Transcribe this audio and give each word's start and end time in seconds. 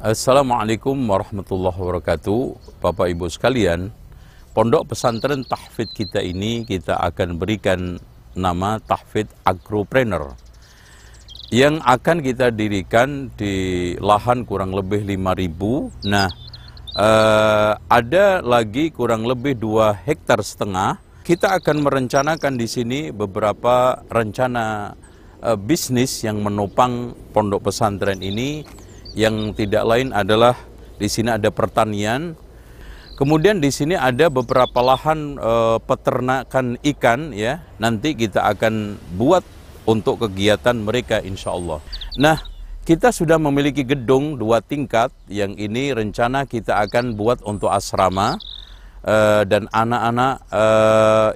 Assalamualaikum 0.00 0.96
warahmatullahi 0.96 1.76
wabarakatuh. 1.76 2.56
Bapak 2.80 3.12
Ibu 3.12 3.28
sekalian 3.28 3.92
Pondok 4.56 4.96
pesantren 4.96 5.44
tahfid 5.44 5.92
kita 5.92 6.24
ini 6.24 6.64
kita 6.64 6.96
akan 6.96 7.36
berikan 7.36 8.00
nama 8.32 8.80
tahfid 8.80 9.28
agropreneur 9.44 10.32
yang 11.52 11.84
akan 11.84 12.24
kita 12.24 12.48
dirikan 12.48 13.28
di 13.36 13.92
lahan 14.00 14.48
kurang 14.48 14.72
lebih 14.72 15.04
5000 15.04 16.08
nah 16.08 16.32
eh, 16.96 17.72
ada 17.76 18.40
lagi 18.40 18.88
kurang 18.96 19.28
lebih 19.28 19.52
2 19.60 20.08
hektar 20.08 20.40
setengah. 20.40 20.96
Kita 21.20 21.60
akan 21.60 21.76
merencanakan 21.84 22.56
di 22.56 22.64
sini 22.64 23.12
beberapa 23.12 24.00
rencana 24.08 24.96
eh, 25.44 25.60
bisnis 25.60 26.24
yang 26.24 26.40
menopang 26.40 27.12
pondok 27.36 27.68
pesantren 27.68 28.24
ini 28.24 28.64
yang 29.14 29.56
tidak 29.56 29.82
lain 29.86 30.14
adalah 30.14 30.54
di 31.00 31.08
sini 31.08 31.32
ada 31.34 31.48
pertanian. 31.48 32.36
Kemudian 33.16 33.60
di 33.60 33.68
sini 33.68 34.00
ada 34.00 34.32
beberapa 34.32 34.80
lahan 34.80 35.36
e, 35.36 35.52
peternakan 35.84 36.80
ikan 36.80 37.36
ya. 37.36 37.60
Nanti 37.76 38.16
kita 38.16 38.48
akan 38.48 38.96
buat 39.20 39.44
untuk 39.84 40.24
kegiatan 40.24 40.76
mereka 40.76 41.20
insya 41.20 41.52
Allah. 41.52 41.84
Nah, 42.16 42.40
kita 42.88 43.12
sudah 43.12 43.36
memiliki 43.36 43.84
gedung 43.84 44.40
dua 44.40 44.64
tingkat 44.64 45.12
yang 45.28 45.52
ini 45.60 45.92
rencana 45.92 46.48
kita 46.48 46.80
akan 46.88 47.12
buat 47.12 47.44
untuk 47.44 47.68
asrama 47.68 48.40
e, 49.04 49.44
dan 49.44 49.68
anak-anak 49.68 50.34
e, 50.48 50.64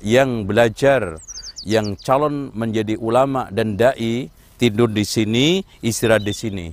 yang 0.08 0.48
belajar 0.48 1.20
yang 1.68 1.96
calon 2.00 2.48
menjadi 2.52 2.96
ulama 2.96 3.48
dan 3.52 3.76
dai 3.76 4.28
tidur 4.56 4.88
di 4.88 5.04
sini, 5.04 5.60
istirahat 5.84 6.24
di 6.24 6.32
sini. 6.32 6.66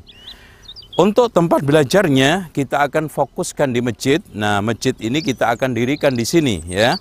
Untuk 1.00 1.32
tempat 1.32 1.64
belajarnya 1.64 2.52
kita 2.52 2.84
akan 2.84 3.08
fokuskan 3.08 3.72
di 3.72 3.80
masjid. 3.80 4.20
Nah, 4.36 4.60
masjid 4.60 4.92
ini 5.00 5.24
kita 5.24 5.48
akan 5.56 5.72
dirikan 5.72 6.12
di 6.12 6.28
sini 6.28 6.60
ya. 6.68 7.00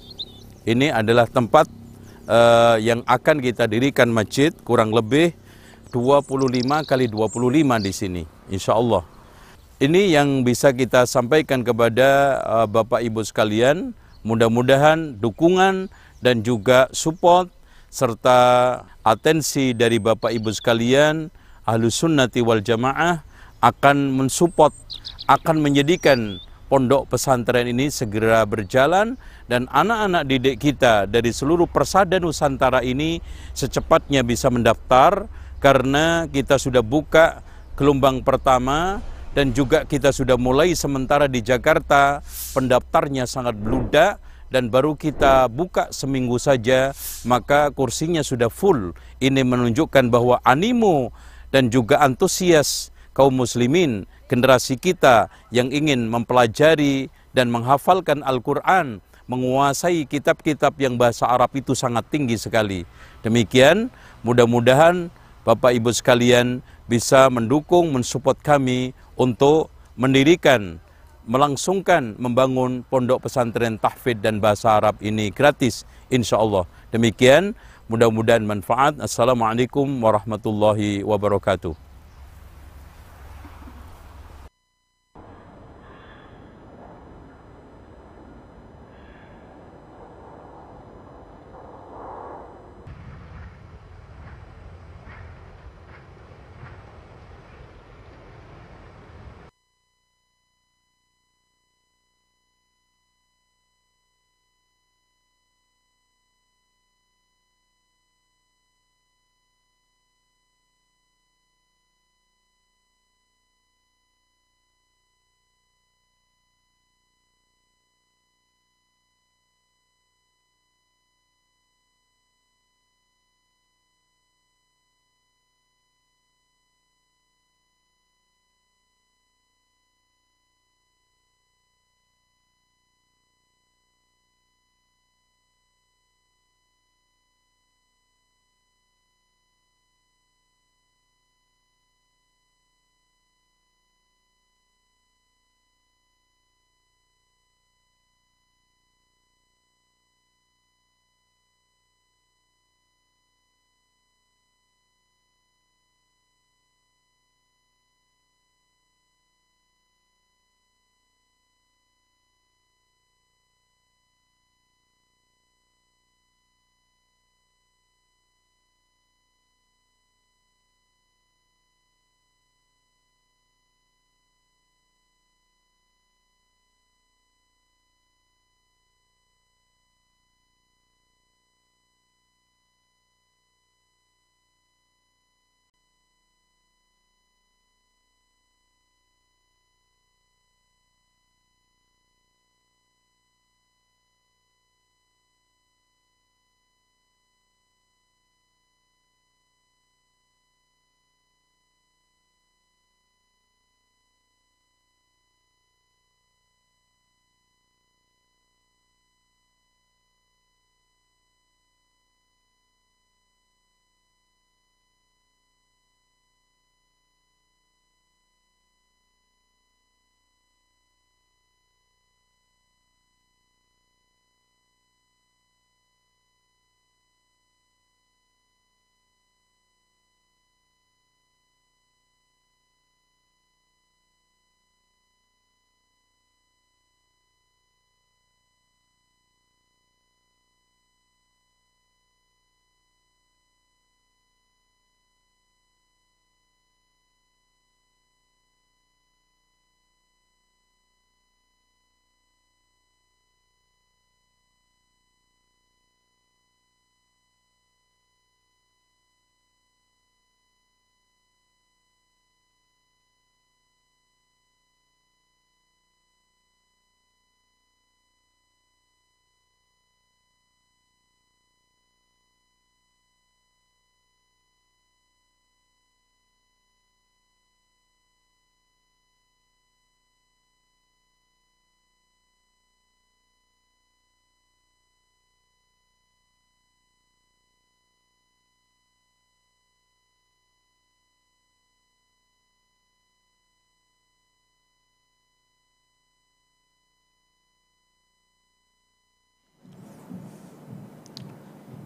Ini 0.62 0.94
adalah 0.94 1.26
tempat 1.26 1.66
uh, 2.30 2.78
yang 2.78 3.02
akan 3.02 3.42
kita 3.42 3.66
dirikan 3.66 4.06
masjid 4.14 4.54
kurang 4.62 4.94
lebih 4.94 5.34
25 5.90 6.86
kali 6.86 7.10
25 7.10 7.82
di 7.82 7.90
sini 7.90 8.22
insya 8.46 8.78
Allah. 8.78 9.02
Ini 9.82 10.14
yang 10.14 10.46
bisa 10.46 10.70
kita 10.70 11.02
sampaikan 11.10 11.66
kepada 11.66 12.38
uh, 12.46 12.66
Bapak 12.70 13.02
Ibu 13.02 13.26
sekalian. 13.26 13.90
Mudah-mudahan 14.22 15.18
dukungan 15.18 15.90
dan 16.22 16.46
juga 16.46 16.86
support 16.94 17.50
serta 17.90 18.38
atensi 19.02 19.74
dari 19.74 19.98
Bapak 19.98 20.30
Ibu 20.30 20.54
sekalian 20.54 21.32
Ahlus 21.66 21.98
Sunnati 21.98 22.38
wal 22.38 22.62
Jamaah 22.62 23.29
akan 23.60 24.16
mensupport, 24.16 24.72
akan 25.28 25.56
menjadikan 25.60 26.40
pondok 26.70 27.10
pesantren 27.10 27.66
ini 27.66 27.90
segera 27.90 28.46
berjalan 28.46 29.18
dan 29.50 29.66
anak-anak 29.74 30.22
didik 30.30 30.56
kita 30.62 31.10
dari 31.10 31.34
seluruh 31.34 31.66
persada 31.66 32.22
Nusantara 32.22 32.80
ini 32.86 33.18
secepatnya 33.52 34.22
bisa 34.22 34.48
mendaftar 34.48 35.26
karena 35.58 36.30
kita 36.30 36.56
sudah 36.56 36.80
buka 36.80 37.42
gelombang 37.74 38.22
pertama 38.22 39.02
dan 39.34 39.50
juga 39.50 39.82
kita 39.82 40.10
sudah 40.10 40.38
mulai 40.38 40.74
sementara 40.78 41.26
di 41.26 41.42
Jakarta. 41.42 42.22
Pendaftarnya 42.54 43.26
sangat 43.26 43.58
beludak 43.58 44.18
dan 44.50 44.70
baru 44.70 44.98
kita 44.98 45.46
buka 45.50 45.90
seminggu 45.94 46.38
saja 46.38 46.94
maka 47.26 47.74
kursinya 47.74 48.22
sudah 48.22 48.46
full. 48.46 48.94
Ini 49.18 49.42
menunjukkan 49.42 50.06
bahwa 50.10 50.38
animo 50.46 51.10
dan 51.50 51.66
juga 51.66 51.98
antusias 51.98 52.94
kaum 53.12 53.34
muslimin, 53.34 54.06
generasi 54.30 54.78
kita 54.78 55.28
yang 55.50 55.70
ingin 55.74 56.06
mempelajari 56.06 57.10
dan 57.34 57.50
menghafalkan 57.50 58.22
Al-Quran, 58.22 59.02
menguasai 59.30 60.06
kitab-kitab 60.10 60.74
yang 60.82 60.98
bahasa 60.98 61.30
Arab 61.30 61.54
itu 61.54 61.74
sangat 61.74 62.06
tinggi 62.10 62.34
sekali. 62.34 62.82
Demikian, 63.22 63.90
mudah-mudahan 64.26 65.10
Bapak 65.46 65.72
Ibu 65.72 65.94
sekalian 65.94 66.60
bisa 66.90 67.30
mendukung, 67.30 67.94
mensupport 67.94 68.34
kami 68.42 68.90
untuk 69.14 69.70
mendirikan, 69.94 70.82
melangsungkan, 71.30 72.18
membangun 72.18 72.82
pondok 72.90 73.30
pesantren 73.30 73.78
tahfidz 73.78 74.22
dan 74.22 74.42
bahasa 74.42 74.82
Arab 74.82 74.98
ini 74.98 75.30
gratis, 75.30 75.86
insya 76.10 76.42
Allah. 76.42 76.66
Demikian, 76.90 77.54
mudah-mudahan 77.86 78.42
manfaat. 78.42 78.98
Assalamualaikum 78.98 79.86
warahmatullahi 80.02 81.06
wabarakatuh. 81.06 81.89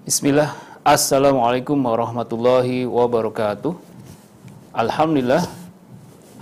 Bismillah. 0.05 0.53
Assalamualaikum 0.85 1.81
warahmatullahi 1.81 2.85
wabarakatuh. 2.85 3.73
Alhamdulillah. 4.77 5.49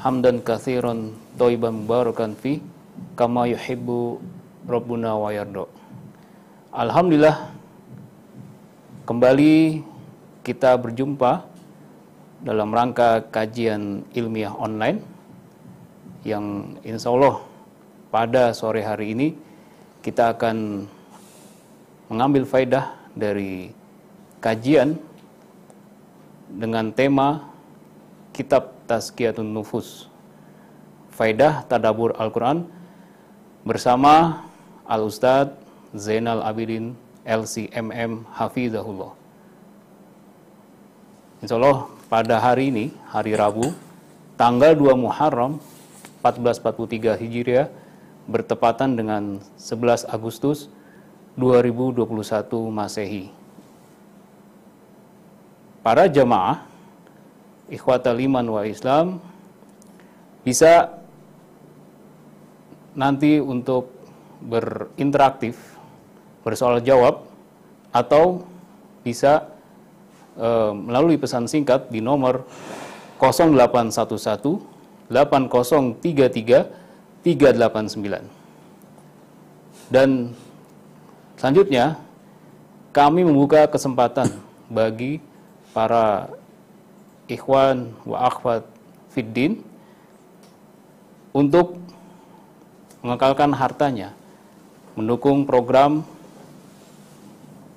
Hamdan 0.03 0.43
kathiran 0.43 1.15
toiban 1.39 1.87
mubarakan 1.87 2.35
fi 2.35 2.59
kama 3.15 3.47
yuhibbu 3.47 4.19
Rabbuna 4.67 5.15
wa 5.15 5.31
yardo. 5.31 5.71
Alhamdulillah 6.75 7.55
kembali 9.07 9.87
kita 10.43 10.75
berjumpa 10.83 11.47
dalam 12.43 12.75
rangka 12.75 13.23
kajian 13.31 14.03
ilmiah 14.11 14.51
online 14.59 14.99
yang 16.27 16.75
insya 16.83 17.15
Allah 17.15 17.39
pada 18.11 18.51
sore 18.59 18.83
hari 18.83 19.15
ini 19.15 19.39
kita 20.03 20.35
akan 20.35 20.91
mengambil 22.11 22.43
faidah 22.43 23.02
dari 23.13 23.73
kajian 24.41 24.97
dengan 26.53 26.93
tema 26.93 27.49
Kitab 28.33 28.73
Tazkiyatun 28.89 29.49
Nufus 29.49 30.09
Faidah 31.13 31.65
Tadabur 31.69 32.17
Al-Quran 32.17 32.65
bersama 33.63 34.45
Al-Ustadz 34.89 35.57
Zainal 35.93 36.41
Abidin 36.41 36.97
LCMM 37.23 38.27
Hafizahullah. 38.33 39.13
Insya 41.45 41.59
Allah 41.61 41.91
pada 42.09 42.41
hari 42.41 42.73
ini, 42.73 42.95
hari 43.13 43.37
Rabu, 43.37 43.75
tanggal 44.41 44.73
2 44.75 44.95
Muharram 44.97 45.61
1443 46.25 47.19
Hijriah 47.19 47.69
bertepatan 48.31 48.95
dengan 48.95 49.43
11 49.59 50.07
Agustus 50.07 50.71
2021 51.37 52.69
Masehi. 52.69 53.33
Para 55.83 56.07
jamaah 56.07 56.63
ikhwatal 57.73 58.21
iman 58.21 58.47
wa 58.53 58.63
Islam 58.69 59.17
bisa 60.45 60.93
nanti 62.93 63.41
untuk 63.41 63.89
berinteraktif, 64.43 65.57
bersoal 66.45 66.85
jawab 66.85 67.25
atau 67.95 68.45
bisa 69.01 69.49
e, 70.37 70.49
melalui 70.77 71.17
pesan 71.17 71.49
singkat 71.49 71.89
di 71.89 72.05
nomor 72.05 72.45
0811 73.23 74.61
8033 75.09 76.83
389. 77.23 78.43
Dan 79.93 80.33
Selanjutnya, 81.43 81.99
kami 82.95 83.27
membuka 83.27 83.67
kesempatan 83.67 84.31
bagi 84.71 85.19
para 85.75 86.31
ikhwan 87.27 87.91
wa 88.07 88.31
akhwat 88.31 88.63
fiddin 89.11 89.59
untuk 91.35 91.83
mengekalkan 93.03 93.51
hartanya, 93.59 94.15
mendukung 94.95 95.43
program 95.43 96.07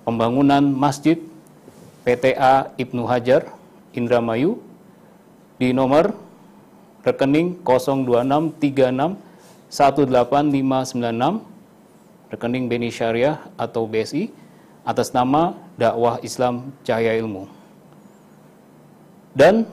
pembangunan 0.05 0.61
masjid 0.61 1.17
PTA 2.05 2.69
Ibnu 2.77 3.09
Hajar 3.09 3.49
Indramayu 3.97 4.61
di 5.57 5.73
nomor 5.73 6.13
rekening 7.01 7.65
02636 7.65 9.17
18596 9.73 11.54
rekening 12.35 12.67
Beni 12.67 12.91
Syariah 12.91 13.39
atau 13.55 13.87
BSI 13.87 14.27
atas 14.83 15.15
nama 15.15 15.55
dakwah 15.79 16.19
Islam 16.21 16.75
Cahaya 16.83 17.15
Ilmu. 17.17 17.47
Dan 19.35 19.65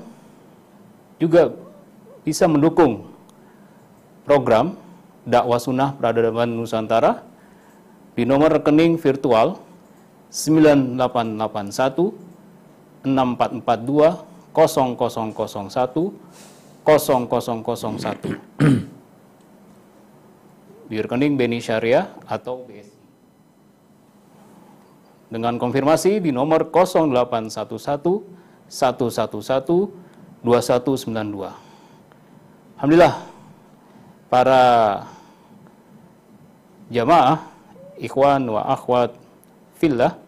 juga 1.19 1.55
bisa 2.23 2.47
mendukung 2.47 3.11
program 4.27 4.77
dakwah 5.27 5.59
sunnah 5.59 5.93
peradaban 5.95 6.51
Nusantara 6.55 7.23
di 8.15 8.25
nomor 8.27 8.53
rekening 8.59 8.99
virtual 8.99 9.59
9881 10.31 12.13
6442 13.05 14.17
0001 14.55 16.13
0001 16.83 18.92
di 20.93 21.01
rekening 21.01 21.41
Beni 21.41 21.57
Syariah 21.57 22.05
atau 22.29 22.69
BSI. 22.69 23.01
Dengan 25.33 25.57
konfirmasi 25.57 26.21
di 26.21 26.37
nomor 26.37 26.69
0811 26.69 28.69
111 28.69 29.89
2192. 30.45 32.77
Alhamdulillah 32.77 33.25
para 34.29 34.61
jamaah 36.93 37.41
ikhwan 37.97 38.53
wa 38.53 38.61
akhwat 38.69 39.17
fillah 39.81 40.21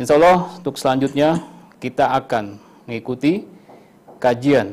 Insya 0.00 0.16
Allah 0.16 0.56
untuk 0.56 0.80
selanjutnya 0.80 1.44
kita 1.84 2.16
akan 2.16 2.56
mengikuti 2.88 3.44
kajian 4.16 4.72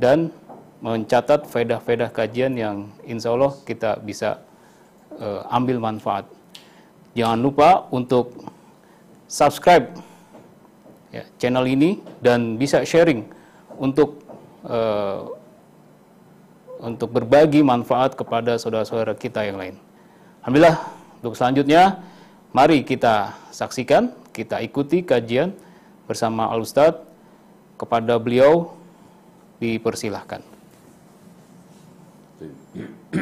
dan 0.00 0.32
mencatat 0.80 1.44
faedah-faedah 1.44 2.08
kajian 2.08 2.56
yang 2.56 2.88
insya 3.04 3.36
Allah 3.36 3.52
kita 3.68 4.00
bisa 4.00 4.40
uh, 5.20 5.44
ambil 5.52 5.76
manfaat. 5.76 6.24
Jangan 7.12 7.38
lupa 7.40 7.84
untuk 7.92 8.32
subscribe 9.28 9.92
ya, 11.12 11.22
channel 11.36 11.68
ini 11.68 12.00
dan 12.24 12.56
bisa 12.56 12.80
sharing 12.82 13.28
untuk 13.76 14.24
uh, 14.64 15.28
untuk 16.80 17.12
berbagi 17.12 17.60
manfaat 17.60 18.16
kepada 18.16 18.56
saudara-saudara 18.56 19.12
kita 19.12 19.44
yang 19.44 19.60
lain. 19.60 19.76
Alhamdulillah, 20.40 20.80
untuk 21.20 21.36
selanjutnya 21.36 22.00
mari 22.56 22.80
kita 22.80 23.36
saksikan, 23.52 24.16
kita 24.32 24.64
ikuti 24.64 25.04
kajian 25.04 25.52
bersama 26.08 26.48
Al 26.48 26.64
Ustadz 26.64 27.04
kepada 27.76 28.16
beliau 28.16 28.72
dipersilahkan. 29.60 30.49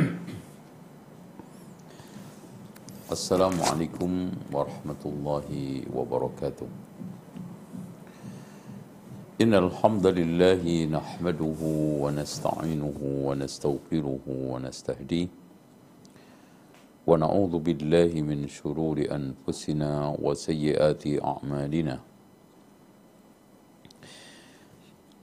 السلام 3.16 3.56
عليكم 3.72 4.10
ورحمة 4.52 5.02
الله 5.06 5.48
وبركاته. 5.96 6.68
إن 9.40 9.52
الحمد 9.54 10.06
لله 10.06 10.84
نحمده 10.92 11.60
ونستعينه 12.04 12.98
ونستغفره 13.00 14.24
ونستهديه. 14.28 15.28
ونعوذ 17.08 17.54
بالله 17.58 18.12
من 18.20 18.44
شرور 18.48 19.08
أنفسنا 19.08 20.20
وسيئات 20.20 21.04
أعمالنا. 21.24 22.07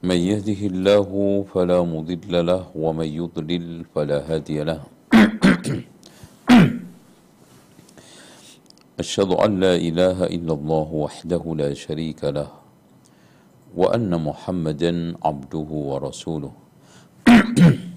من 0.04 0.16
يهده 0.16 0.62
الله 0.68 1.10
فلا 1.54 1.82
مضل 1.84 2.46
له 2.46 2.64
ومن 2.76 3.06
يضلل 3.08 3.86
فلا 3.96 4.20
هادي 4.28 4.64
له. 4.64 4.82
أشهد 9.00 9.32
أن 9.32 9.60
لا 9.60 9.76
إله 9.76 10.24
إلا 10.36 10.54
الله 10.54 10.88
وحده 10.94 11.44
لا 11.58 11.74
شريك 11.74 12.24
له 12.24 12.48
وأن 13.76 14.12
محمدا 14.24 15.16
عبده 15.24 15.70
ورسوله. 15.92 16.52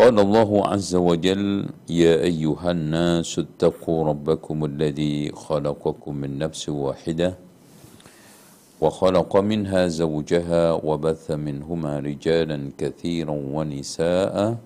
قال 0.00 0.16
الله 0.20 0.50
عز 0.66 0.94
وجل 0.96 1.68
يا 1.90 2.14
أيها 2.24 2.70
الناس 2.70 3.38
اتقوا 3.38 4.04
ربكم 4.08 4.64
الذي 4.64 5.32
خلقكم 5.34 6.12
من 6.16 6.38
نفس 6.38 6.68
واحدة 6.68 7.49
وخلق 8.80 9.36
منها 9.36 9.86
زوجها 9.86 10.72
وبث 10.72 11.30
منهما 11.30 11.98
رجالا 11.98 12.58
كثيرا 12.78 13.36
ونساء. 13.54 14.56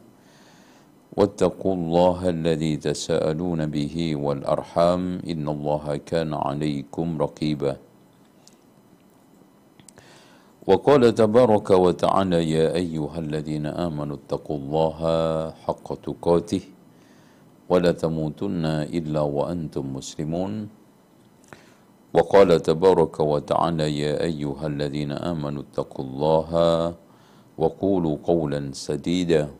واتقوا 1.16 1.74
الله 1.74 2.28
الذي 2.28 2.76
تساءلون 2.76 3.66
به 3.66 4.16
والأرحام. 4.16 5.02
إن 5.26 5.48
الله 5.48 5.96
كان 5.96 6.34
عليكم 6.34 7.06
رقيبا. 7.18 7.76
وقال 10.66 11.02
تبارك 11.14 11.70
وتعالى 11.70 12.50
يا 12.50 12.66
أيها 12.74 13.18
الذين 13.18 13.66
آمنوا 13.66 14.16
اتقوا 14.16 14.58
الله 14.58 14.98
حق 15.50 15.88
تقاته 16.06 16.64
ولا 17.68 17.92
تموتن 17.92 18.64
إلا 18.94 19.20
وأنتم 19.20 19.84
مسلمون. 19.96 20.83
وقال 22.14 22.62
تبارك 22.62 23.20
وتعالى 23.20 23.98
يا 23.98 24.22
أيها 24.22 24.66
الذين 24.66 25.12
آمنوا 25.12 25.62
اتقوا 25.66 26.04
الله 26.04 26.50
وقولوا 27.58 28.16
قولا 28.22 28.70
سديدا. 28.70 29.50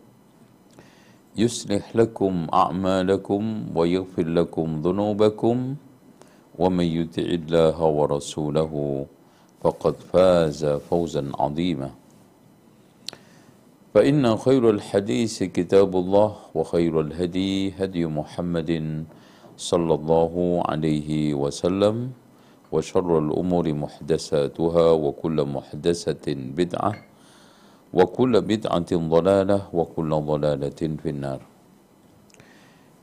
يصلح 1.37 1.97
لكم 1.97 2.47
أعمالكم 2.55 3.43
ويغفر 3.75 4.27
لكم 4.29 4.67
ذنوبكم 4.87 5.57
ومن 6.59 6.85
يطع 6.85 7.23
الله 7.23 7.79
ورسوله 7.83 8.73
فقد 9.63 9.95
فاز 10.15 10.65
فوزا 10.65 11.25
عظيما. 11.35 11.91
فإن 13.95 14.37
خير 14.37 14.71
الحديث 14.71 15.43
كتاب 15.43 15.91
الله 15.97 16.31
وخير 16.55 17.01
الهدي 17.01 17.75
هدي 17.83 18.07
محمد 18.07 18.71
صلى 19.57 19.95
الله 19.95 20.63
عليه 20.71 21.35
وسلم. 21.35 22.23
وشر 22.74 23.10
الأمور 23.20 23.66
محدثاتها 23.74 24.88
وكل 24.92 25.38
محدثة 25.46 26.26
بدعة 26.58 26.94
وكل 27.94 28.34
بدعة 28.42 28.92
ضلالة 28.94 29.60
وكل 29.74 30.10
ضلالة 30.10 30.82
في 31.02 31.10
النار 31.10 31.42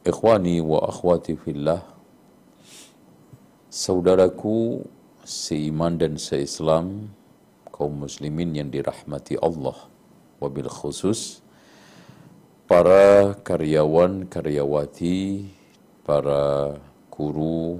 إخواني 0.06 0.60
وأخواتي 0.60 1.34
في 1.36 1.50
الله 1.50 1.80
Saudaraku 3.76 4.80
seiman 5.20 6.00
dan 6.00 6.16
seislam 6.16 7.12
kaum 7.68 8.08
muslimin 8.08 8.56
yang 8.56 8.72
dirahmati 8.72 9.36
Allah 9.36 9.76
wabil 10.40 10.64
khusus 10.64 11.44
para 12.64 13.36
karyawan 13.44 14.24
karyawati 14.32 15.44
para 16.08 16.72
guru 17.12 17.76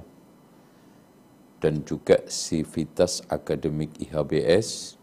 dan 1.62 1.86
juga 1.86 2.18
sivitas 2.26 3.22
akademik 3.30 3.94
IHBS 4.02 4.98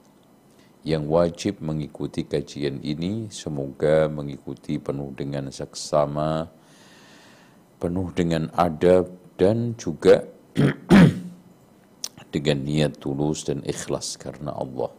yang 0.83 1.07
wajib 1.07 1.63
mengikuti 1.63 2.27
kajian 2.27 2.83
ini 2.83 3.31
semoga 3.31 4.11
mengikuti 4.11 4.75
penuh 4.75 5.15
dengan 5.15 5.47
saksama, 5.47 6.51
penuh 7.79 8.11
dengan 8.11 8.51
adab 8.59 9.07
dan 9.39 9.79
juga 9.79 10.27
dengan 12.35 12.57
niat 12.59 12.99
tulus 12.99 13.47
dan 13.47 13.63
ikhlas 13.63 14.19
karena 14.19 14.51
Allah. 14.51 14.91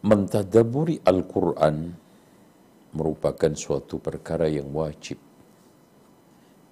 Mentadaburi 0.00 1.02
Al-Quran 1.02 1.92
merupakan 2.96 3.52
suatu 3.52 4.00
perkara 4.00 4.46
yang 4.48 4.70
wajib 4.72 5.25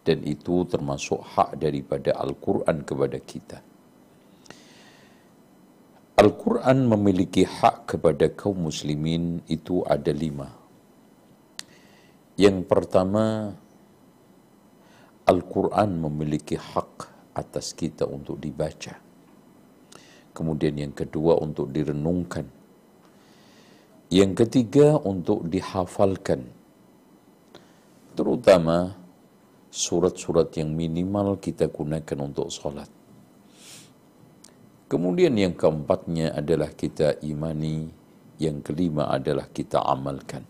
dan 0.04 0.20
itu 0.22 0.68
termasuk 0.68 1.24
hak 1.24 1.56
daripada 1.56 2.12
Al-Quran 2.20 2.84
kepada 2.84 3.18
kita. 3.18 3.58
Al-Quran 6.14 6.86
memiliki 6.86 7.42
hak 7.42 7.96
kepada 7.96 8.30
kaum 8.30 8.68
muslimin 8.68 9.42
itu 9.50 9.82
ada 9.82 10.14
lima. 10.14 10.46
Yang 12.38 12.68
pertama, 12.70 13.50
Al-Quran 15.24 15.90
memiliki 16.04 16.54
hak 16.54 17.10
atas 17.34 17.74
kita 17.74 18.06
untuk 18.06 18.38
dibaca. 18.38 18.94
Kemudian 20.30 20.78
yang 20.78 20.94
kedua 20.94 21.38
untuk 21.40 21.70
direnungkan. 21.70 22.46
Yang 24.10 24.46
ketiga 24.46 24.98
untuk 25.02 25.46
dihafalkan. 25.50 26.46
Terutama 28.14 29.03
surat-surat 29.74 30.54
yang 30.54 30.70
minimal 30.70 31.34
kita 31.42 31.66
gunakan 31.66 32.18
untuk 32.22 32.46
sholat. 32.46 32.86
Kemudian 34.86 35.34
yang 35.34 35.58
keempatnya 35.58 36.30
adalah 36.30 36.70
kita 36.70 37.18
imani, 37.26 37.90
yang 38.38 38.62
kelima 38.62 39.10
adalah 39.10 39.50
kita 39.50 39.82
amalkan. 39.82 40.46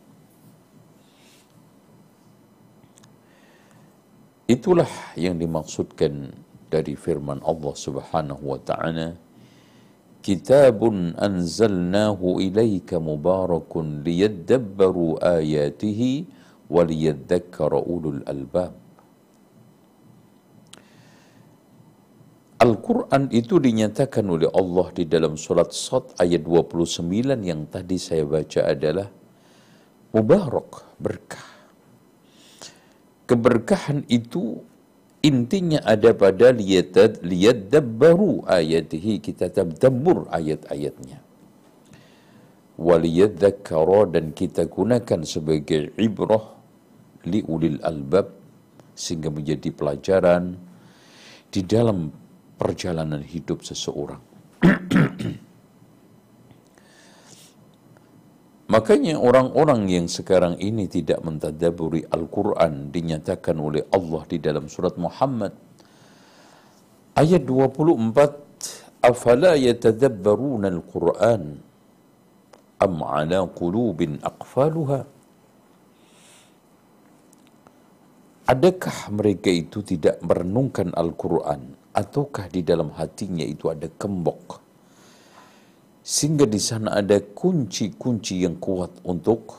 Itulah 4.45 5.16
yang 5.16 5.40
dimaksudkan 5.40 6.28
dari 6.69 6.93
firman 6.93 7.40
Allah 7.40 7.73
Subhanahu 7.73 8.45
wa 8.45 8.61
taala 8.61 9.16
Kitabun 10.21 11.16
anzalnahu 11.21 12.40
ilaika 12.45 13.00
mubarakun 13.00 14.04
liyadabbaru 14.04 15.21
ayatihi 15.21 16.28
wa 16.69 16.81
liyadhakkara 16.81 17.81
ulul 17.81 18.21
albab 18.25 18.83
Al-Quran 22.54 23.34
itu 23.34 23.58
dinyatakan 23.58 24.23
oleh 24.30 24.46
Allah 24.54 24.87
di 24.94 25.04
dalam 25.11 25.34
surat 25.34 25.75
Sad 25.75 26.14
ayat 26.23 26.46
29 26.46 27.02
yang 27.42 27.66
tadi 27.66 27.99
saya 27.99 28.23
baca 28.23 28.70
adalah 28.70 29.11
Mubarak, 30.14 30.94
berkah. 31.02 31.42
Keberkahan 33.26 34.06
itu 34.06 34.62
intinya 35.26 35.82
ada 35.82 36.14
pada 36.14 36.54
liyad, 36.54 37.18
liyadabbaru 37.26 38.46
ayatihi, 38.46 39.18
kita 39.18 39.50
tadabbur 39.50 40.30
ayat-ayatnya. 40.30 41.18
Waliyadzakara 42.78 44.14
dan 44.14 44.30
kita 44.30 44.70
gunakan 44.70 45.26
sebagai 45.26 45.90
ibrah 45.99 46.54
li 47.26 47.42
ulil 47.50 47.82
albab 47.82 48.30
sehingga 48.94 49.34
menjadi 49.34 49.75
pelajaran 49.75 50.54
di 51.50 51.62
dalam 51.66 52.14
perjalanan 52.64 53.21
hidup 53.21 53.61
seseorang. 53.61 54.25
Makanya 58.73 59.21
orang-orang 59.21 59.85
yang 59.92 60.09
sekarang 60.09 60.56
ini 60.56 60.88
tidak 60.88 61.21
mentadaburi 61.21 62.09
Al-Quran 62.09 62.88
dinyatakan 62.88 63.61
oleh 63.61 63.85
Allah 63.92 64.25
di 64.25 64.40
dalam 64.40 64.73
surat 64.73 64.97
Muhammad. 64.97 65.52
Ayat 67.12 67.44
24, 67.44 69.04
Afala 69.04 69.61
yatadabbaruna 69.61 70.73
Al-Quran 70.73 71.61
am 72.80 72.97
qulubin 73.52 74.16
aqfaluha. 74.25 75.04
Adakah 78.44 78.99
mereka 79.12 79.52
itu 79.52 79.85
tidak 79.85 80.21
merenungkan 80.25 80.92
Al-Quran 80.97 81.83
ataukah 81.94 82.50
di 82.50 82.66
dalam 82.66 82.90
hatinya 82.98 83.46
itu 83.46 83.70
ada 83.70 83.86
gembok 83.86 84.60
sehingga 86.04 86.44
di 86.44 86.60
sana 86.60 87.00
ada 87.00 87.16
kunci-kunci 87.16 88.44
yang 88.44 88.60
kuat 88.60 88.92
untuk 89.08 89.56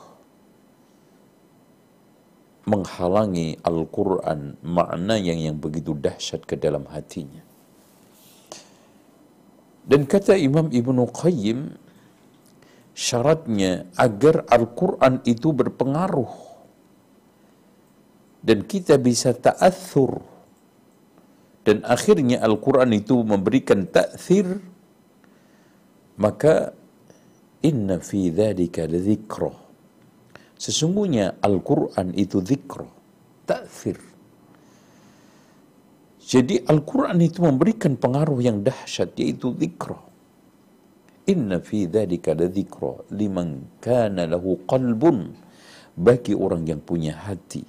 menghalangi 2.70 3.58
Al-Quran 3.66 4.62
makna 4.62 5.18
yang 5.18 5.42
yang 5.42 5.58
begitu 5.58 5.98
dahsyat 5.98 6.46
ke 6.46 6.54
dalam 6.58 6.86
hatinya. 6.90 7.42
Dan 9.86 10.10
kata 10.10 10.34
Imam 10.38 10.74
Ibn 10.74 10.98
Qayyim, 11.10 11.60
syaratnya 12.94 13.86
agar 13.98 14.46
Al-Quran 14.50 15.22
itu 15.30 15.54
berpengaruh 15.54 16.34
dan 18.46 18.66
kita 18.66 19.02
bisa 19.02 19.34
ta'athur 19.34 20.22
dan 21.66 21.82
akhirnya 21.82 22.46
Al-Quran 22.46 22.94
itu 22.94 23.26
memberikan 23.26 23.90
ta'thir 23.90 24.62
maka 26.22 26.72
inna 27.66 27.98
fi 28.00 28.30
dhalika 28.30 28.86
ladzikra. 28.86 29.50
Sesungguhnya 30.56 31.42
Al-Quran 31.42 32.14
itu 32.16 32.40
zikra 32.46 32.88
ta'thir. 33.50 33.98
Jadi 36.26 36.62
Al-Quran 36.70 37.18
itu 37.22 37.42
memberikan 37.42 37.98
pengaruh 37.98 38.40
yang 38.42 38.62
dahsyat 38.62 39.18
yaitu 39.18 39.52
zikra 39.58 39.98
inna 41.26 41.58
fi 41.58 41.90
dhalika 41.90 42.38
ladzikra 42.38 43.10
liman 43.10 43.66
kana 43.82 44.30
lahu 44.30 44.62
qalbun. 44.70 45.34
Bagi 45.96 46.36
orang 46.36 46.68
yang 46.68 46.84
punya 46.84 47.16
hati 47.16 47.64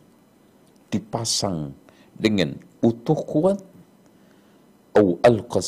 dipasang 0.91 1.71
dengan 2.11 2.59
utuh 2.83 3.15
kuat 3.23 3.62
au 4.97 5.21
alqa 5.21 5.61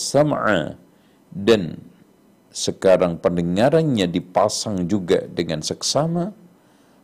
dan 1.28 1.76
sekarang 2.48 3.20
pendengarannya 3.20 4.08
dipasang 4.08 4.88
juga 4.88 5.28
dengan 5.28 5.60
seksama. 5.60 6.32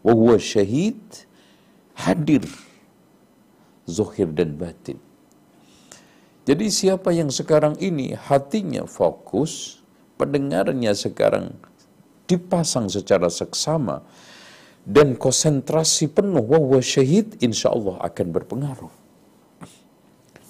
Wa 0.05 0.13
huwa 0.13 0.37
syahid 0.37 1.01
hadir 1.97 2.45
zahir 3.89 4.29
dan 4.33 4.57
batin. 4.57 5.01
Jadi 6.45 6.69
siapa 6.69 7.09
yang 7.09 7.33
sekarang 7.33 7.81
ini 7.81 8.13
hatinya 8.13 8.85
fokus 8.85 9.81
pendengarannya 10.21 10.93
sekarang 10.93 11.57
dipasang 12.29 12.93
secara 12.93 13.33
seksama 13.33 14.05
dan 14.85 15.17
konsentrasi 15.17 16.13
penuh 16.13 16.45
wa 16.45 16.61
huwa 16.61 16.85
syahid 16.85 17.41
insyaallah 17.41 18.05
akan 18.05 18.27
berpengaruh. 18.29 18.93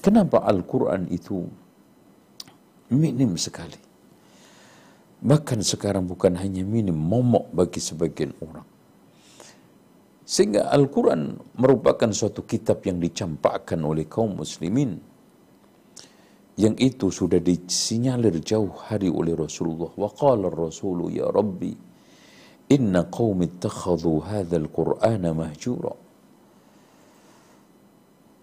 Kenapa 0.02 0.42
Al-Quran 0.42 1.06
itu 1.14 1.46
minim 2.94 3.34
sekali. 3.34 3.76
Bahkan 5.24 5.64
sekarang 5.64 6.04
bukan 6.04 6.36
hanya 6.36 6.60
minim, 6.62 6.94
momok 6.94 7.48
bagi 7.50 7.80
sebagian 7.80 8.36
orang. 8.44 8.68
Sehingga 10.24 10.72
Al-Quran 10.72 11.36
merupakan 11.56 12.08
suatu 12.12 12.44
kitab 12.44 12.84
yang 12.84 13.00
dicampakkan 13.00 13.80
oleh 13.84 14.08
kaum 14.08 14.40
muslimin. 14.40 14.96
Yang 16.54 16.74
itu 16.80 17.06
sudah 17.10 17.40
disinyalir 17.42 18.38
jauh 18.40 18.72
hari 18.88 19.08
oleh 19.10 19.34
Rasulullah. 19.34 19.90
Wa 19.96 20.08
qala 20.12 20.48
ya 21.10 21.26
Rabbi, 21.28 21.72
inna 22.72 23.08
qawmi 23.08 23.48
ittakhadhu 23.48 24.22
hadha 24.24 24.56
al-Qur'ana 24.60 25.34
mahjura. 25.34 26.03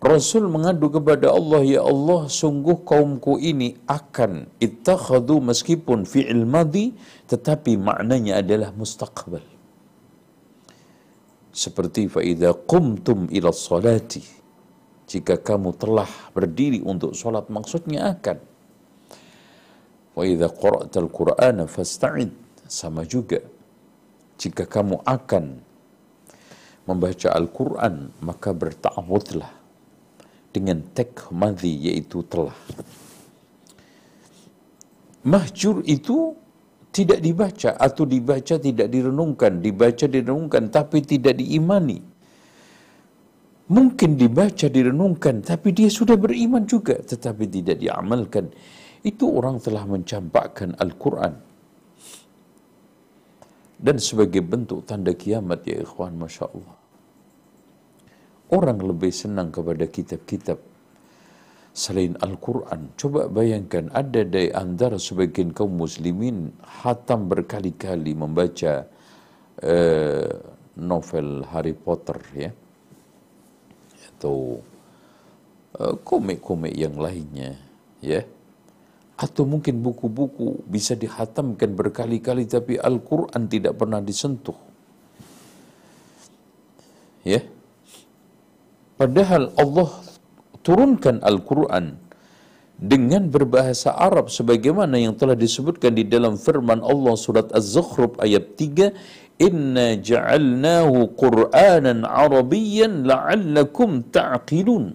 Rasul 0.01 0.49
mengadu 0.49 0.89
kepada 0.89 1.29
Allah, 1.29 1.61
Ya 1.61 1.85
Allah, 1.85 2.25
sungguh 2.25 2.81
kaumku 2.81 3.37
ini 3.37 3.77
akan 3.85 4.49
ittakhadu 4.57 5.37
meskipun 5.45 6.09
fi'il 6.09 6.41
madhi, 6.41 6.97
tetapi 7.29 7.77
maknanya 7.77 8.41
adalah 8.41 8.73
mustaqbal. 8.73 9.45
Seperti 11.53 12.09
fa'idha 12.09 12.49
qumtum 12.65 13.29
ila 13.29 13.53
salati. 13.53 14.25
Jika 15.05 15.37
kamu 15.37 15.77
telah 15.77 16.09
berdiri 16.33 16.81
untuk 16.81 17.13
solat, 17.13 17.45
maksudnya 17.53 18.09
akan. 18.17 18.41
Fa'idha 20.17 20.49
al 20.97 21.09
qur'ana 21.13 21.69
fasta'id. 21.69 22.33
Sama 22.65 23.05
juga. 23.05 23.37
Jika 24.41 24.65
kamu 24.65 25.05
akan 25.05 25.61
membaca 26.89 27.29
Al-Quran, 27.29 28.09
maka 28.25 28.49
berta'awudlah 28.55 29.60
dengan 30.51 30.83
tek 30.91 31.31
madhi 31.31 31.91
yaitu 31.91 32.21
telah. 32.27 32.55
Mahjur 35.23 35.81
itu 35.87 36.35
tidak 36.91 37.23
dibaca 37.23 37.79
atau 37.79 38.03
dibaca 38.03 38.55
tidak 38.59 38.87
direnungkan, 38.91 39.63
dibaca 39.63 40.05
direnungkan 40.05 40.67
tapi 40.67 40.99
tidak 41.07 41.39
diimani. 41.39 42.03
Mungkin 43.71 44.19
dibaca 44.19 44.67
direnungkan 44.67 45.39
tapi 45.39 45.71
dia 45.71 45.87
sudah 45.87 46.19
beriman 46.19 46.67
juga 46.67 46.99
tetapi 46.99 47.47
tidak 47.47 47.79
diamalkan. 47.79 48.51
Itu 49.01 49.31
orang 49.31 49.63
telah 49.63 49.87
mencampakkan 49.87 50.75
Al-Quran. 50.77 51.33
Dan 53.81 53.97
sebagai 53.97 54.45
bentuk 54.45 54.85
tanda 54.85 55.09
kiamat 55.15 55.65
ya 55.65 55.81
ikhwan 55.81 56.13
Masya 56.13 56.45
Allah 56.53 56.80
orang 58.51 58.83
lebih 58.83 59.15
senang 59.15 59.49
kepada 59.49 59.87
kitab-kitab 59.87 60.59
selain 61.71 62.19
Al-Quran. 62.19 62.91
Coba 62.99 63.31
bayangkan 63.31 63.87
ada 63.95 64.27
dari 64.27 64.51
antara 64.51 64.99
sebagian 64.99 65.55
kaum 65.55 65.79
muslimin 65.79 66.51
hatam 66.83 67.31
berkali-kali 67.31 68.11
membaca 68.11 68.83
uh, 69.63 70.31
novel 70.75 71.47
Harry 71.47 71.71
Potter 71.71 72.19
ya. 72.35 72.51
Atau 74.11 74.59
uh, 75.79 75.95
komik-komik 76.03 76.75
yang 76.75 76.99
lainnya 76.99 77.55
ya. 78.03 78.19
Atau 79.15 79.47
mungkin 79.47 79.79
buku-buku 79.79 80.67
bisa 80.67 80.99
dihatamkan 80.99 81.71
berkali-kali 81.71 82.51
tapi 82.51 82.75
Al-Quran 82.75 83.47
tidak 83.47 83.79
pernah 83.79 84.03
disentuh. 84.03 84.59
Ya 87.23 87.39
Padahal 89.01 89.49
Allah 89.57 89.89
turunkan 90.61 91.25
Al-Quran 91.25 91.97
dengan 92.77 93.33
berbahasa 93.33 93.97
Arab 93.97 94.29
sebagaimana 94.29 94.93
yang 95.01 95.17
telah 95.17 95.33
disebutkan 95.33 95.97
di 95.97 96.05
dalam 96.05 96.37
firman 96.37 96.85
Allah 96.85 97.17
surat 97.17 97.49
Az-Zukhruf 97.49 98.21
ayat 98.21 98.53
3 98.61 99.41
Inna 99.41 99.97
ja'alnahu 99.97 101.17
Qur'anan 101.17 102.05
Arabiyyan 102.05 103.09
la'allakum 103.09 104.05
ta'qilun. 104.13 104.93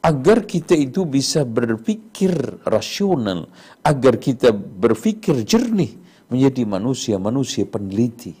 Agar 0.00 0.48
kita 0.48 0.72
itu 0.72 1.04
bisa 1.04 1.44
berpikir 1.44 2.64
rasional 2.64 3.52
agar 3.84 4.16
kita 4.16 4.56
berpikir 4.56 5.44
jernih 5.44 6.00
menjadi 6.32 6.64
manusia-manusia 6.64 7.68
peneliti 7.68 8.32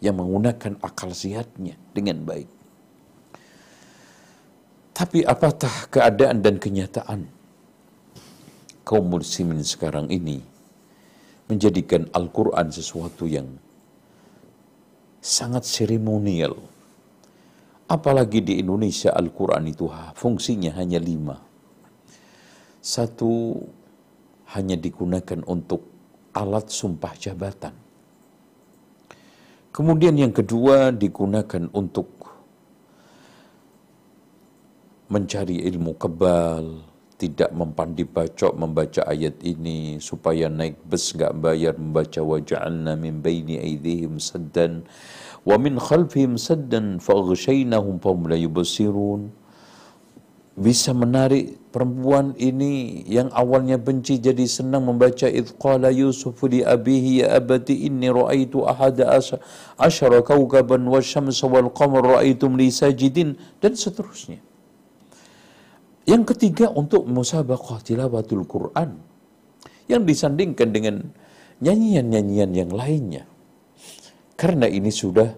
yang 0.00 0.16
menggunakan 0.16 0.80
akal 0.80 1.12
sehatnya 1.12 1.76
dengan 1.92 2.24
baik 2.24 2.59
tapi 5.00 5.24
apakah 5.24 5.88
keadaan 5.88 6.44
dan 6.44 6.60
kenyataan 6.60 7.24
kaum 8.84 9.08
muslimin 9.08 9.64
sekarang 9.64 10.12
ini 10.12 10.44
menjadikan 11.48 12.04
Al-Quran 12.12 12.68
sesuatu 12.68 13.24
yang 13.24 13.48
sangat 15.24 15.64
seremonial. 15.64 16.52
Apalagi 17.88 18.44
di 18.44 18.60
Indonesia 18.60 19.16
Al-Quran 19.16 19.72
itu 19.72 19.88
fungsinya 20.20 20.76
hanya 20.76 21.00
lima. 21.00 21.40
Satu, 22.84 23.56
hanya 24.52 24.76
digunakan 24.76 25.40
untuk 25.48 25.80
alat 26.36 26.68
sumpah 26.68 27.16
jabatan. 27.16 27.72
Kemudian 29.72 30.20
yang 30.20 30.36
kedua 30.36 30.92
digunakan 30.92 31.72
untuk 31.72 32.19
mencari 35.10 35.66
ilmu 35.66 35.98
kebal, 35.98 36.86
tidak 37.18 37.50
mempandi 37.50 38.06
bacok 38.06 38.54
membaca 38.54 39.02
ayat 39.10 39.42
ini 39.42 39.98
supaya 39.98 40.46
naik 40.46 40.78
bus 40.86 41.12
nggak 41.12 41.36
bayar 41.36 41.74
membaca 41.74 42.22
waja'alna 42.22 42.94
min 42.94 43.18
baini 43.18 43.58
aydihim 43.60 44.22
saddan 44.22 44.86
wa 45.44 45.58
min 45.58 45.76
khalfihim 45.76 46.38
saddan 46.38 47.02
faghshaynahum 47.02 47.98
fahum 47.98 48.30
la 48.30 48.38
yubsirun. 48.38 49.34
Bisa 50.60 50.94
menarik 50.94 51.58
perempuan 51.74 52.36
ini 52.38 53.02
yang 53.10 53.32
awalnya 53.34 53.80
benci 53.80 54.20
jadi 54.20 54.44
senang 54.46 54.86
membaca 54.86 55.26
id 55.26 55.56
qala 55.58 55.90
yusuf 55.90 56.38
li 56.46 56.62
abihi 56.62 57.24
ya 57.24 57.40
abati 57.40 57.86
inni 57.88 58.12
raaitu 58.12 58.62
ahada 58.62 59.18
asyara 59.74 60.20
kawkaban 60.22 60.84
wasyamsa 60.86 61.50
wal 61.50 61.72
qamar 61.72 62.20
raaitum 62.20 62.60
li 62.60 62.68
sajidin 62.68 63.38
dan 63.62 63.72
seterusnya 63.72 64.42
yang 66.10 66.26
ketiga 66.26 66.66
untuk 66.74 67.06
musabaqah 67.06 67.78
tilawatul 67.86 68.42
Quran 68.42 68.98
yang 69.86 70.02
disandingkan 70.02 70.74
dengan 70.74 70.96
nyanyian-nyanyian 71.62 72.50
yang 72.50 72.70
lainnya. 72.74 73.24
Karena 74.34 74.66
ini 74.66 74.90
sudah 74.90 75.30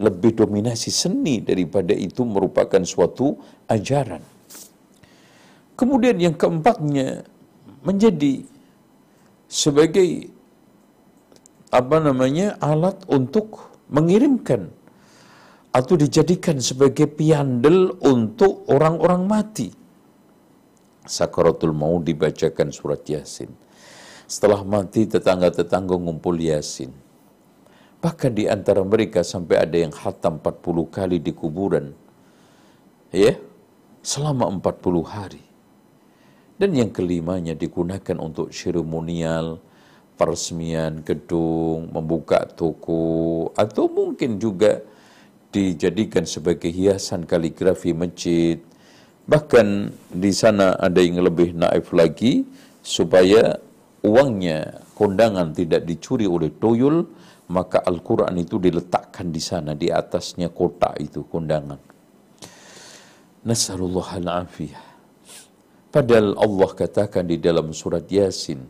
lebih 0.00 0.32
dominasi 0.32 0.88
seni 0.88 1.44
daripada 1.44 1.92
itu 1.92 2.24
merupakan 2.24 2.80
suatu 2.80 3.36
ajaran. 3.68 4.24
Kemudian 5.76 6.16
yang 6.16 6.38
keempatnya 6.40 7.28
menjadi 7.84 8.48
sebagai 9.44 10.32
apa 11.68 11.96
namanya 12.00 12.56
alat 12.64 12.96
untuk 13.10 13.76
mengirimkan 13.92 14.72
atau 15.74 15.94
dijadikan 15.98 16.62
sebagai 16.62 17.10
piandel 17.10 17.98
untuk 17.98 18.62
orang-orang 18.70 19.26
mati 19.26 19.83
sakaratul 21.04 21.76
maut 21.76 22.04
dibacakan 22.04 22.72
surat 22.72 23.04
Yasin. 23.04 23.52
Setelah 24.24 24.64
mati 24.64 25.04
tetangga-tetangga 25.04 25.94
ngumpul 26.00 26.40
Yasin. 26.40 26.90
Bahkan 28.00 28.32
di 28.36 28.44
antara 28.48 28.84
mereka 28.84 29.24
sampai 29.24 29.64
ada 29.64 29.76
yang 29.80 29.92
hatam 29.92 30.36
40 30.40 30.92
kali 30.92 31.16
di 31.20 31.32
kuburan. 31.32 31.96
Ya, 33.14 33.40
selama 34.04 34.48
40 34.48 35.04
hari. 35.04 35.44
Dan 36.60 36.76
yang 36.76 36.92
kelimanya 36.92 37.56
digunakan 37.56 38.20
untuk 38.20 38.52
seremonial, 38.52 39.58
peresmian 40.14 41.02
gedung, 41.02 41.90
membuka 41.90 42.46
toko, 42.46 43.50
atau 43.58 43.90
mungkin 43.90 44.38
juga 44.38 44.84
dijadikan 45.50 46.26
sebagai 46.26 46.70
hiasan 46.70 47.26
kaligrafi 47.26 47.90
masjid, 47.94 48.58
Bahkan 49.24 49.66
di 50.12 50.32
sana 50.36 50.76
ada 50.76 51.00
yang 51.00 51.24
lebih 51.24 51.56
naif 51.56 51.96
lagi 51.96 52.44
supaya 52.84 53.56
uangnya 54.04 54.84
kondangan 54.92 55.56
tidak 55.56 55.88
dicuri 55.88 56.28
oleh 56.28 56.52
toyol, 56.52 57.08
maka 57.48 57.80
Al-Quran 57.80 58.36
itu 58.36 58.60
diletakkan 58.60 59.32
di 59.32 59.40
sana, 59.40 59.72
di 59.72 59.88
atasnya 59.88 60.52
kotak 60.52 61.00
itu 61.00 61.24
kondangan. 61.24 61.80
Nasallallahu 63.44 64.12
al-afiyah. 64.24 64.84
Padahal 65.88 66.36
Allah 66.36 66.70
katakan 66.72 67.24
di 67.28 67.40
dalam 67.40 67.72
surat 67.72 68.04
Yasin, 68.08 68.60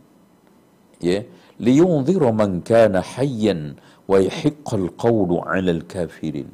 ya, 1.02 1.22
liyunzira 1.58 2.30
man 2.30 2.62
kana 2.62 3.02
hayyan 3.02 3.78
wa 4.06 4.18
yahiqqal 4.22 4.92
qawlu 4.94 5.42
'alal 5.42 5.82
kafirin. 5.88 6.50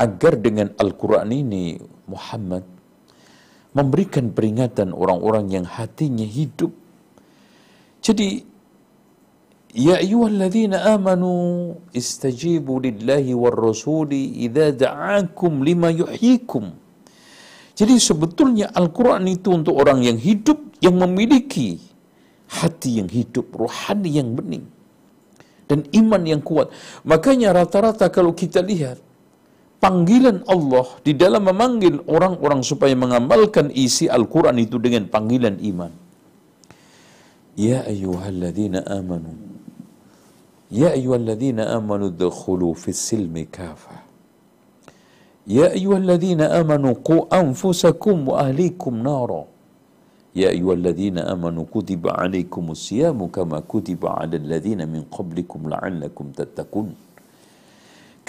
Agar 0.00 0.40
dengan 0.40 0.72
Al-Quran 0.80 1.28
ini 1.28 1.76
Muhammad 2.10 2.66
memberikan 3.70 4.34
peringatan 4.34 4.90
orang-orang 4.90 5.46
yang 5.54 5.66
hatinya 5.66 6.26
hidup. 6.26 6.74
Jadi 8.02 8.50
Ya 9.70 10.02
ayyuhalladzina 10.02 10.82
amanu 10.98 11.78
istajibu 11.94 12.82
lillahi 12.82 13.30
war 13.38 13.54
rasuli 13.54 14.42
idza 14.42 14.74
da'akum 14.74 15.62
lima 15.62 15.94
yuhyikum. 15.94 16.74
Jadi 17.78 17.94
sebetulnya 18.02 18.74
Al-Quran 18.74 19.30
itu 19.30 19.54
untuk 19.54 19.78
orang 19.78 20.02
yang 20.02 20.18
hidup, 20.18 20.58
yang 20.82 20.98
memiliki 20.98 21.78
hati 22.50 22.98
yang 22.98 23.06
hidup, 23.06 23.46
rohani 23.54 24.10
yang 24.18 24.34
bening. 24.34 24.66
Dan 25.70 25.86
iman 25.94 26.22
yang 26.26 26.42
kuat. 26.42 26.74
Makanya 27.06 27.54
rata-rata 27.54 28.10
kalau 28.10 28.34
kita 28.34 28.58
lihat, 28.58 28.98
panggilan 29.83 30.43
Allah 30.47 30.87
di 31.05 31.13
dalam 31.13 31.45
memanggil 31.45 32.01
orang-orang 32.09 32.61
supaya 32.65 32.93
mengamalkan 32.97 33.69
isi 33.71 34.09
Al-Quran 34.09 34.57
itu 34.61 34.77
dengan 34.81 35.05
panggilan 35.09 35.59
iman. 35.61 35.91
Ya 37.55 37.87
ayyuhalladzina 37.87 38.83
amanu 38.87 39.45
يا 40.71 40.97
أيها 40.97 41.15
الذين 41.15 41.59
آمنوا 41.59 42.07
ادخلوا 42.07 42.73
في 42.73 42.89
السلم 42.89 43.35
كافة 43.51 43.95
يا 45.47 45.71
أيها 45.77 45.97
الذين 45.97 46.41
آمنوا 46.41 46.93
قوا 47.05 47.29
أنفسكم 47.41 48.15
وأهليكم 48.29 48.93
نارا 49.03 49.43
يا 50.35 50.49
أيها 50.49 50.73
الذين 50.73 51.17
آمنوا 51.17 51.65
كتب 51.71 52.01
عليكم 52.09 52.63
الصيام 52.71 53.19
كما 53.27 53.59
كتب 53.69 54.01
على 54.05 54.35
الذين 54.43 54.89
من 54.89 55.01
قبلكم 55.11 55.59
لعلكم 55.69 56.25
تتقون 56.33 56.89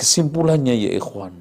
Kesimpulannya 0.01 0.73
ya 0.73 0.97
ikhwan, 0.97 1.37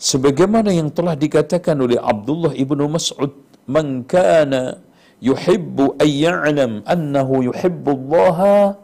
sebagaimana 0.00 0.72
yang 0.72 0.88
telah 0.88 1.12
dikatakan 1.12 1.76
oleh 1.76 2.00
Abdullah 2.00 2.56
ibnu 2.56 2.88
Mas'ud, 2.88 3.36
"Man 3.68 4.08
kana 4.08 4.80
yuhibbu 5.20 6.00
an 6.00 6.08
ya'lam 6.08 6.72
annahu 6.88 7.52
yuhibbu 7.52 7.90
Allah 7.92 8.80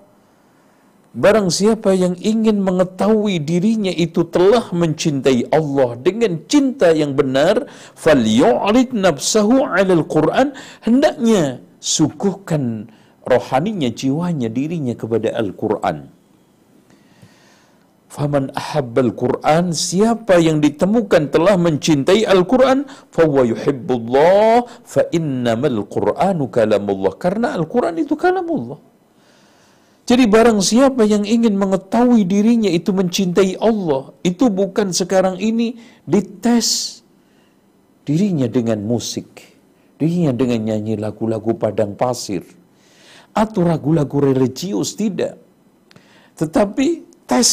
Barang 1.14 1.46
siapa 1.46 1.94
yang 1.94 2.18
ingin 2.18 2.58
mengetahui 2.58 3.38
dirinya 3.38 3.94
itu 3.94 4.26
telah 4.26 4.66
mencintai 4.74 5.46
Allah 5.54 5.94
dengan 5.94 6.42
cinta 6.50 6.90
yang 6.90 7.14
benar, 7.14 7.70
falyu'rid 7.94 8.90
nafsahu 8.90 9.62
Qur'an, 10.10 10.58
hendaknya 10.82 11.62
suguhkan 11.78 12.90
rohaninya, 13.22 13.94
jiwanya, 13.94 14.50
dirinya 14.50 14.98
kepada 14.98 15.30
Al-Qur'an. 15.38 16.10
Faman 18.14 18.54
ahabbal 18.54 19.10
Qur'an, 19.10 19.74
siapa 19.74 20.38
yang 20.38 20.62
ditemukan 20.62 21.34
telah 21.34 21.58
mencintai 21.58 22.22
Al-Qur'an, 22.22 22.86
fahuwa 23.10 23.42
yuhibbullah, 23.42 24.70
fa 24.86 25.02
innamal 25.10 25.82
Qur'anu 25.90 26.46
kalamullah. 26.46 27.18
Karena 27.18 27.58
Al-Qur'an 27.58 27.98
itu 27.98 28.14
kalamullah. 28.14 28.78
Jadi 30.06 30.30
barang 30.30 30.62
siapa 30.62 31.02
yang 31.02 31.26
ingin 31.26 31.58
mengetahui 31.58 32.22
dirinya 32.22 32.70
itu 32.70 32.94
mencintai 32.94 33.58
Allah, 33.58 34.14
itu 34.22 34.46
bukan 34.46 34.94
sekarang 34.94 35.42
ini 35.42 35.74
dites 36.06 37.02
dirinya 38.06 38.46
dengan 38.46 38.78
musik, 38.84 39.42
dirinya 39.98 40.30
dengan 40.30 40.70
nyanyi 40.70 41.00
lagu-lagu 41.02 41.56
padang 41.58 41.98
pasir, 41.98 42.46
atau 43.34 43.66
lagu-lagu 43.66 44.22
religius, 44.22 44.94
tidak. 44.94 45.34
Tetapi 46.38 46.86
tes 47.26 47.50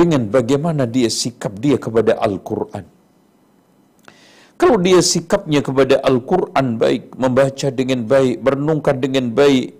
dengan 0.00 0.28
bagaimana 0.36 0.84
dia 0.84 1.08
sikap 1.08 1.56
dia 1.64 1.76
kepada 1.80 2.20
Al-Quran. 2.20 2.84
Kalau 4.56 4.80
dia 4.80 5.00
sikapnya 5.04 5.60
kepada 5.60 6.00
Al-Quran 6.00 6.80
baik, 6.80 7.12
membaca 7.20 7.68
dengan 7.68 8.08
baik, 8.08 8.40
merenungkan 8.40 8.96
dengan 9.04 9.28
baik, 9.36 9.76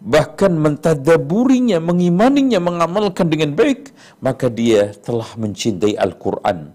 bahkan 0.00 0.52
mentadaburinya, 0.56 1.76
mengimaninya, 1.80 2.56
mengamalkan 2.56 3.28
dengan 3.28 3.52
baik, 3.52 3.92
maka 4.24 4.48
dia 4.48 4.96
telah 5.04 5.28
mencintai 5.36 6.00
Al-Quran. 6.00 6.72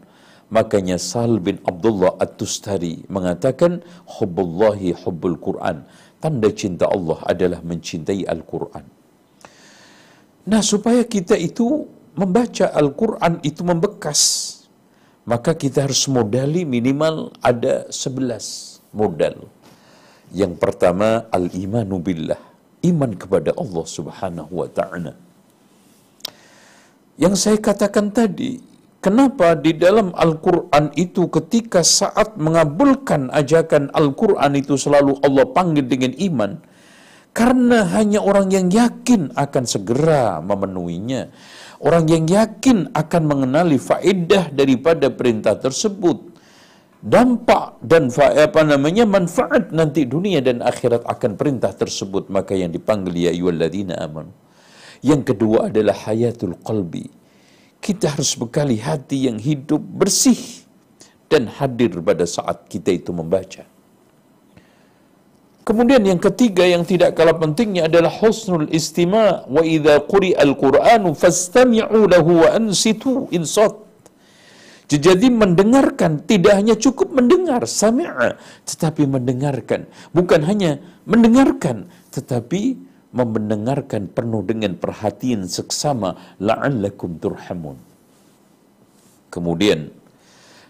Makanya 0.49 0.97
Sal 1.01 1.41
bin 1.41 1.57
Abdullah 1.65 2.17
At-Tustari 2.21 3.05
mengatakan, 3.09 3.85
Hubbullahi 4.17 4.97
hubbul 5.01 5.37
Quran. 5.37 5.85
Tanda 6.21 6.49
cinta 6.53 6.85
Allah 6.89 7.17
adalah 7.25 7.61
mencintai 7.65 8.29
Al-Quran. 8.29 8.85
Nah, 10.49 10.61
supaya 10.65 11.05
kita 11.05 11.37
itu 11.37 11.85
membaca 12.19 12.67
Al-Quran 12.75 13.39
itu 13.47 13.63
membekas, 13.63 14.21
maka 15.23 15.55
kita 15.55 15.87
harus 15.87 16.03
modali 16.11 16.67
minimal 16.67 17.31
ada 17.39 17.87
11 17.87 18.83
modal. 18.91 19.47
Yang 20.35 20.53
pertama, 20.59 21.25
al-imanu 21.31 21.97
billah 22.03 22.49
iman 22.85 23.11
kepada 23.15 23.51
Allah 23.55 23.85
Subhanahu 23.85 24.51
wa 24.51 24.69
taala. 24.71 25.13
Yang 27.19 27.35
saya 27.35 27.57
katakan 27.59 28.15
tadi, 28.15 28.63
kenapa 29.03 29.59
di 29.59 29.75
dalam 29.75 30.15
Al-Qur'an 30.15 30.95
itu 30.95 31.27
ketika 31.27 31.83
saat 31.83 32.39
mengabulkan 32.39 33.27
ajakan 33.35 33.91
Al-Qur'an 33.91 34.55
itu 34.55 34.79
selalu 34.79 35.19
Allah 35.19 35.45
panggil 35.51 35.83
dengan 35.83 36.15
iman? 36.15 36.51
Karena 37.35 37.85
hanya 37.95 38.23
orang 38.23 38.49
yang 38.51 38.67
yakin 38.71 39.35
akan 39.35 39.63
segera 39.67 40.39
memenuhinya. 40.39 41.27
Orang 41.79 42.11
yang 42.11 42.27
yakin 42.27 42.91
akan 42.91 43.23
mengenali 43.23 43.79
faedah 43.79 44.51
daripada 44.51 45.07
perintah 45.07 45.55
tersebut. 45.55 46.27
Dampak 46.99 47.79
dan 47.79 48.11
apa 48.11 48.61
namanya 48.67 49.07
manfaat 49.07 49.71
nanti 49.71 50.03
dunia 50.03 50.43
dan 50.43 50.59
akhirat 50.59 51.07
akan 51.07 51.39
perintah 51.39 51.71
tersebut. 51.71 52.27
Maka 52.27 52.51
yang 52.59 52.75
dipanggil 52.75 53.15
ya 53.15 53.31
ayyuhalladzina 53.31 53.95
amanu. 53.95 54.35
Yang 54.99 55.31
kedua 55.31 55.71
adalah 55.71 55.95
hayatul 56.11 56.59
qalbi. 56.59 57.07
Kita 57.79 58.11
harus 58.11 58.35
bekali 58.35 58.75
hati 58.83 59.31
yang 59.31 59.39
hidup 59.39 59.79
bersih 59.79 60.67
dan 61.31 61.47
hadir 61.47 61.95
pada 62.03 62.27
saat 62.27 62.67
kita 62.67 62.91
itu 62.91 63.15
membaca 63.15 63.78
Kemudian 65.69 66.01
yang 66.01 66.17
ketiga 66.17 66.65
yang 66.65 66.81
tidak 66.81 67.13
kalah 67.13 67.37
pentingnya 67.37 67.85
adalah 67.85 68.09
husnul 68.09 68.65
istima' 68.73 69.45
wa 69.45 69.61
idza 69.61 70.01
quri'al 70.09 70.57
qur'anu 70.57 71.13
fastami'u 71.13 72.09
lahu 72.09 72.41
wa 72.41 72.57
ansitu 72.57 73.29
insat 73.29 73.77
jadi 74.89 75.29
mendengarkan 75.29 76.25
tidak 76.25 76.57
hanya 76.57 76.73
cukup 76.73 77.13
mendengar 77.13 77.69
sami'a 77.69 78.41
tetapi 78.65 79.05
mendengarkan 79.05 79.85
bukan 80.09 80.41
hanya 80.41 80.81
mendengarkan 81.05 81.85
tetapi 82.09 82.89
mendengarkan 83.13 84.05
penuh 84.09 84.45
dengan 84.45 84.77
perhatian 84.77 85.49
seksama 85.49 86.37
la'allakum 86.37 87.17
turhamun. 87.17 87.77
Kemudian 89.33 89.93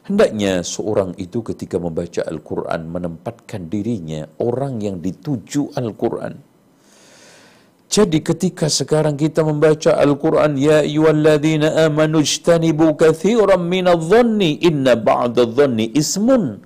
hendaknya 0.09 0.65
seorang 0.65 1.13
itu 1.21 1.45
ketika 1.45 1.77
membaca 1.77 2.25
Al-Qur'an 2.25 2.89
menempatkan 2.89 3.69
dirinya 3.69 4.25
orang 4.41 4.81
yang 4.81 4.97
dituju 4.99 5.77
Al-Qur'an 5.77 6.49
jadi 7.89 8.21
ketika 8.21 8.69
sekarang 8.69 9.17
kita 9.17 9.41
membaca 9.41 9.97
Al-Quran, 9.97 10.61
Ya 10.61 10.85
ayyuhalladzina 10.85 11.89
amanu 11.89 12.21
ijtanibu 12.21 12.93
kathiran 12.93 13.65
minadh-dhanni 13.65 14.61
inna 14.61 14.93
ba'dadh-dhanni 14.93 15.97
ismun. 15.97 16.61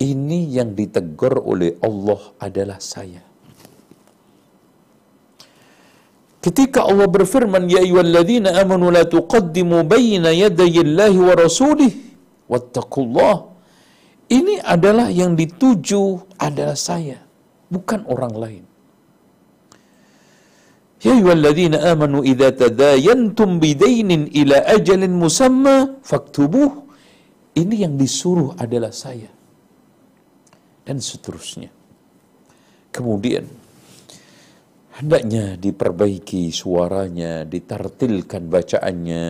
Ini 0.00 0.40
yang 0.48 0.72
ditegur 0.72 1.44
oleh 1.44 1.76
Allah 1.84 2.32
adalah 2.40 2.80
saya. 2.80 3.20
Ketika 6.40 6.88
Allah 6.88 7.04
berfirman, 7.04 7.68
Ya 7.68 7.84
ayyuhalladzina 7.84 8.56
amanu 8.64 8.88
la 8.88 9.04
tuqaddimu 9.04 9.84
bayna 9.84 10.32
yadayillahi 10.32 11.20
wa 11.20 11.36
rasulih. 11.36 12.09
Wattaqullah. 12.50 13.36
Ini 14.30 14.62
adalah 14.62 15.06
yang 15.10 15.38
dituju 15.38 16.34
adalah 16.38 16.74
saya, 16.74 17.18
bukan 17.70 18.06
orang 18.10 18.34
lain. 18.34 18.64
Ya 21.00 21.16
ayyuhalladzina 21.16 21.80
amanu 21.90 22.20
idza 22.20 22.52
tadayantum 22.52 23.56
bidainin 23.56 24.28
ila 24.30 24.60
ajalin 24.68 25.14
musamma 25.16 25.96
faktubuh. 26.04 26.90
Ini 27.56 27.88
yang 27.88 27.94
disuruh 27.98 28.54
adalah 28.54 28.94
saya. 28.94 29.26
Dan 30.86 31.02
seterusnya. 31.02 31.72
Kemudian 32.94 33.46
hendaknya 34.98 35.58
diperbaiki 35.58 36.52
suaranya, 36.54 37.42
ditartilkan 37.48 38.46
bacaannya. 38.46 39.26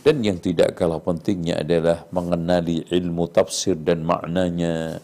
Dan 0.00 0.24
yang 0.24 0.38
tidak 0.40 0.78
kalah 0.78 1.02
pentingnya 1.02 1.60
adalah 1.60 2.08
mengenali 2.14 2.86
ilmu 2.88 3.28
tafsir 3.28 3.76
dan 3.76 4.06
maknanya. 4.06 5.02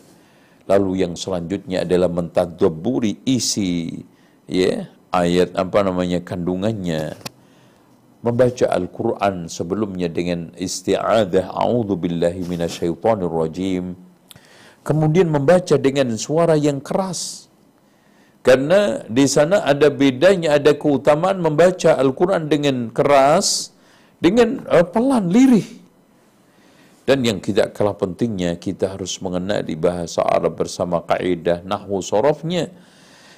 Lalu 0.66 1.06
yang 1.06 1.14
selanjutnya 1.14 1.86
adalah 1.86 2.10
mentadaburi 2.10 3.22
isi 3.22 4.02
ya 4.50 4.90
ayat 5.14 5.54
apa 5.54 5.86
namanya 5.86 6.22
kandungannya. 6.22 7.14
Membaca 8.24 8.66
Al-Quran 8.74 9.46
sebelumnya 9.46 10.10
dengan 10.10 10.50
isti'adah 10.58 11.54
a'udhu 11.54 11.94
billahi 11.94 12.42
minasyaitonir 12.42 13.30
rajim. 13.30 13.94
Kemudian 14.82 15.30
membaca 15.30 15.78
dengan 15.78 16.10
suara 16.18 16.58
yang 16.58 16.82
keras. 16.82 17.46
Karena 18.42 19.02
di 19.06 19.26
sana 19.26 19.62
ada 19.66 19.90
bedanya, 19.90 20.54
ada 20.58 20.74
keutamaan 20.74 21.42
membaca 21.42 21.98
Al-Quran 21.98 22.46
dengan 22.46 22.90
keras, 22.94 23.74
dengan 24.16 24.64
uh, 24.66 24.86
pelan, 24.86 25.28
lirih. 25.28 25.84
Dan 27.06 27.22
yang 27.22 27.38
tidak 27.38 27.70
kalah 27.78 27.94
pentingnya, 27.94 28.58
kita 28.58 28.98
harus 28.98 29.22
mengenali 29.22 29.78
bahasa 29.78 30.26
Arab 30.26 30.58
bersama 30.58 31.06
kaidah 31.06 31.62
nahwu 31.62 32.02
sorofnya. 32.02 32.66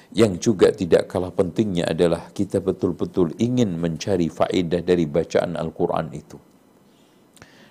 Yang 0.09 0.33
juga 0.41 0.73
tidak 0.73 1.05
kalah 1.05 1.29
pentingnya 1.29 1.85
adalah 1.85 2.33
kita 2.33 2.57
betul-betul 2.57 3.37
ingin 3.37 3.77
mencari 3.77 4.25
faedah 4.25 4.81
dari 4.81 5.05
bacaan 5.05 5.53
Al-Quran 5.53 6.07
itu. 6.17 6.41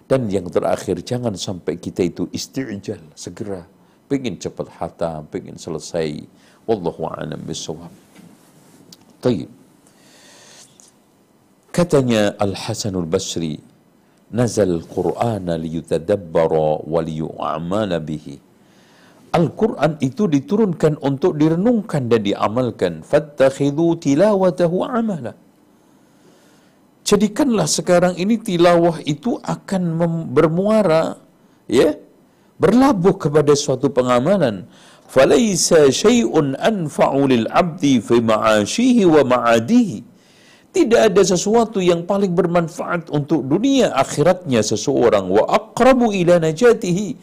Dan 0.07 0.31
yang 0.31 0.47
terakhir, 0.47 1.03
jangan 1.03 1.35
sampai 1.35 1.83
kita 1.83 2.07
itu 2.07 2.31
isti'jal, 2.31 3.03
segera. 3.19 3.67
Pengen 4.07 4.39
cepat 4.39 4.71
hatam, 4.79 5.27
pengen 5.27 5.59
selesai 5.59 6.25
Wallahu 6.69 7.11
a'lam 7.11 7.43
bisawab. 7.43 7.91
Tayyib. 9.19 9.58
Katanya 11.69 12.33
Al-Hasan 12.41 12.97
Al-Basri, 12.97 13.61
Nazal 14.29 14.85
al 14.85 15.41
liyutadabbara 15.57 16.85
wa 16.85 17.01
liyu'amala 17.01 18.01
bihi. 18.01 18.37
Al-Quran 19.33 20.01
itu 20.01 20.25
diturunkan 20.25 21.01
untuk 21.05 21.37
direnungkan 21.37 22.09
dan 22.09 22.25
diamalkan. 22.25 23.05
Fattakhidhu 23.05 24.01
tilawatahu 24.01 24.85
amala. 24.85 25.33
Jadikanlah 27.05 27.69
sekarang 27.69 28.21
ini 28.21 28.37
tilawah 28.41 29.01
itu 29.05 29.41
akan 29.41 29.83
bermuara, 30.33 31.17
ya, 31.69 31.97
berlabuh 32.61 33.17
kepada 33.17 33.53
suatu 33.57 33.89
pengamalan. 33.89 34.69
Falaysa 35.09 35.89
syai'un 35.89 36.53
anfa'u 36.61 37.29
lil 37.33 37.49
'abdi 37.49 38.01
fi 38.05 38.21
ma'ashihi 38.21 39.09
wa 39.09 39.25
ma'adihi 39.25 40.18
tidak 40.69 41.01
ada 41.11 41.23
sesuatu 41.25 41.81
yang 41.81 42.05
paling 42.05 42.37
bermanfaat 42.37 43.09
untuk 43.09 43.43
dunia 43.49 43.91
akhiratnya 43.97 44.61
seseorang. 44.61 45.27
Wa 45.33 45.49
aqrabu 45.49 46.13
ila 46.13 46.37
najatihi. 46.39 47.17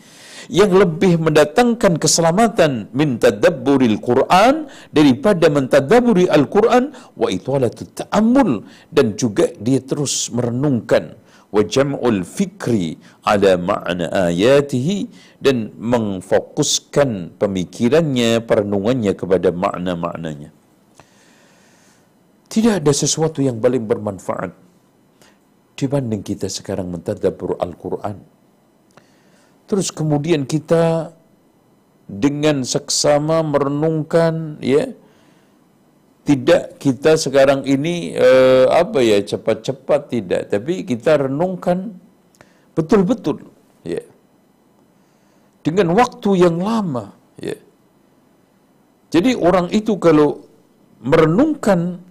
Yang 0.45 0.71
lebih 0.77 1.17
mendatangkan 1.25 1.97
keselamatan 1.97 2.93
min 2.93 3.17
tadabburil 3.17 3.97
Quran 3.97 4.69
daripada 4.93 5.49
mentadaburi 5.49 6.29
Al-Quran 6.29 6.93
wa 7.17 7.27
itwalatut 7.33 8.05
ta'ammul. 8.05 8.65
Dan 8.89 9.17
juga 9.17 9.49
dia 9.57 9.81
terus 9.81 10.29
merenungkan. 10.33 11.17
Wa 11.49 11.61
jam'ul 11.65 12.25
fikri 12.25 12.97
ala 13.25 13.57
ma'na 13.57 14.33
ayatihi. 14.33 15.09
Dan 15.41 15.73
mengfokuskan 15.77 17.37
pemikirannya, 17.37 18.41
perenungannya 18.41 19.13
kepada 19.13 19.53
makna-maknanya. 19.53 20.64
Tidak 22.55 22.79
ada 22.79 22.93
sesuatu 22.95 23.43
yang 23.43 23.59
paling 23.59 23.83
bermanfaat 23.83 24.55
dibanding 25.75 26.23
kita 26.23 26.47
sekarang 26.47 26.87
mentadabur 26.87 27.59
Al-Quran. 27.59 28.15
Terus 29.67 29.91
kemudian 29.91 30.47
kita 30.47 31.11
dengan 32.07 32.63
seksama 32.63 33.43
merenungkan 33.43 34.63
ya 34.63 34.87
tidak 36.23 36.79
kita 36.79 37.19
sekarang 37.19 37.67
ini 37.67 38.15
eh, 38.15 38.65
apa 38.71 39.03
ya 39.03 39.19
cepat-cepat 39.19 40.01
tidak 40.15 40.41
tapi 40.53 40.87
kita 40.87 41.27
renungkan 41.27 41.97
betul-betul 42.77 43.51
ya 43.81 44.05
dengan 45.65 45.97
waktu 45.97 46.45
yang 46.45 46.61
lama 46.61 47.09
ya 47.41 47.57
jadi 49.09 49.33
orang 49.33 49.73
itu 49.73 49.97
kalau 49.97 50.45
merenungkan 51.01 52.05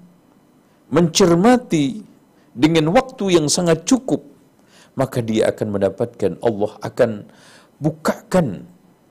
mencermati 0.94 2.06
dengan 2.54 2.94
waktu 2.94 3.34
yang 3.34 3.50
sangat 3.50 3.82
cukup 3.82 4.22
maka 4.94 5.18
dia 5.18 5.50
akan 5.50 5.74
mendapatkan 5.74 6.38
Allah 6.38 6.72
akan 6.78 7.10
bukakan 7.82 8.62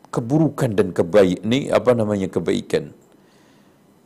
keburukan 0.08 0.72
dan 0.72 0.96
kebaik 0.96 1.44
ini 1.44 1.68
apa 1.68 1.92
namanya 1.92 2.32
kebaikan 2.32 2.96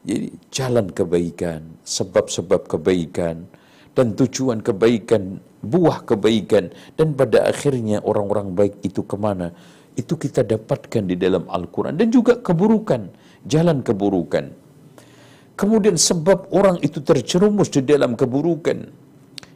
jadi 0.07 0.31
jalan 0.55 0.87
kebaikan, 0.95 1.67
sebab-sebab 1.83 2.71
kebaikan, 2.71 3.43
dan 3.91 4.15
tujuan 4.15 4.63
kebaikan, 4.63 5.43
buah 5.59 6.07
kebaikan, 6.07 6.71
dan 6.95 7.11
pada 7.11 7.43
akhirnya 7.43 7.99
orang-orang 8.07 8.55
baik 8.55 8.79
itu 8.87 9.03
ke 9.03 9.19
mana? 9.19 9.51
Itu 9.99 10.15
kita 10.15 10.47
dapatkan 10.47 11.11
di 11.11 11.19
dalam 11.19 11.43
Al-Quran. 11.51 11.99
Dan 11.99 12.07
juga 12.07 12.39
keburukan, 12.39 13.11
jalan 13.43 13.83
keburukan. 13.83 14.47
Kemudian 15.57 15.97
sebab 15.97 16.53
orang 16.53 16.77
itu 16.85 17.01
tercerumus 17.01 17.73
di 17.73 17.81
dalam 17.81 18.13
keburukan. 18.13 18.77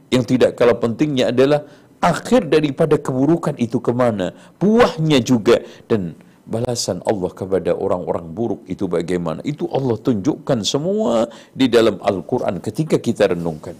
Yang 0.09 0.23
tidak 0.35 0.57
kalah 0.57 0.75
pentingnya 0.81 1.29
adalah 1.29 1.61
akhir 2.01 2.49
daripada 2.49 2.97
keburukan 2.97 3.55
itu 3.61 3.77
ke 3.77 3.93
mana? 3.93 4.33
Buahnya 4.57 5.21
juga. 5.21 5.61
Dan 5.85 6.17
balasan 6.49 7.05
Allah 7.05 7.31
kepada 7.31 7.71
orang-orang 7.77 8.25
buruk 8.33 8.61
itu 8.65 8.89
bagaimana. 8.89 9.45
Itu 9.45 9.69
Allah 9.69 9.95
tunjukkan 10.01 10.65
semua 10.65 11.29
di 11.53 11.69
dalam 11.69 12.01
Al-Quran 12.01 12.57
ketika 12.59 12.97
kita 12.97 13.31
renungkan. 13.31 13.77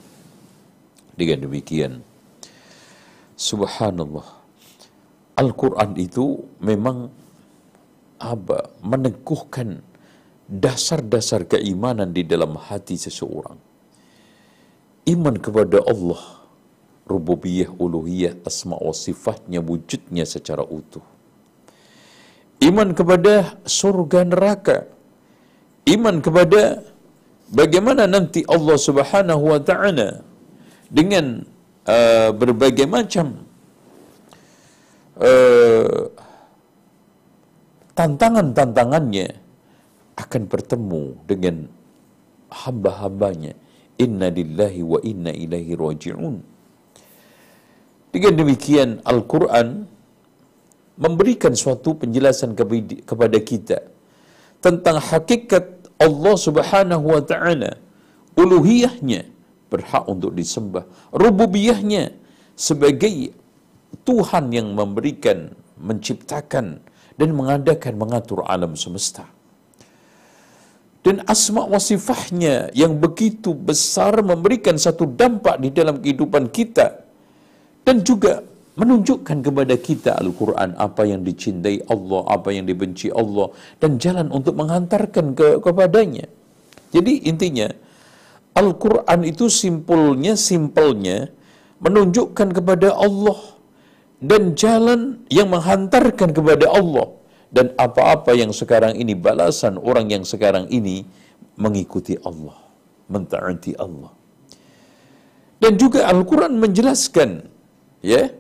Dengan 1.17 1.49
demikian, 1.49 2.05
subhanallah, 3.35 4.25
Al-Quran 5.41 5.97
itu 5.97 6.39
memang 6.61 7.09
apa, 8.21 8.69
meneguhkan 8.85 9.81
dasar-dasar 10.51 11.47
keimanan 11.47 12.11
di 12.11 12.27
dalam 12.27 12.59
hati 12.59 12.99
seseorang. 12.99 13.55
Iman 15.07 15.39
kepada 15.39 15.79
Allah, 15.87 16.19
rububiyah, 17.07 17.71
uluhiyah, 17.79 18.43
asma 18.43 18.75
wa 18.75 18.91
sifatnya, 18.91 19.63
wujudnya 19.63 20.27
secara 20.27 20.67
utuh 20.67 21.01
iman 22.61 22.93
kepada 22.93 23.57
surga 23.65 24.21
neraka, 24.29 24.77
iman 25.89 26.21
kepada 26.21 26.85
bagaimana 27.49 28.05
nanti 28.05 28.45
Allah 28.45 28.77
Subhanahu 28.77 29.43
wa 29.49 29.59
taala 29.69 30.21
dengan 30.87 31.41
uh, 31.89 32.29
berbagai 32.37 32.85
macam 32.85 33.41
uh, 35.17 36.05
tantangan-tantangannya 37.97 39.40
akan 40.17 40.41
bertemu 40.47 41.03
dengan 41.27 41.55
hamba-hambanya. 42.51 43.55
Inna 44.01 44.33
lillahi 44.33 44.81
wa 44.81 44.99
inna 45.05 45.29
ilaihi 45.29 45.77
raji'un. 45.77 46.35
Dengan 48.11 48.33
demikian 48.35 48.99
Al-Quran 49.07 49.87
memberikan 50.99 51.53
suatu 51.55 51.95
penjelasan 51.95 52.57
kepada 53.07 53.37
kita 53.39 53.87
tentang 54.59 54.99
hakikat 54.99 55.87
Allah 56.01 56.35
Subhanahu 56.35 57.05
wa 57.07 57.21
taala, 57.23 57.77
uluhiyahnya 58.35 59.29
berhak 59.71 60.03
untuk 60.09 60.35
disembah, 60.35 60.83
rububiyahnya 61.15 62.11
sebagai 62.57 63.31
Tuhan 64.03 64.51
yang 64.51 64.73
memberikan, 64.75 65.53
menciptakan 65.79 66.83
dan 67.15 67.29
mengadakan 67.37 67.93
mengatur 68.01 68.43
alam 68.43 68.73
semesta. 68.75 69.29
Dan 71.01 71.25
asma 71.25 71.65
wa 71.65 71.81
sifahnya 71.81 72.69
yang 72.77 73.01
begitu 73.01 73.57
besar 73.57 74.21
memberikan 74.21 74.77
satu 74.77 75.09
dampak 75.09 75.57
di 75.57 75.73
dalam 75.73 75.97
kehidupan 75.97 76.53
kita 76.53 77.01
dan 77.81 78.05
juga 78.05 78.45
menunjukkan 78.77 79.37
kepada 79.43 79.75
kita 79.75 80.11
Al-Quran 80.21 80.77
apa 80.77 81.03
yang 81.03 81.25
dicintai 81.27 81.83
Allah, 81.91 82.21
apa 82.29 82.49
yang 82.55 82.65
dibenci 82.69 83.11
Allah, 83.11 83.51
dan 83.81 83.99
jalan 83.99 84.31
untuk 84.31 84.55
menghantarkan 84.55 85.35
ke, 85.35 85.47
kepadanya. 85.59 86.25
Jadi 86.95 87.27
intinya, 87.27 87.67
Al-Quran 88.55 89.27
itu 89.27 89.51
simpulnya, 89.51 90.39
simpelnya, 90.39 91.29
menunjukkan 91.83 92.47
kepada 92.55 92.95
Allah, 92.95 93.39
dan 94.21 94.53
jalan 94.55 95.25
yang 95.27 95.49
menghantarkan 95.51 96.29
kepada 96.31 96.69
Allah. 96.71 97.20
Dan 97.51 97.75
apa-apa 97.75 98.31
yang 98.31 98.55
sekarang 98.55 98.95
ini 98.95 99.11
balasan 99.11 99.75
orang 99.75 100.07
yang 100.07 100.23
sekarang 100.23 100.71
ini 100.71 101.03
mengikuti 101.59 102.15
Allah, 102.23 102.55
mentaati 103.11 103.75
Allah. 103.75 104.11
Dan 105.59 105.75
juga 105.75 106.07
Al-Quran 106.07 106.57
menjelaskan, 106.57 107.43
ya, 108.01 108.31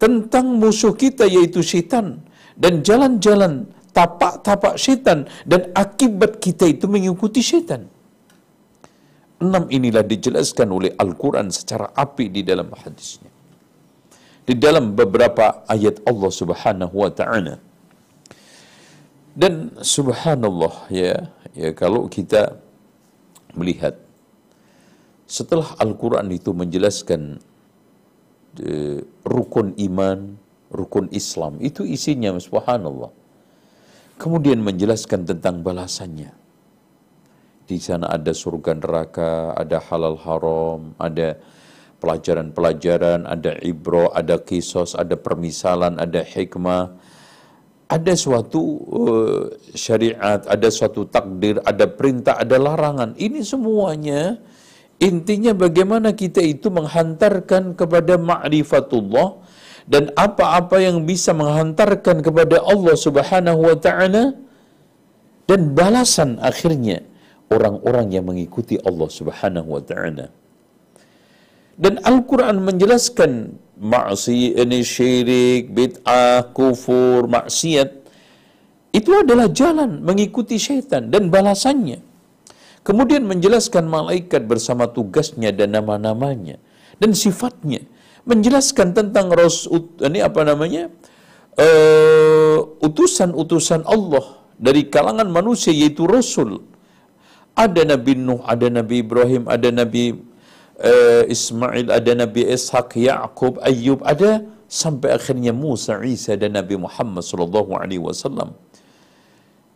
tentang 0.00 0.56
musuh 0.56 0.96
kita 0.96 1.28
yaitu 1.28 1.60
syaitan 1.60 2.24
dan 2.56 2.80
jalan-jalan 2.80 3.68
tapak-tapak 3.92 4.80
syaitan 4.80 5.28
dan 5.44 5.68
akibat 5.76 6.40
kita 6.40 6.64
itu 6.64 6.88
mengikuti 6.88 7.44
syaitan. 7.44 7.84
Enam 9.40 9.68
inilah 9.72 10.04
dijelaskan 10.04 10.68
oleh 10.68 10.92
Al-Quran 10.96 11.48
secara 11.48 11.92
api 11.96 12.28
di 12.28 12.42
dalam 12.44 12.68
hadisnya. 12.76 13.28
Di 14.44 14.56
dalam 14.56 14.92
beberapa 14.96 15.64
ayat 15.64 16.04
Allah 16.04 16.32
subhanahu 16.32 16.94
wa 16.96 17.12
ta'ala. 17.12 17.69
Dan 19.30 19.78
subhanallah 19.78 20.90
ya, 20.90 21.30
ya 21.54 21.70
kalau 21.70 22.10
kita 22.10 22.58
melihat 23.54 23.94
setelah 25.30 25.78
Al-Quran 25.78 26.26
itu 26.34 26.50
menjelaskan 26.50 27.38
uh, 28.58 28.98
rukun 29.22 29.78
iman, 29.78 30.34
rukun 30.74 31.06
Islam, 31.14 31.62
itu 31.62 31.86
isinya 31.86 32.34
subhanallah. 32.34 33.14
Kemudian 34.18 34.60
menjelaskan 34.60 35.24
tentang 35.24 35.62
balasannya. 35.62 36.34
Di 37.70 37.78
sana 37.78 38.10
ada 38.10 38.34
surga 38.34 38.74
neraka, 38.74 39.54
ada 39.54 39.78
halal 39.78 40.18
haram, 40.18 40.92
ada 40.98 41.38
pelajaran-pelajaran, 42.02 43.30
ada 43.30 43.54
ibro, 43.62 44.10
ada 44.10 44.42
kisos, 44.42 44.98
ada 44.98 45.14
permisalan, 45.14 45.94
ada 46.02 46.26
hikmah, 46.26 46.90
ada 47.90 48.14
suatu 48.14 48.62
uh, 48.86 49.42
syariat, 49.74 50.38
ada 50.46 50.68
suatu 50.70 51.10
takdir, 51.10 51.58
ada 51.66 51.90
perintah, 51.90 52.38
ada 52.38 52.54
larangan. 52.54 53.18
Ini 53.18 53.42
semuanya 53.42 54.38
intinya 55.02 55.50
bagaimana 55.50 56.14
kita 56.14 56.38
itu 56.38 56.70
menghantarkan 56.70 57.74
kepada 57.74 58.14
ma'rifatullah 58.14 59.42
dan 59.90 60.14
apa-apa 60.14 60.78
yang 60.78 61.02
bisa 61.02 61.34
menghantarkan 61.34 62.22
kepada 62.22 62.62
Allah 62.62 62.94
Subhanahu 62.94 63.60
wa 63.66 63.74
taala 63.74 64.38
dan 65.50 65.74
balasan 65.74 66.38
akhirnya 66.38 67.02
orang-orang 67.50 68.14
yang 68.14 68.22
mengikuti 68.30 68.78
Allah 68.86 69.10
Subhanahu 69.10 69.66
wa 69.66 69.82
taala. 69.82 70.30
Dan 71.80 71.98
Al-Quran 72.06 72.62
menjelaskan 72.62 73.58
maksi 73.80 74.52
ini 74.52 74.84
syirik, 74.84 75.72
bid'ah, 75.72 76.52
kufur, 76.52 77.24
maksiat. 77.24 77.96
Itu 78.92 79.16
adalah 79.16 79.48
jalan 79.48 80.04
mengikuti 80.04 80.60
syaitan 80.60 81.08
dan 81.08 81.32
balasannya. 81.32 82.04
Kemudian 82.84 83.24
menjelaskan 83.24 83.88
malaikat 83.88 84.44
bersama 84.44 84.88
tugasnya 84.88 85.52
dan 85.52 85.72
nama-namanya 85.72 86.60
dan 87.00 87.16
sifatnya. 87.16 87.80
Menjelaskan 88.28 88.92
tentang 88.92 89.32
rasul 89.32 89.96
ini 90.04 90.20
apa 90.20 90.44
namanya? 90.44 90.92
Uh, 91.60 92.78
utusan-utusan 92.80 93.84
Allah 93.84 94.40
dari 94.56 94.88
kalangan 94.88 95.28
manusia 95.28 95.72
yaitu 95.72 96.04
rasul. 96.04 96.64
Ada 97.56 97.84
Nabi 97.84 98.16
Nuh, 98.16 98.40
ada 98.48 98.72
Nabi 98.72 99.04
Ibrahim, 99.04 99.44
ada 99.44 99.68
Nabi 99.68 100.29
uh, 100.80 101.22
Ismail, 101.28 101.92
ada 101.92 102.12
Nabi 102.16 102.48
Ishak, 102.48 102.96
Yaqub, 102.96 103.60
Ayub, 103.60 104.00
ada 104.02 104.44
sampai 104.66 105.12
akhirnya 105.14 105.52
Musa, 105.52 106.00
Isa 106.00 106.34
dan 106.34 106.56
Nabi 106.56 106.80
Muhammad 106.80 107.22
sallallahu 107.22 107.76
alaihi 107.76 108.02
wasallam. 108.02 108.56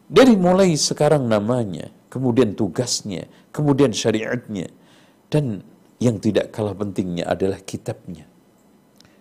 Dari 0.08 0.36
mulai 0.36 0.76
sekarang 0.76 1.26
namanya, 1.26 1.88
kemudian 2.12 2.52
tugasnya, 2.52 3.26
kemudian 3.50 3.90
syariatnya 3.90 4.68
dan 5.32 5.64
yang 5.98 6.20
tidak 6.20 6.52
kalah 6.52 6.76
pentingnya 6.76 7.24
adalah 7.24 7.58
kitabnya. 7.64 8.28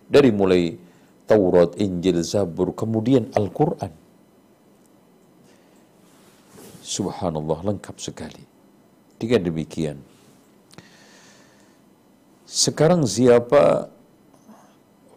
Dari 0.05 0.29
mulai 0.29 0.75
Taurat, 1.23 1.79
Injil, 1.79 2.19
Zabur, 2.21 2.75
kemudian 2.75 3.31
Al-Quran. 3.31 3.89
Subhanallah, 6.83 7.63
lengkap 7.63 7.95
sekali. 7.97 8.43
Dengan 9.15 9.47
demikian, 9.47 10.03
sekarang 12.53 13.01
siapa 13.09 13.89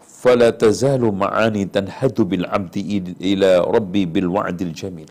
fala 0.00 0.48
tazalu 0.56 1.12
ma'ani 1.12 1.68
tanhadu 1.68 2.24
bil 2.24 2.48
abdi 2.48 3.04
ila 3.20 3.60
rabbi 3.68 4.08
bil 4.08 4.32
wa'dil 4.32 4.72
jamil. 4.72 5.10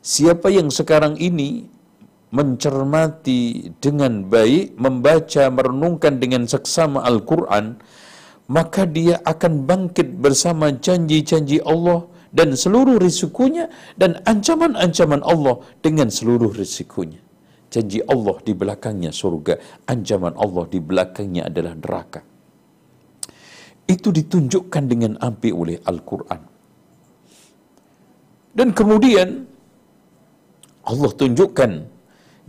Siapa 0.00 0.48
yang 0.48 0.72
sekarang 0.72 1.20
ini 1.20 1.68
mencermati 2.32 3.70
dengan 3.84 4.24
baik, 4.24 4.80
membaca, 4.80 5.44
merenungkan 5.52 6.16
dengan 6.16 6.48
seksama 6.48 7.04
Al-Quran, 7.04 7.76
maka 8.48 8.88
dia 8.88 9.20
akan 9.28 9.68
bangkit 9.68 10.16
bersama 10.24 10.72
janji-janji 10.72 11.60
Allah 11.62 12.08
dan 12.32 12.56
seluruh 12.56 12.96
risikonya 12.96 13.68
dan 14.00 14.24
ancaman-ancaman 14.24 15.20
Allah 15.20 15.60
dengan 15.84 16.08
seluruh 16.08 16.50
risikonya 16.50 17.20
janji 17.72 18.04
Allah 18.04 18.36
di 18.44 18.52
belakangnya 18.52 19.10
surga, 19.10 19.56
ancaman 19.88 20.36
Allah 20.36 20.64
di 20.68 20.78
belakangnya 20.78 21.48
adalah 21.48 21.72
neraka. 21.72 22.20
Itu 23.88 24.12
ditunjukkan 24.12 24.84
dengan 24.84 25.12
api 25.16 25.50
oleh 25.50 25.80
Al-Quran. 25.80 26.40
Dan 28.52 28.76
kemudian 28.76 29.48
Allah 30.84 31.10
tunjukkan 31.16 31.70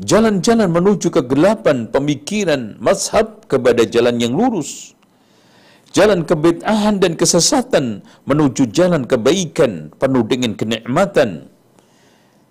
jalan-jalan 0.04 0.68
menuju 0.68 1.08
kegelapan 1.08 1.88
pemikiran 1.88 2.76
mazhab 2.84 3.48
kepada 3.48 3.88
jalan 3.88 4.20
yang 4.20 4.36
lurus. 4.36 4.92
Jalan 5.94 6.26
kebid'ahan 6.26 6.98
dan 6.98 7.14
kesesatan 7.14 8.02
menuju 8.26 8.74
jalan 8.74 9.06
kebaikan 9.06 9.94
penuh 9.94 10.26
dengan 10.26 10.58
kenikmatan. 10.58 11.48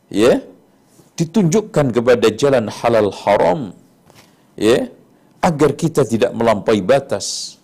Ya, 0.07 0.39
yeah? 0.39 0.39
Ditunjukkan 1.23 1.87
kepada 1.97 2.27
jalan 2.35 2.67
halal 2.67 3.11
haram 3.23 3.61
ya 4.59 4.91
agar 5.43 5.71
kita 5.79 6.03
tidak 6.07 6.35
melampaui 6.35 6.83
batas. 6.83 7.59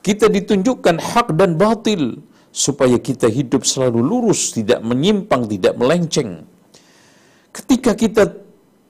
Kita 0.00 0.26
ditunjukkan 0.32 0.96
hak 0.96 1.28
dan 1.36 1.60
batil 1.60 2.24
supaya 2.50 2.96
kita 2.98 3.28
hidup 3.30 3.62
selalu 3.62 4.00
lurus 4.00 4.56
tidak 4.56 4.80
menyimpang 4.82 5.46
tidak 5.46 5.74
melenceng. 5.76 6.46
Ketika 7.50 7.92
kita 7.94 8.24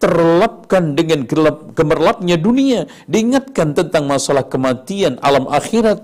terlapkan 0.00 0.96
dengan 0.96 1.28
gelap, 1.28 1.76
gemerlapnya 1.76 2.40
dunia 2.40 2.88
diingatkan 3.04 3.76
tentang 3.76 4.08
masalah 4.08 4.48
kematian 4.48 5.20
alam 5.20 5.44
akhirat. 5.44 6.00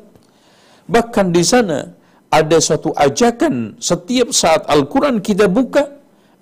Bahkan 0.87 1.27
di 1.33 1.43
sana 1.43 1.97
ada 2.29 2.57
suatu 2.61 2.93
ajakan 2.93 3.81
setiap 3.81 4.37
saat 4.37 4.69
Al-Quran 4.69 5.25
kita 5.25 5.49
buka 5.49 5.96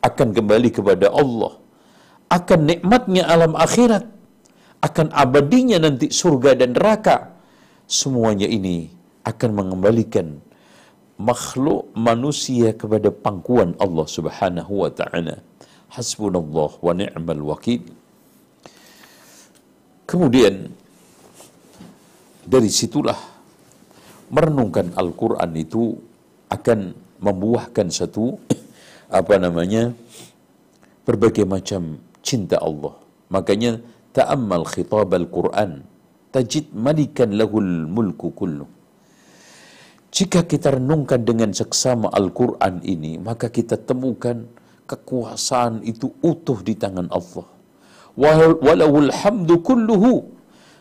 akan 0.04 0.28
kembali 0.36 0.68
kepada 0.68 1.08
Allah, 1.08 1.56
akan 2.28 2.60
nikmatnya 2.68 3.24
alam 3.24 3.56
akhirat, 3.56 4.04
akan 4.84 5.06
abadinya 5.16 5.80
nanti 5.80 6.12
surga 6.12 6.60
dan 6.60 6.76
neraka. 6.76 7.32
Semuanya 7.88 8.48
ini 8.48 8.88
akan 9.24 9.50
mengembalikan 9.56 10.40
makhluk 11.16 11.88
manusia 11.96 12.76
kepada 12.76 13.08
pangkuan 13.08 13.72
Allah 13.80 14.06
Subhanahu 14.16 14.84
wa 14.84 14.90
taala. 14.92 15.40
Hasbunallah 15.94 16.70
wa 16.84 16.92
ni'mal 16.92 17.42
wakil. 17.54 17.80
Kemudian 20.04 20.68
dari 22.44 22.68
situlah 22.68 23.16
merenungkan 24.28 24.92
Al-Quran 25.00 25.50
itu 25.56 25.96
akan 26.52 26.92
membuahkan 27.24 27.88
satu 27.88 28.36
apa 29.08 29.34
namanya 29.36 29.92
berbagai 31.04 31.44
macam 31.44 32.00
cinta 32.24 32.56
Allah. 32.60 32.96
Makanya 33.28 33.80
ta'ammal 34.16 34.64
khitab 34.68 35.10
al-Quran 35.12 35.84
tajid 36.34 36.74
malikan 36.74 37.30
lahul 37.34 37.86
mulku 37.86 38.34
kullu. 38.34 38.66
Jika 40.14 40.46
kita 40.46 40.78
renungkan 40.78 41.26
dengan 41.26 41.50
seksama 41.50 42.06
Al-Quran 42.06 42.86
ini, 42.86 43.18
maka 43.18 43.50
kita 43.50 43.74
temukan 43.74 44.46
kekuasaan 44.86 45.82
itu 45.82 46.14
utuh 46.22 46.62
di 46.62 46.78
tangan 46.78 47.10
Allah. 47.10 47.46
Walawul 48.14 49.10
hamdu 49.10 49.58
kulluhu. 49.58 50.30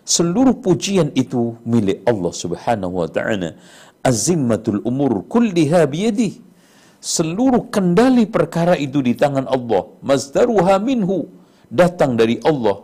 Seluruh 0.06 0.54
pujian 0.62 1.10
itu 1.18 1.58
milik 1.66 2.06
Allah 2.06 2.30
subhanahu 2.30 3.02
wa 3.02 3.10
ta'ala. 3.10 3.58
Azimmatul 4.06 4.86
umur 4.86 5.26
kulliha 5.26 5.82
biyadih 5.90 6.38
seluruh 7.04 7.68
kendali 7.68 8.24
perkara 8.24 8.80
itu 8.80 9.04
di 9.04 9.12
tangan 9.12 9.44
Allah. 9.52 9.92
Mazdaruha 10.00 10.80
minhu. 10.80 11.28
Datang 11.68 12.16
dari 12.16 12.40
Allah. 12.48 12.80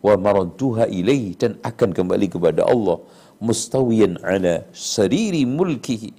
Wa 0.00 0.16
maradduha 0.16 0.88
ilaih 0.88 1.36
dan 1.36 1.60
akan 1.60 1.92
kembali 1.92 2.32
kepada 2.32 2.64
Allah. 2.64 3.04
Mustawiyan 3.44 4.24
ala 4.24 4.64
sariri 4.72 5.44
mulkihi. 5.44 6.16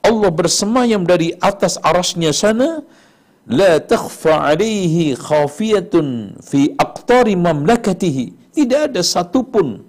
Allah 0.00 0.30
bersemayam 0.32 1.04
dari 1.04 1.36
atas 1.44 1.76
arasnya 1.84 2.32
sana. 2.32 2.80
La 3.46 3.78
takhfa 3.78 4.42
alaihi 4.48 5.14
khafiyatun 5.14 6.40
fi 6.40 6.72
aqtari 6.80 7.36
mamlakatihi. 7.36 8.56
Tidak 8.56 8.80
ada 8.90 9.02
satupun 9.04 9.84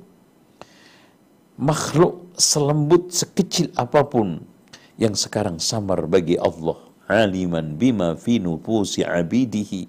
makhluk 1.58 2.28
selembut 2.38 3.10
sekecil 3.10 3.74
apa 3.74 4.06
pun 4.06 4.44
yang 4.98 5.14
sekarang 5.14 5.62
samar 5.62 6.10
bagi 6.10 6.36
Allah. 6.42 6.76
Aliman 7.08 7.80
bima 7.80 8.20
fi 8.20 8.42
nufusi 8.42 9.06
abidihi. 9.06 9.88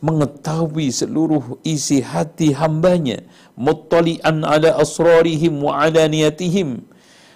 Mengetahui 0.00 0.90
seluruh 0.90 1.60
isi 1.62 2.00
hati 2.00 2.56
hambanya. 2.56 3.22
Muttali'an 3.54 4.42
ala 4.42 4.74
asrarihim 4.80 5.60
wa 5.60 5.84
alaniyatihim 5.84 6.88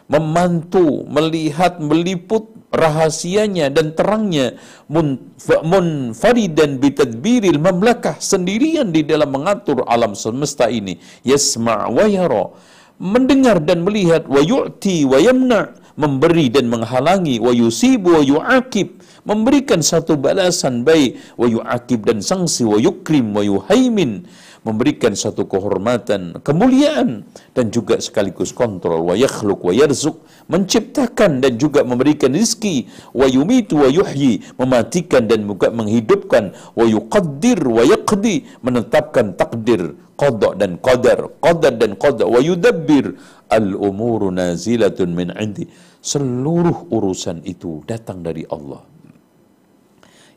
memantu 0.08 1.04
melihat 1.08 1.78
meliput 1.78 2.48
rahasianya 2.72 3.68
dan 3.70 3.92
terangnya. 3.92 4.56
Munfaridan 4.88 6.80
bitadbiril 6.82 7.60
mamlakah. 7.60 8.16
Sendirian 8.18 8.90
di 8.90 9.04
dalam 9.04 9.30
mengatur 9.30 9.84
alam 9.86 10.16
semesta 10.16 10.66
ini. 10.72 10.98
Yasma' 11.22 11.92
wa 11.92 12.08
yara. 12.08 12.50
Mendengar 12.96 13.60
dan 13.62 13.84
melihat. 13.84 14.24
Wa 14.24 14.40
yu'ti 14.40 15.04
wa 15.04 15.20
yamna 15.20 15.83
memberi 15.94 16.50
dan 16.50 16.66
menghalangi 16.70 17.38
wa 17.38 17.54
yusibu 17.54 18.18
wa 18.18 18.22
yu'akib 18.22 18.98
memberikan 19.24 19.80
satu 19.80 20.18
balasan 20.20 20.84
baik 20.84 21.16
wa 21.40 21.46
yu'akib 21.48 22.04
dan 22.04 22.20
sanksi 22.20 22.66
wa 22.66 22.76
yukrim 22.76 23.32
wa 23.32 23.40
yuhaimin 23.40 24.26
memberikan 24.64 25.12
satu 25.12 25.44
kehormatan, 25.44 26.40
kemuliaan 26.40 27.28
dan 27.52 27.68
juga 27.68 28.00
sekaligus 28.00 28.50
kontrol 28.56 29.04
wa 29.04 29.14
yakhluq 29.14 29.60
wa 29.60 29.76
yarzuq 29.76 30.16
menciptakan 30.48 31.44
dan 31.44 31.60
juga 31.60 31.84
memberikan 31.84 32.32
rizki 32.32 32.88
wa 33.12 33.28
yumitu 33.28 33.84
wa 33.84 33.92
yuhyi 33.92 34.40
mematikan 34.56 35.28
dan 35.28 35.44
juga 35.44 35.68
menghidupkan 35.68 36.56
wa 36.72 36.84
yuqaddir 36.88 37.60
wa 37.60 37.84
yaqdi 37.84 38.48
menetapkan 38.64 39.36
takdir 39.36 40.00
qada 40.16 40.56
dan 40.56 40.80
qadar 40.80 41.28
qadar 41.44 41.74
dan 41.76 41.92
qada 42.00 42.24
wa 42.24 42.40
yudabbir 42.40 43.20
al 43.50 43.74
umuru 43.76 44.30
nazilatun 44.30 45.10
min 45.12 45.28
indi. 45.36 45.68
Seluruh 46.04 46.92
urusan 46.92 47.44
itu 47.48 47.80
datang 47.88 48.20
dari 48.20 48.44
Allah. 48.48 48.84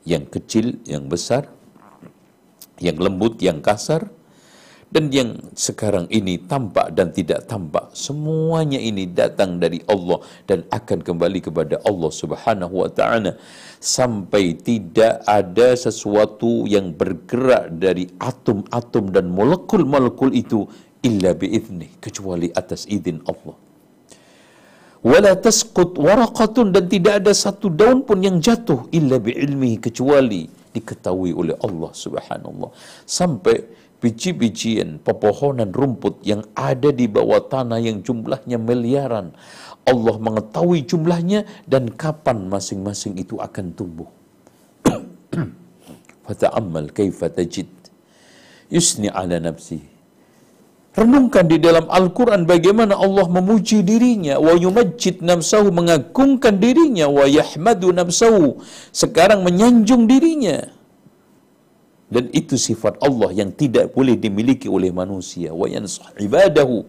Yang 0.07 0.39
kecil 0.39 0.79
yang 0.87 1.11
besar 1.11 1.57
yang 2.81 2.97
lembut 3.01 3.41
yang 3.41 3.61
kasar. 3.61 4.13
Dan 4.87 5.11
yang 5.11 5.35
sekarang 5.51 6.07
ini 6.07 6.39
tampak 6.47 6.95
dan 6.95 7.11
tidak 7.11 7.43
tampak. 7.43 7.91
Semuanya 7.91 8.79
ini 8.79 9.03
datang 9.03 9.59
dari 9.59 9.83
Allah 9.83 10.23
dan 10.47 10.63
akan 10.71 11.03
kembali 11.03 11.43
kepada 11.43 11.83
Allah 11.83 12.07
Subhanahu 12.07 12.71
wa 12.71 12.87
taala. 12.87 13.35
Sampai 13.83 14.55
tidak 14.55 15.27
ada 15.27 15.75
sesuatu 15.75 16.63
yang 16.71 16.95
bergerak 16.95 17.75
dari 17.75 18.07
atom-atom 18.15 19.11
dan 19.11 19.27
molekul-molekul 19.27 20.31
itu 20.31 20.63
illa 21.07 21.31
biizni 21.41 21.87
kecuali 22.05 22.47
atas 22.61 22.83
izin 22.97 23.19
Allah 23.31 23.55
wala 25.11 25.31
tasqut 25.47 25.91
waraqatun 26.07 26.75
dan 26.75 26.85
tidak 26.93 27.13
ada 27.23 27.33
satu 27.43 27.67
daun 27.79 27.99
pun 28.07 28.19
yang 28.27 28.37
jatuh 28.47 28.79
illa 28.99 29.17
biilmihi 29.27 29.77
kecuali 29.87 30.41
diketahui 30.75 31.31
oleh 31.41 31.55
Allah 31.67 31.91
Subhanahu 32.03 32.69
sampai 33.19 33.57
biji-bijian, 33.97 35.01
pepohonan 35.01 35.73
rumput 35.73 36.21
yang 36.21 36.45
ada 36.53 36.93
di 36.93 37.09
bawah 37.09 37.41
tanah 37.41 37.81
yang 37.81 38.05
jumlahnya 38.05 38.61
miliaran. 38.61 39.33
Allah 39.87 40.15
mengetahui 40.19 40.83
jumlahnya 40.83 41.47
dan 41.63 41.89
kapan 41.95 42.51
masing-masing 42.51 43.15
itu 43.17 43.39
akan 43.39 43.71
tumbuh. 43.73 44.09
Fata'ammal 46.27 46.91
kaifa 46.91 47.31
tajid 47.31 47.71
yusni 48.67 49.07
ala 49.07 49.39
nafsi. 49.39 49.96
Renungkan 50.97 51.45
di 51.45 51.61
dalam 51.61 51.85
Al-Quran 51.93 52.49
bagaimana 52.49 52.97
Allah 52.97 53.29
memuji 53.29 53.85
dirinya, 53.85 54.41
wa 54.41 54.57
yumajjid 54.57 55.21
nafsahu, 55.21 55.69
mengagungkan 55.69 56.57
dirinya, 56.57 57.05
wa 57.05 57.29
yahmadu 57.29 57.93
nafsahu, 57.93 58.57
sekarang 58.89 59.45
menyanjung 59.45 60.09
dirinya. 60.09 60.73
Dan 62.09 62.33
itu 62.33 62.57
sifat 62.57 62.97
Allah 63.03 63.29
yang 63.29 63.53
tidak 63.53 63.93
boleh 63.93 64.17
dimiliki 64.17 64.65
oleh 64.65 64.89
manusia. 64.89 65.53
Wa 65.53 65.69
yansah 65.69 66.17
ibadahu 66.17 66.81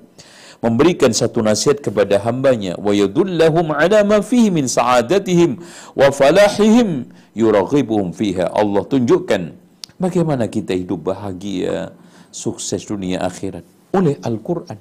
memberikan 0.65 1.13
satu 1.13 1.45
nasihat 1.45 1.85
kepada 1.85 2.17
hambanya. 2.25 2.81
Wa 2.81 2.97
yadullahum 2.97 3.77
ala 3.77 4.09
ma 4.09 4.25
fihi 4.25 4.49
min 4.49 4.71
sa'adatihim 4.71 5.59
wa 5.93 6.09
falahihim 6.09 7.13
yuraghibuhum 7.35 8.15
fiha. 8.15 8.47
Allah 8.57 8.87
tunjukkan 8.87 9.53
bagaimana 10.01 10.47
kita 10.47 10.73
hidup 10.73 11.13
bahagia 11.13 11.93
sukses 12.31 12.87
dunia 12.87 13.19
akhirat 13.21 13.67
oleh 13.95 14.17
Al-Quran. 14.25 14.79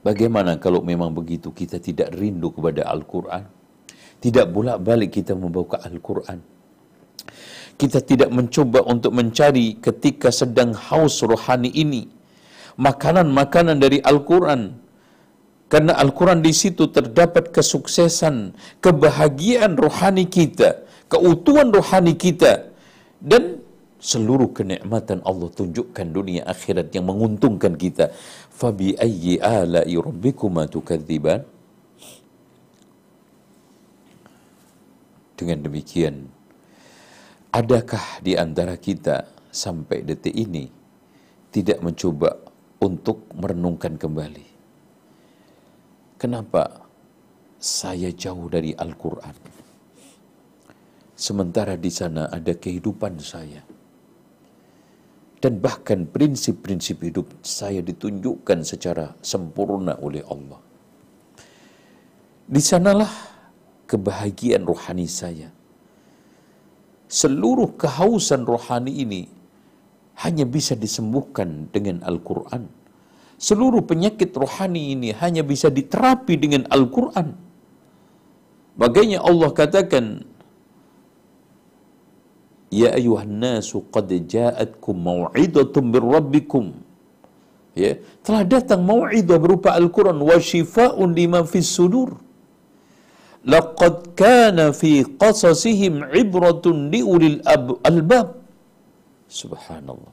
Bagaimana 0.00 0.56
kalau 0.56 0.80
memang 0.80 1.12
begitu 1.12 1.52
kita 1.52 1.76
tidak 1.76 2.16
rindu 2.16 2.48
kepada 2.56 2.88
Al-Quran? 2.88 3.44
Tidak 4.20 4.48
bolak-balik 4.48 5.12
kita 5.12 5.36
membawa 5.36 5.76
Al-Quran. 5.84 6.40
Kita 7.76 8.00
tidak 8.04 8.32
mencoba 8.32 8.84
untuk 8.88 9.12
mencari 9.12 9.76
ketika 9.80 10.32
sedang 10.32 10.72
haus 10.72 11.20
rohani 11.20 11.68
ini. 11.72 12.08
Makanan-makanan 12.80 13.76
dari 13.76 14.00
Al-Quran. 14.00 14.76
Karena 15.68 15.96
Al-Quran 16.00 16.40
di 16.40 16.52
situ 16.56 16.88
terdapat 16.88 17.52
kesuksesan 17.52 18.56
kebahagiaan 18.80 19.76
rohani 19.76 20.24
kita 20.26 20.90
keutuhan 21.10 21.74
rohani 21.74 22.14
kita. 22.14 22.70
Dan 23.20 23.60
seluruh 24.00 24.50
kenikmatan 24.56 25.20
Allah 25.22 25.52
tunjukkan 25.52 26.08
dunia 26.08 26.42
akhirat 26.48 26.90
yang 26.96 27.06
menguntungkan 27.06 27.76
kita 27.76 28.10
fabi 28.48 28.96
ayyi 28.96 29.36
ala'i 29.38 29.94
rabbikuma 30.00 30.66
tukadziban 30.66 31.44
dengan 35.36 35.60
demikian 35.60 36.32
Adakah 37.50 38.22
di 38.22 38.38
antara 38.38 38.78
kita 38.78 39.26
sampai 39.50 40.06
detik 40.06 40.30
ini 40.30 40.70
tidak 41.50 41.82
mencoba 41.82 42.38
untuk 42.78 43.26
merenungkan 43.34 43.98
kembali? 43.98 44.46
Kenapa 46.14 46.86
saya 47.58 48.14
jauh 48.14 48.46
dari 48.46 48.70
Al-Quran? 48.70 49.34
Sementara 51.18 51.74
di 51.74 51.90
sana 51.90 52.30
ada 52.30 52.54
kehidupan 52.54 53.18
saya. 53.18 53.66
Dan 55.40 55.56
bahkan 55.64 56.04
prinsip-prinsip 56.04 57.00
hidup 57.00 57.32
saya 57.40 57.80
ditunjukkan 57.80 58.60
secara 58.60 59.16
sempurna 59.24 59.96
oleh 59.96 60.20
Allah. 60.28 60.60
Di 62.44 62.60
sanalah 62.60 63.08
kebahagiaan 63.88 64.68
rohani 64.68 65.08
saya 65.08 65.48
seluruh 67.10 67.74
kehausan 67.74 68.46
rohani 68.46 69.02
ini 69.02 69.22
hanya 70.22 70.46
bisa 70.46 70.78
disembuhkan 70.78 71.66
dengan 71.74 71.98
Al-Quran. 72.06 72.70
Seluruh 73.34 73.82
penyakit 73.82 74.30
rohani 74.30 74.94
ini 74.94 75.10
hanya 75.18 75.42
bisa 75.42 75.68
diterapi 75.78 76.38
dengan 76.38 76.62
Al-Quran. 76.70 77.34
Bagainya 78.78 79.18
Allah 79.26 79.50
katakan, 79.50 80.22
Ya 82.70 82.94
ayuhan 82.94 83.42
nasu 83.42 83.82
qad 83.90 84.06
ja'atkum 84.06 84.94
maw'idatum 84.94 85.90
bir 85.90 86.04
rabbikum. 86.06 86.66
Ya, 87.74 87.98
telah 88.26 88.42
datang 88.46 88.82
mau'idah 88.82 89.38
berupa 89.38 89.74
Al-Quran 89.78 90.18
wa 90.18 90.38
shifa'un 90.38 91.14
lima 91.14 91.46
fis 91.46 91.70
sudur 91.70 92.18
laqad 93.46 94.12
kana 94.18 94.74
fi 94.76 95.06
qasasihim 95.06 96.02
ibratun 96.12 96.92
liulil 96.92 97.40
albab 97.86 98.36
subhanallah 99.30 100.12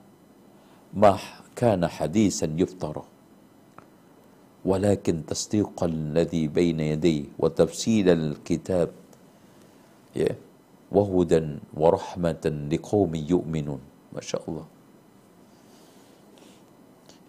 ma 0.96 1.20
kana 1.56 1.88
hadisan 1.92 2.56
yuftara 2.56 3.04
ولكن 4.68 5.24
تصديق 5.32 5.80
الذي 5.80 6.52
بين 6.52 6.80
يديه 6.80 7.40
وتفصيل 7.40 8.08
الكتاب 8.10 8.90
ya 10.12 10.36
wahudan 10.94 11.60
warahmatan 11.76 12.72
yu'minun. 12.72 13.82
Masya 14.12 14.38
Allah. 14.48 14.68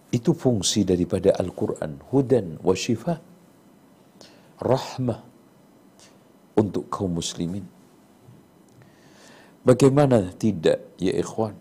Itu 0.08 0.32
fungsi 0.32 0.88
daripada 0.88 1.36
Al-Quran. 1.36 2.00
Hudan 2.08 2.56
wa 2.64 2.72
shifa 2.72 3.20
Rahmah 4.58 5.20
untuk 6.58 6.90
kaum 6.90 7.14
muslimin. 7.14 7.62
Bagaimana 9.62 10.34
tidak 10.34 10.98
ya 10.98 11.14
ikhwan? 11.14 11.54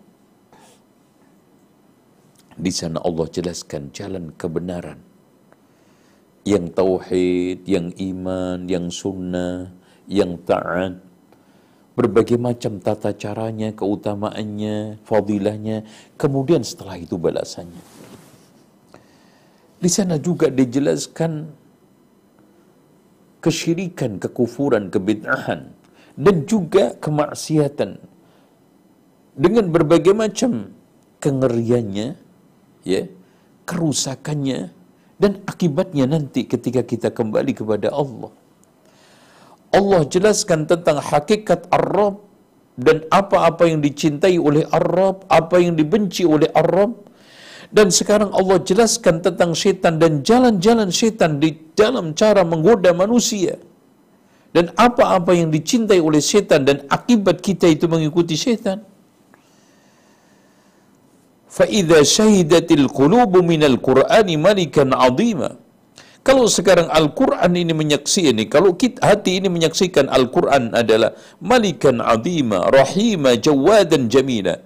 Di 2.58 2.74
sana 2.74 2.98
Allah 3.06 3.30
jelaskan 3.30 3.94
jalan 3.94 4.34
kebenaran. 4.34 4.98
Yang 6.42 6.74
tauhid, 6.74 7.58
yang 7.70 7.94
iman, 7.94 8.66
yang 8.66 8.90
sunnah, 8.90 9.70
yang 10.10 10.40
taat, 10.42 10.98
Berbagai 11.98 12.38
macam 12.38 12.78
tata 12.78 13.10
caranya, 13.10 13.74
keutamaannya, 13.74 15.02
fadilahnya. 15.02 15.82
Kemudian 16.14 16.62
setelah 16.62 16.94
itu 16.94 17.18
balasannya. 17.18 17.82
Di 19.82 19.90
sana 19.90 20.14
juga 20.22 20.46
dijelaskan 20.46 21.50
kesyirikan, 23.42 24.18
kekufuran, 24.22 24.90
kebid'ahan 24.94 25.74
dan 26.18 26.36
juga 26.50 26.98
kemaksiatan 26.98 27.98
dengan 29.38 29.70
berbagai 29.70 30.14
macam 30.14 30.74
kengeriannya, 31.22 32.18
ya, 32.82 33.02
kerusakannya 33.62 34.74
dan 35.22 35.42
akibatnya 35.46 36.10
nanti 36.10 36.46
ketika 36.46 36.82
kita 36.82 37.14
kembali 37.14 37.54
kepada 37.54 37.94
Allah. 37.94 38.34
Allah 39.73 40.01
jelaskan 40.05 40.69
tentang 40.69 41.01
hakikat 41.01 41.65
Arab 41.73 42.21
dan 42.77 43.05
apa-apa 43.09 43.69
yang 43.69 43.79
dicintai 43.81 44.37
oleh 44.37 44.65
Arab, 44.69 45.25
apa 45.29 45.57
yang 45.61 45.73
dibenci 45.73 46.23
oleh 46.25 46.49
Arab. 46.53 47.09
Dan 47.73 47.89
sekarang 47.89 48.29
Allah 48.37 48.61
jelaskan 48.61 49.25
tentang 49.25 49.57
setan 49.57 49.97
dan 49.97 50.21
jalan-jalan 50.21 50.93
setan 50.93 51.41
di 51.41 51.73
dalam 51.73 52.13
cara 52.13 52.45
menggoda 52.45 52.93
manusia. 52.93 53.57
Dan 54.53 54.69
apa-apa 54.77 55.33
yang 55.33 55.49
dicintai 55.49 55.97
oleh 55.97 56.21
setan 56.21 56.69
dan 56.69 56.85
akibat 56.85 57.41
kita 57.41 57.65
itu 57.65 57.89
mengikuti 57.89 58.37
setan. 58.37 58.85
فَإِذَا 61.53 61.99
شَهِدَتِ 62.17 62.69
الْقُلُوبُ 62.81 63.33
مِنَ 63.51 63.61
الْقُرْآنِ 63.61 64.29
مَلِكًا 64.45 64.85
عَظِيمًا 64.89 65.49
kalau 66.26 66.44
sekarang 66.44 66.92
Al-Quran 66.92 67.52
ini 67.56 67.72
menyaksikan 67.72 68.36
ini, 68.36 68.44
kalau 68.52 68.76
kita, 68.76 69.00
hati 69.00 69.40
ini 69.40 69.48
menyaksikan 69.48 70.12
Al-Quran 70.12 70.76
adalah 70.76 71.16
malikan 71.40 72.04
azima, 72.04 72.68
rahima, 72.68 73.32
jawadan 73.38 74.12
jamila. 74.12 74.60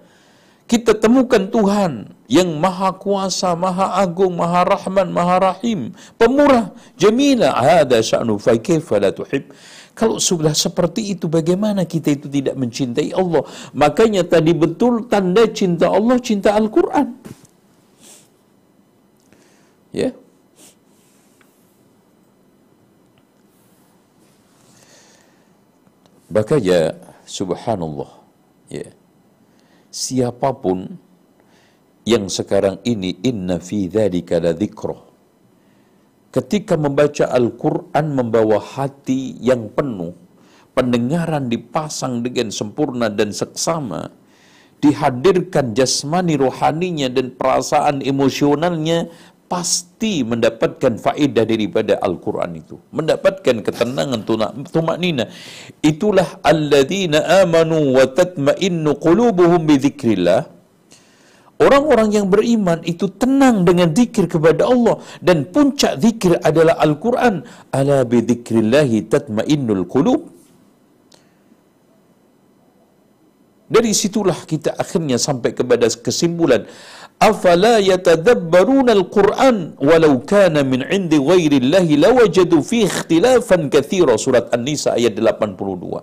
Kita 0.66 0.96
temukan 0.96 1.52
Tuhan 1.52 2.08
yang 2.26 2.48
maha 2.56 2.96
kuasa, 2.96 3.52
maha 3.52 4.00
agung, 4.00 4.40
maha 4.40 4.64
rahman, 4.64 5.12
maha 5.12 5.52
rahim, 5.52 5.92
pemurah, 6.16 6.72
jamila. 6.96 7.52
Hada 7.52 8.00
sya'nu 8.00 8.40
fa 8.40 8.56
tuhib. 8.56 9.52
Kalau 9.92 10.16
sudah 10.16 10.56
seperti 10.56 11.12
itu 11.12 11.28
bagaimana 11.28 11.84
kita 11.84 12.16
itu 12.16 12.24
tidak 12.32 12.56
mencintai 12.56 13.12
Allah? 13.12 13.44
Makanya 13.76 14.24
tadi 14.24 14.56
betul 14.56 15.04
tanda 15.12 15.44
cinta 15.52 15.92
Allah 15.92 16.16
cinta 16.16 16.56
Al-Qur'an. 16.56 17.12
Ya. 19.92 20.16
Makanya 26.32 26.96
subhanallah 27.28 28.08
ya. 28.72 28.88
Siapa 29.92 30.56
pun 30.56 30.88
yang 32.08 32.32
sekarang 32.32 32.80
ini 32.88 33.20
inna 33.20 33.60
fi 33.60 33.84
dzalika 33.84 34.40
la 34.40 34.56
ketika 36.32 36.80
membaca 36.80 37.28
Al-Quran 37.28 38.16
membawa 38.16 38.56
hati 38.58 39.36
yang 39.44 39.68
penuh, 39.68 40.16
pendengaran 40.72 41.52
dipasang 41.52 42.24
dengan 42.24 42.48
sempurna 42.48 43.12
dan 43.12 43.36
seksama, 43.36 44.08
dihadirkan 44.80 45.76
jasmani 45.76 46.40
rohaninya 46.40 47.12
dan 47.12 47.36
perasaan 47.36 48.00
emosionalnya, 48.00 49.12
pasti 49.52 50.24
mendapatkan 50.24 50.96
faedah 50.96 51.44
daripada 51.44 52.00
Al-Quran 52.00 52.56
itu. 52.56 52.80
Mendapatkan 52.88 53.60
ketenangan, 53.60 54.24
tumak 54.72 54.96
nina. 54.96 55.28
Itulah 55.84 56.40
alladzina 56.40 57.44
amanu 57.44 57.92
wa 57.92 58.08
tatma'innu 58.08 58.96
qulubuhum 58.96 59.68
bi 59.68 59.76
Orang-orang 61.62 62.08
yang 62.16 62.26
beriman 62.32 62.80
itu 62.82 63.06
tenang 63.12 63.68
dengan 63.68 63.92
zikir 63.92 64.24
kepada 64.26 64.66
Allah 64.72 64.96
dan 65.20 65.46
puncak 65.46 66.00
zikir 66.00 66.40
adalah 66.40 66.80
Al-Quran. 66.80 67.44
Ala 67.70 68.08
bi 68.08 68.24
dzikrillahi 68.24 69.04
tatmainnul 69.12 69.84
qulub. 69.84 70.32
Dari 73.72 73.92
situlah 73.96 74.36
kita 74.48 74.74
akhirnya 74.76 75.16
sampai 75.16 75.56
kepada 75.56 75.88
kesimpulan 75.88 76.68
afala 77.22 77.78
yatadabbaruna 77.78 78.90
al-Qur'an 78.98 79.78
walau 79.78 80.14
kana 80.26 80.66
min 80.66 80.82
'indi 80.82 81.22
ghairillahi 81.22 81.94
lawajadu 82.04 82.58
fi 82.66 82.90
ikhtilafan 82.90 83.70
katsira 83.70 84.18
surat 84.18 84.50
An-Nisa 84.50 84.98
ayat 84.98 85.14
82 85.14 86.02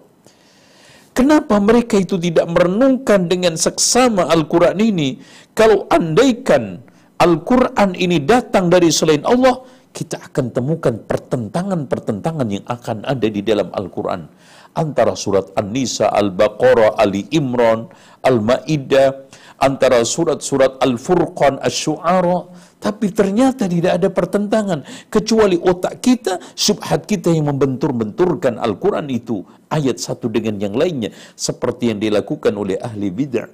Kenapa 1.19 1.59
mereka 1.59 1.99
itu 1.99 2.15
tidak 2.15 2.47
merenungkan 2.47 3.27
dengan 3.27 3.59
seksama 3.59 4.31
Al-Quran 4.31 4.79
ini? 4.79 5.19
Kalau 5.51 5.83
andaikan 5.91 6.79
Al-Quran 7.19 7.91
ini 7.99 8.23
datang 8.23 8.71
dari 8.71 8.87
selain 8.87 9.27
Allah, 9.27 9.59
kita 9.91 10.15
akan 10.15 10.55
temukan 10.55 10.95
pertentangan-pertentangan 10.95 12.47
yang 12.47 12.63
akan 12.63 13.03
ada 13.03 13.27
di 13.27 13.43
dalam 13.43 13.67
Al-Quran. 13.75 14.31
Antara 14.79 15.11
surat 15.19 15.51
An-Nisa, 15.59 16.07
Al-Baqarah, 16.07 16.95
Ali 16.95 17.27
Imran, 17.35 17.91
Al-Ma'idah, 18.23 19.27
antara 19.59 20.01
surat-surat 20.07 20.79
Al-Furqan, 20.79 21.59
Asy-Syu'ara, 21.59 22.47
tapi 22.79 23.11
ternyata 23.11 23.67
tidak 23.67 23.99
ada 23.99 24.07
pertentangan 24.07 24.87
kecuali 25.11 25.59
otak 25.59 25.99
kita, 25.99 26.39
subhat 26.55 27.03
kita 27.03 27.27
yang 27.27 27.51
membentur-benturkan 27.51 28.55
Al-Quran 28.55 29.11
itu 29.11 29.43
ayat 29.67 29.99
satu 29.99 30.31
dengan 30.31 30.55
yang 30.63 30.73
lainnya 30.73 31.11
seperti 31.35 31.91
yang 31.91 31.99
dilakukan 31.99 32.55
oleh 32.55 32.79
ahli 32.79 33.11
bid'ah. 33.11 33.51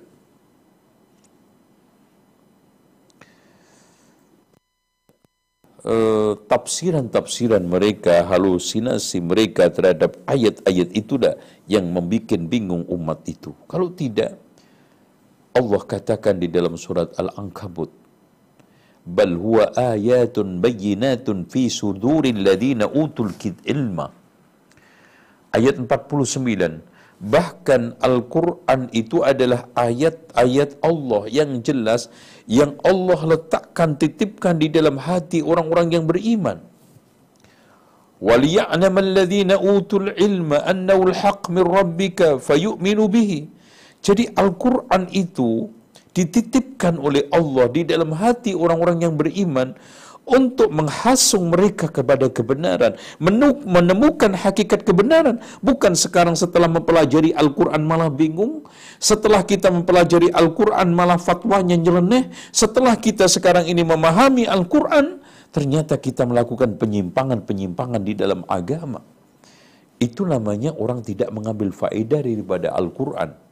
Uh, 5.86 6.34
tafsiran-tafsiran 6.49 7.62
mereka, 7.62 8.26
halusinasi 8.26 9.22
mereka 9.22 9.70
terhadap 9.70 10.18
ayat-ayat 10.26 10.89
itulah 10.97 11.38
yang 11.70 11.86
membuat 11.86 12.41
bingung 12.49 12.89
umat 12.89 13.22
itu. 13.30 13.53
Kalau 13.70 13.93
tidak, 13.93 14.34
Allah 15.55 15.83
katakan 15.83 16.39
di 16.39 16.47
dalam 16.47 16.78
surat 16.78 17.11
Al-Ankabut, 17.18 17.91
bal 19.03 19.35
huwa 19.35 19.74
ayatun 19.74 20.62
bayyinatun 20.62 21.51
fi 21.51 21.66
suduril 21.66 22.39
ladina 22.47 22.87
utul 22.87 23.35
ilma. 23.66 24.07
Ayat 25.51 25.83
49. 25.83 26.87
Bahkan 27.20 28.01
Al-Quran 28.01 28.89
itu 28.97 29.20
adalah 29.20 29.68
ayat-ayat 29.76 30.81
Allah 30.81 31.28
yang 31.28 31.61
jelas 31.61 32.09
yang 32.49 32.81
Allah 32.81 33.20
letakkan, 33.37 34.01
titipkan 34.01 34.57
di 34.57 34.72
dalam 34.72 34.97
hati 34.97 35.45
orang-orang 35.45 36.01
yang 36.01 36.05
beriman. 36.09 36.64
وَلِيَعْلَمَ 38.20 38.95
الَّذِينَ 39.07 39.51
أُوتُوا 39.53 40.01
الْعِلْمَ 40.05 40.51
أَنَّهُ 40.53 40.99
الْحَقْ 41.09 41.49
مِنْ 41.57 41.64
رَبِّكَ 41.64 42.37
فَيُؤْمِنُوا 42.37 43.09
بِهِ 43.09 43.33
jadi 44.04 44.32
Al-Quran 44.34 45.12
itu 45.14 45.70
dititipkan 46.16 46.96
oleh 46.96 47.28
Allah 47.30 47.68
di 47.68 47.84
dalam 47.84 48.16
hati 48.16 48.56
orang-orang 48.56 49.04
yang 49.04 49.14
beriman 49.20 49.76
untuk 50.26 50.74
menghasung 50.74 51.54
mereka 51.54 51.86
kepada 51.86 52.26
kebenaran, 52.34 52.98
menemukan 53.62 54.34
hakikat 54.34 54.82
kebenaran. 54.82 55.38
Bukan 55.62 55.93
sekarang 55.93 56.34
setelah 56.34 56.66
mempelajari 56.66 57.30
Al-Quran 57.38 57.86
malah 57.86 58.10
bingung, 58.10 58.66
setelah 58.98 59.46
kita 59.46 59.70
mempelajari 59.70 60.34
Al-Quran 60.34 60.98
malah 60.98 61.22
fatwanya 61.22 61.78
nyeleneh, 61.78 62.34
setelah 62.50 62.98
kita 62.98 63.30
sekarang 63.30 63.70
ini 63.70 63.86
memahami 63.86 64.50
Al-Quran, 64.50 65.22
ternyata 65.54 66.02
kita 66.02 66.26
melakukan 66.26 66.82
penyimpangan-penyimpangan 66.82 68.02
di 68.02 68.18
dalam 68.18 68.41
agama. 68.50 69.06
Itu 70.02 70.26
namanya 70.26 70.74
orang 70.74 71.06
tidak 71.06 71.30
mengambil 71.32 71.70
faedah 71.70 72.26
daripada 72.26 72.74
Al-Quran 72.74 73.45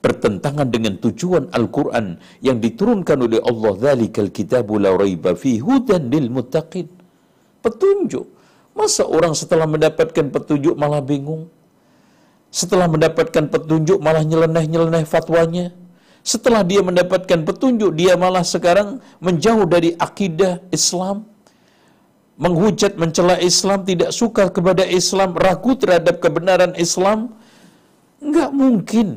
bertentangan 0.00 0.68
dengan 0.74 0.96
tujuan 0.96 1.52
Al-Quran 1.52 2.16
yang 2.40 2.58
diturunkan 2.64 3.20
oleh 3.20 3.40
Allah 3.44 3.72
Zalikal 3.76 4.32
kitabu 4.32 4.80
la 4.80 4.96
raiba 4.96 5.36
fi 5.36 5.60
hudan 5.60 6.08
lil 6.08 6.32
muttaqin. 6.32 6.88
Petunjuk. 7.60 8.26
Masa 8.72 9.04
orang 9.04 9.36
setelah 9.36 9.68
mendapatkan 9.68 10.32
petunjuk 10.32 10.74
malah 10.80 11.04
bingung? 11.04 11.52
Setelah 12.48 12.88
mendapatkan 12.88 13.52
petunjuk 13.52 14.00
malah 14.00 14.24
nyeleneh-nyeleneh 14.24 15.04
fatwanya? 15.04 15.76
Setelah 16.24 16.64
dia 16.64 16.80
mendapatkan 16.80 17.44
petunjuk 17.44 17.92
dia 17.92 18.16
malah 18.16 18.44
sekarang 18.44 19.04
menjauh 19.20 19.68
dari 19.68 19.92
akidah 20.00 20.64
Islam? 20.72 21.28
Menghujat 22.40 22.96
mencela 22.96 23.36
Islam 23.36 23.84
tidak 23.84 24.16
suka 24.16 24.48
kepada 24.48 24.88
Islam 24.88 25.36
ragu 25.36 25.76
terhadap 25.76 26.24
kebenaran 26.24 26.72
Islam? 26.80 27.36
Enggak 28.24 28.50
mungkin 28.56 29.08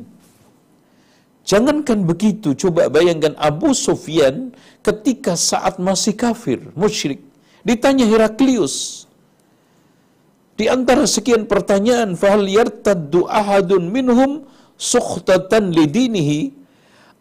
Jangankan 1.54 2.10
begitu, 2.10 2.58
coba 2.58 2.90
bayangkan 2.90 3.38
Abu 3.38 3.78
Sufyan 3.78 4.50
ketika 4.82 5.38
saat 5.38 5.78
masih 5.78 6.18
kafir, 6.18 6.74
musyrik. 6.74 7.22
Ditanya 7.62 8.10
Heraklius. 8.10 9.06
Di 10.58 10.66
antara 10.66 11.06
sekian 11.06 11.46
pertanyaan, 11.46 12.18
fahal 12.18 12.50
yartaddu 12.50 13.30
ahadun 13.30 13.86
minhum 13.86 14.50
sukhtatan 14.82 15.70
lidinihi? 15.78 16.58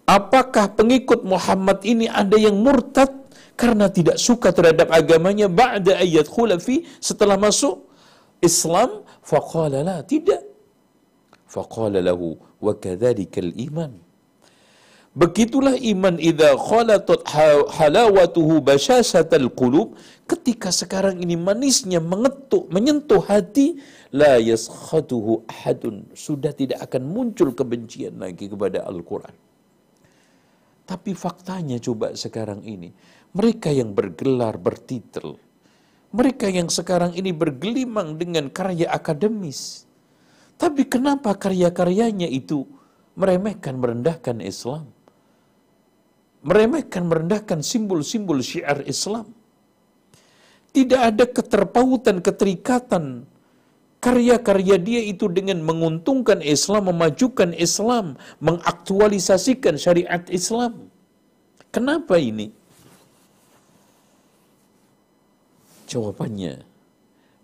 Apakah 0.08 0.72
pengikut 0.80 1.28
Muhammad 1.28 1.84
ini 1.84 2.08
ada 2.08 2.40
yang 2.40 2.56
murtad 2.56 3.12
karena 3.60 3.92
tidak 3.92 4.16
suka 4.16 4.48
terhadap 4.56 4.88
agamanya 4.96 5.44
ba'da 5.44 6.00
ayat 6.00 6.24
khulafi 6.24 6.88
setelah 7.04 7.36
masuk 7.36 7.84
Islam? 8.40 9.04
Faqala 9.20 9.84
la, 9.84 9.96
tidak. 10.08 10.40
Faqala 11.52 12.00
lahu 12.00 12.40
wa 12.64 12.72
kadzalika 12.72 13.44
iman 13.68 14.11
Begitulah 15.12 15.76
iman 15.76 16.16
idza 16.16 16.56
khalatat 16.56 17.28
halawatuhu 17.76 18.64
basyasatal 18.64 19.52
qulub 19.52 19.92
ketika 20.24 20.72
sekarang 20.72 21.20
ini 21.20 21.36
manisnya 21.36 22.00
mengetuk 22.00 22.72
menyentuh 22.72 23.20
hati 23.20 23.76
la 24.08 24.40
yaskhatuhu 24.40 25.44
ahadun 25.52 26.08
sudah 26.16 26.56
tidak 26.56 26.80
akan 26.80 27.04
muncul 27.04 27.52
kebencian 27.52 28.16
lagi 28.24 28.48
kepada 28.48 28.88
Al-Qur'an. 28.88 29.36
Tapi 30.88 31.12
faktanya 31.12 31.76
coba 31.76 32.16
sekarang 32.16 32.64
ini 32.64 32.96
mereka 33.36 33.68
yang 33.68 33.92
bergelar 33.92 34.56
bertitel 34.56 35.36
mereka 36.08 36.48
yang 36.48 36.72
sekarang 36.72 37.12
ini 37.12 37.36
bergelimang 37.36 38.16
dengan 38.16 38.48
karya 38.48 38.88
akademis 38.88 39.84
tapi 40.56 40.88
kenapa 40.88 41.36
karya-karyanya 41.36 42.32
itu 42.32 42.64
meremehkan 43.12 43.76
merendahkan 43.76 44.40
Islam? 44.40 45.01
Meremehkan, 46.42 47.06
merendahkan 47.06 47.62
simbol-simbol 47.62 48.42
syiar 48.42 48.82
Islam. 48.86 49.26
Tidak 50.72 51.00
ada 51.10 51.24
keterpautan, 51.28 52.24
keterikatan 52.24 53.28
karya-karya 54.02 54.76
dia 54.82 55.00
itu 55.06 55.30
dengan 55.30 55.62
menguntungkan 55.62 56.42
Islam, 56.42 56.90
memajukan 56.90 57.54
Islam, 57.54 58.18
mengaktualisasikan 58.42 59.78
syariat 59.78 60.26
Islam. 60.26 60.90
Kenapa 61.70 62.18
ini? 62.18 62.50
Jawabannya, 65.86 66.66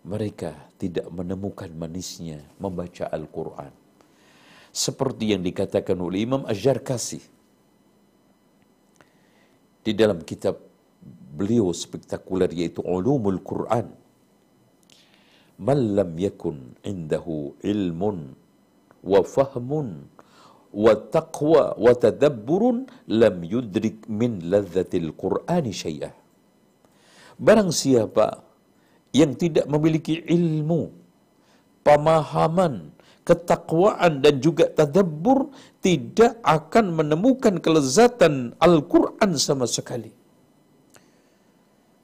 mereka 0.03 0.57
tidak 0.80 1.07
menemukan 1.12 1.70
manisnya 1.76 2.42
membaca 2.59 3.07
Al-Quran. 3.12 3.70
Seperti 4.72 5.36
yang 5.36 5.42
dikatakan 5.44 5.96
oleh 6.01 6.24
Imam 6.26 6.42
Ajar-Kasih 6.49 7.38
di 9.89 9.97
dalam 9.97 10.20
kitab 10.20 10.61
beliau 11.32 11.72
spektakuler 11.72 12.53
yaitu 12.53 12.84
Ulumul 12.84 13.41
Quran. 13.41 13.89
Man 15.64 15.80
lam 15.97 16.12
yakun 16.20 16.76
indahu 16.84 17.57
ilmun 17.64 18.36
wa 19.01 19.20
fahmun 19.24 19.89
wa 20.84 20.93
taqwa 21.16 21.72
wa 21.80 21.93
tadabburun 22.05 22.84
lam 23.09 23.36
yudrik 23.41 24.05
min 24.12 24.45
ladzatil 24.53 25.16
Qur'ani 25.16 25.72
syai'ah. 25.72 26.12
Barang 27.41 27.72
siapa 27.72 28.45
yang 29.16 29.32
tidak 29.41 29.64
memiliki 29.72 30.20
ilmu, 30.20 30.93
pemahaman, 31.80 32.93
ketakwaan 33.28 34.24
dan 34.24 34.40
juga 34.40 34.64
tadabbur 34.72 35.52
tidak 35.84 36.40
akan 36.40 36.96
menemukan 36.96 37.60
kelezatan 37.60 38.56
Al-Quran 38.56 39.36
sama 39.36 39.68
sekali. 39.68 40.08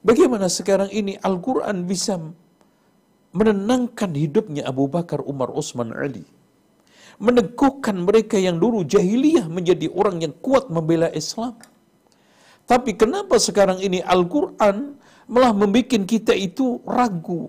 Bagaimana 0.04 0.52
sekarang 0.52 0.92
ini 0.92 1.16
Al-Quran 1.16 1.88
bisa 1.88 2.20
menenangkan 3.32 4.12
hidupnya 4.12 4.68
Abu 4.68 4.84
Bakar, 4.84 5.24
Umar, 5.24 5.48
Utsman, 5.48 5.96
Ali. 5.96 6.28
Meneguhkan 7.16 8.04
mereka 8.04 8.36
yang 8.36 8.60
dulu 8.60 8.84
jahiliyah 8.84 9.48
menjadi 9.48 9.88
orang 9.96 10.20
yang 10.20 10.34
kuat 10.44 10.68
membela 10.68 11.08
Islam. 11.08 11.56
Tapi 12.68 12.92
kenapa 13.00 13.40
sekarang 13.40 13.80
ini 13.80 14.04
Al-Quran 14.04 15.00
malah 15.24 15.56
membuat 15.56 16.04
kita 16.04 16.36
itu 16.36 16.84
ragu 16.84 17.48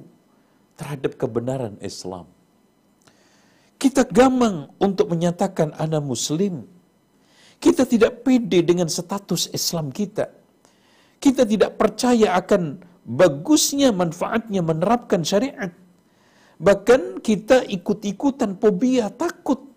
terhadap 0.80 1.19
kebenaran 1.19 1.76
Islam. 1.84 2.35
Kita 3.76 4.07
gamang 4.07 4.71
untuk 4.80 5.11
menyatakan 5.11 5.76
anak 5.76 6.03
muslim. 6.03 6.63
Kita 7.59 7.84
tidak 7.84 8.23
pede 8.23 8.63
dengan 8.63 8.88
status 8.88 9.51
Islam 9.51 9.91
kita. 9.91 10.32
Kita 11.19 11.43
tidak 11.47 11.80
percaya 11.80 12.36
akan 12.39 12.80
bagusnya 13.05 13.91
manfaatnya 13.91 14.61
menerapkan 14.63 15.23
syariat. 15.23 15.71
Bahkan 16.55 17.19
kita 17.19 17.67
ikut-ikutan 17.67 18.55
fobia 18.59 19.11
takut 19.11 19.76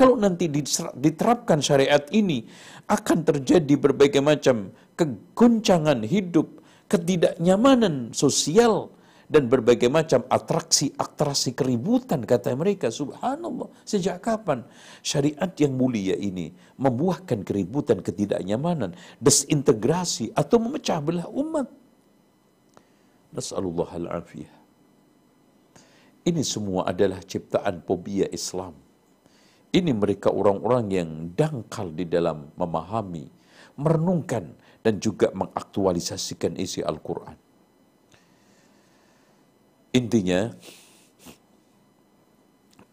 kalau 0.00 0.14
nanti 0.16 0.48
diterapkan 0.96 1.60
syariat 1.60 2.00
ini 2.14 2.46
akan 2.86 3.26
terjadi 3.26 3.74
berbagai 3.76 4.22
macam 4.22 4.72
kegoncangan 4.94 6.06
hidup, 6.06 6.62
ketidaknyamanan 6.88 8.14
sosial, 8.14 8.94
dan 9.30 9.46
berbagai 9.46 9.86
macam 9.86 10.26
atraksi-atraksi 10.26 11.54
keributan 11.54 12.26
kata 12.26 12.50
mereka 12.58 12.90
subhanallah. 12.90 13.70
Sejak 13.86 14.18
kapan 14.26 14.66
syariat 15.06 15.54
yang 15.54 15.78
mulia 15.78 16.18
ini 16.18 16.50
membuahkan 16.74 17.46
keributan 17.46 18.02
ketidaknyamanan 18.02 18.98
desintegrasi 19.22 20.34
atau 20.34 20.58
memecah 20.58 20.98
belah 20.98 21.30
umat? 21.30 21.70
Nasallallahu 23.30 23.94
al-afiyah. 24.02 24.58
Ini 26.26 26.42
semua 26.42 26.90
adalah 26.90 27.22
ciptaan 27.22 27.86
fobia 27.86 28.26
Islam. 28.34 28.74
Ini 29.70 29.94
mereka 29.94 30.34
orang-orang 30.34 30.86
yang 30.90 31.10
dangkal 31.38 31.94
di 31.94 32.02
dalam 32.02 32.50
memahami 32.58 33.30
merenungkan 33.78 34.58
dan 34.82 34.98
juga 34.98 35.30
mengaktualisasikan 35.30 36.58
isi 36.58 36.82
Al-Quran 36.82 37.49
Intinya 39.98 40.40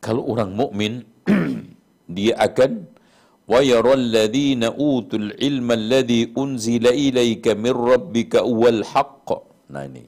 kalau 0.05 0.23
orang 0.33 0.51
mukmin 0.59 0.93
dia 2.17 2.33
akan 2.47 2.71
wa 3.51 3.59
yaral 3.71 4.03
ladzina 4.17 4.67
utul 4.73 5.29
ilma 5.49 5.73
alladhi 5.79 6.19
unzila 6.43 6.91
ilaika 7.07 7.57
min 7.65 7.73
rabbika 7.91 8.39
wal 8.61 8.81
haqq. 8.93 9.29
Nah 9.73 9.83
ini. 9.89 10.05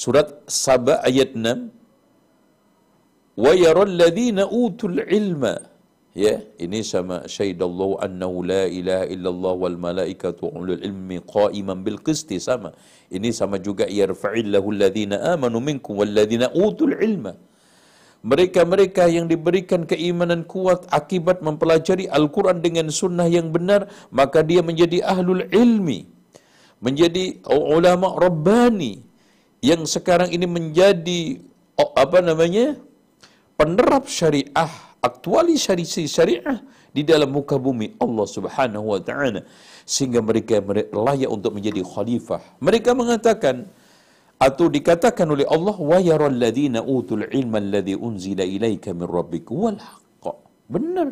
Surat 0.00 0.28
Saba 0.46 0.94
ayat 1.08 1.30
6 1.34 3.42
wa 3.44 3.52
yaral 3.64 3.94
ladzina 4.02 4.42
utul 4.64 4.98
ilma 5.18 5.54
Ya, 6.10 6.42
ini 6.58 6.82
sama 6.82 7.22
syahidallahu 7.30 8.02
annahu 8.02 8.42
la 8.42 8.66
ilaha 8.66 9.06
illallah 9.06 9.54
wal 9.54 9.78
malaikatu 9.78 10.50
ulul 10.50 10.82
ilmi 10.82 11.22
qa'iman 11.22 11.86
bil 11.86 12.02
qisti 12.02 12.42
sama. 12.42 12.74
Ini 13.14 13.30
sama 13.30 13.62
juga 13.62 13.86
yarfa'illahu 13.86 14.74
alladhina 14.74 15.22
amanu 15.38 15.62
minkum 15.62 16.02
wal 16.02 16.10
ladzina 16.10 16.50
utul 16.50 16.98
ilma. 16.98 17.38
Mereka-mereka 18.26 19.06
yang 19.06 19.30
diberikan 19.30 19.86
keimanan 19.86 20.42
kuat 20.44 20.90
akibat 20.90 21.46
mempelajari 21.46 22.10
Al-Quran 22.10 22.58
dengan 22.58 22.90
sunnah 22.90 23.30
yang 23.30 23.54
benar, 23.54 23.86
maka 24.10 24.42
dia 24.42 24.66
menjadi 24.66 25.06
ahlul 25.06 25.46
ilmi. 25.46 26.10
Menjadi 26.82 27.38
ulama 27.46 28.18
rabbani. 28.18 29.06
Yang 29.62 29.94
sekarang 29.94 30.34
ini 30.34 30.44
menjadi, 30.44 31.38
apa 31.78 32.18
namanya, 32.18 32.76
penerap 33.54 34.10
syariah 34.10 34.89
aktualisasi 35.00 36.04
syariah 36.06 36.60
di 36.92 37.02
dalam 37.06 37.30
muka 37.32 37.56
bumi 37.56 37.96
Allah 38.00 38.26
Subhanahu 38.28 38.86
wa 38.94 39.00
taala 39.00 39.42
sehingga 39.88 40.20
mereka 40.20 40.60
layak 40.92 41.30
untuk 41.30 41.56
menjadi 41.56 41.82
khalifah. 41.82 42.40
Mereka 42.60 42.92
mengatakan 42.92 43.66
atau 44.40 44.66
dikatakan 44.72 45.28
oleh 45.28 45.46
Allah 45.48 45.76
wa 45.76 45.98
yaral 46.00 46.32
ladzina 46.32 46.80
utul 46.80 47.24
ilma 47.28 47.60
alladzi 47.60 47.94
unzila 47.96 48.44
ilaika 48.44 48.96
min 48.96 49.06
rabbik 49.08 49.48
wal 49.52 49.76
haqq. 49.76 50.24
Benar. 50.70 51.08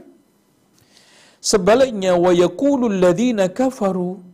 Sebaliknya 1.39 2.13
wa 2.19 2.33
yaqulul 2.35 2.99
ladzina 2.99 3.49
kafaru 3.49 4.28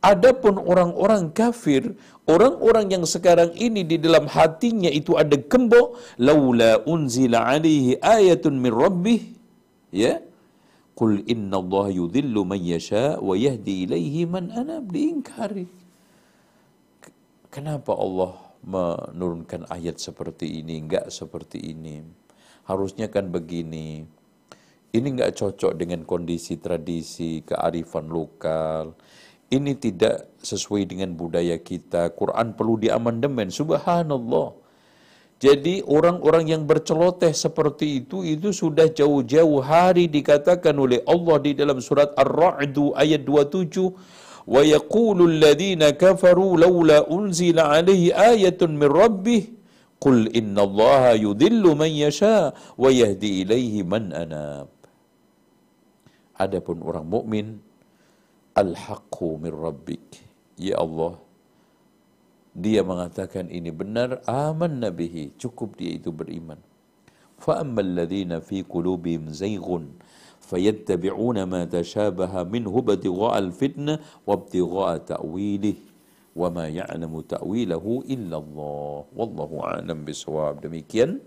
Adapun 0.00 0.56
orang-orang 0.56 1.28
kafir, 1.28 1.92
orang-orang 2.24 2.88
yang 2.88 3.04
sekarang 3.04 3.52
ini 3.52 3.84
di 3.84 4.00
dalam 4.00 4.32
hatinya 4.32 4.88
itu 4.88 5.12
ada 5.20 5.36
gembok, 5.36 6.00
laula 6.16 6.80
unzila 6.88 7.44
alaihi 7.44 8.00
ayatun 8.00 8.56
min 8.56 8.72
rabbih, 8.72 9.20
ya. 9.92 10.24
Qul 10.96 11.20
inna 11.28 11.60
Allah 11.60 11.92
yudhillu 11.92 12.48
man 12.48 12.64
yasha 12.64 13.20
wa 13.20 13.36
yahdi 13.36 13.84
ilaihi 13.84 14.24
man 14.24 14.48
anab 14.56 14.88
diingkari. 14.88 15.68
Kenapa 17.52 17.92
Allah 17.92 18.40
menurunkan 18.64 19.68
ayat 19.68 20.00
seperti 20.00 20.64
ini, 20.64 20.80
enggak 20.80 21.12
seperti 21.12 21.60
ini? 21.60 22.00
Harusnya 22.64 23.12
kan 23.12 23.28
begini. 23.28 24.08
Ini 24.96 25.06
enggak 25.12 25.36
cocok 25.36 25.76
dengan 25.76 26.08
kondisi 26.08 26.56
tradisi, 26.56 27.44
kearifan 27.44 28.08
lokal 28.08 28.96
ini 29.50 29.74
tidak 29.74 30.30
sesuai 30.40 30.86
dengan 30.86 31.10
budaya 31.18 31.58
kita. 31.58 32.14
Quran 32.14 32.54
perlu 32.54 32.78
diamandemen. 32.78 33.50
Subhanallah. 33.50 34.54
Jadi 35.40 35.80
orang-orang 35.88 36.52
yang 36.52 36.62
berceloteh 36.68 37.32
seperti 37.32 38.04
itu, 38.04 38.20
itu 38.22 38.52
sudah 38.52 38.92
jauh-jauh 38.92 39.64
hari 39.64 40.04
dikatakan 40.06 40.76
oleh 40.76 41.00
Allah 41.08 41.36
di 41.40 41.56
dalam 41.56 41.80
surat 41.80 42.12
Ar-Ra'du 42.12 42.92
ayat 42.92 43.24
27. 43.24 43.74
Wa 44.44 44.60
yaqulu 44.60 45.24
alladhina 45.32 45.96
kafaru 45.96 46.60
lawla 46.60 47.08
unzila 47.08 47.72
alaihi 47.72 48.12
ayatun 48.12 48.76
min 48.76 48.88
rabbih. 48.92 49.42
Qul 50.00 50.28
inna 50.32 50.64
allaha 50.68 51.12
yudhillu 51.16 51.76
man 51.76 51.88
yasha 51.92 52.52
wa 52.76 52.88
yahdi 52.88 53.44
ilaihi 53.44 53.80
man 53.84 54.12
anab. 54.12 54.68
Adapun 56.40 56.80
orang 56.84 57.04
mukmin 57.04 57.60
al-haqqu 58.55 59.39
min 59.39 59.51
rabbik. 59.51 60.23
Ya 60.55 60.79
Allah, 60.79 61.19
dia 62.55 62.81
mengatakan 62.83 63.51
ini 63.51 63.69
benar, 63.69 64.23
aman 64.29 64.79
nabihi, 64.79 65.35
cukup 65.35 65.75
dia 65.75 65.95
itu 65.95 66.11
beriman. 66.15 66.59
فأما 67.35 67.81
الذين 67.81 68.39
في 68.39 68.63
قلوبهم 68.63 69.29
زيغ 69.29 69.67
فيتبعون 70.39 71.37
ما 71.43 71.61
تشابه 71.65 72.43
منه 72.43 72.71
ابتغاء 72.71 73.33
الفتنة 73.37 73.99
وابتغاء 74.27 74.91
تأويله 74.97 75.77
وما 76.35 76.65
يعلم 76.67 77.13
تأويله 77.21 77.85
إلا 78.09 78.37
الله 78.37 79.03
والله 79.15 79.49
أعلم 79.63 79.97
بالصواب 80.05 80.63
demikian 80.63 81.23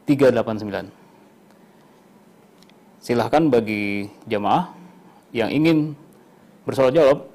389. 0.08 0.88
Silahkan 3.04 3.44
bagi 3.52 4.08
jemaah 4.24 4.72
yang 5.36 5.52
ingin 5.52 5.92
bersoal 6.64 6.88
jawab 6.88 7.28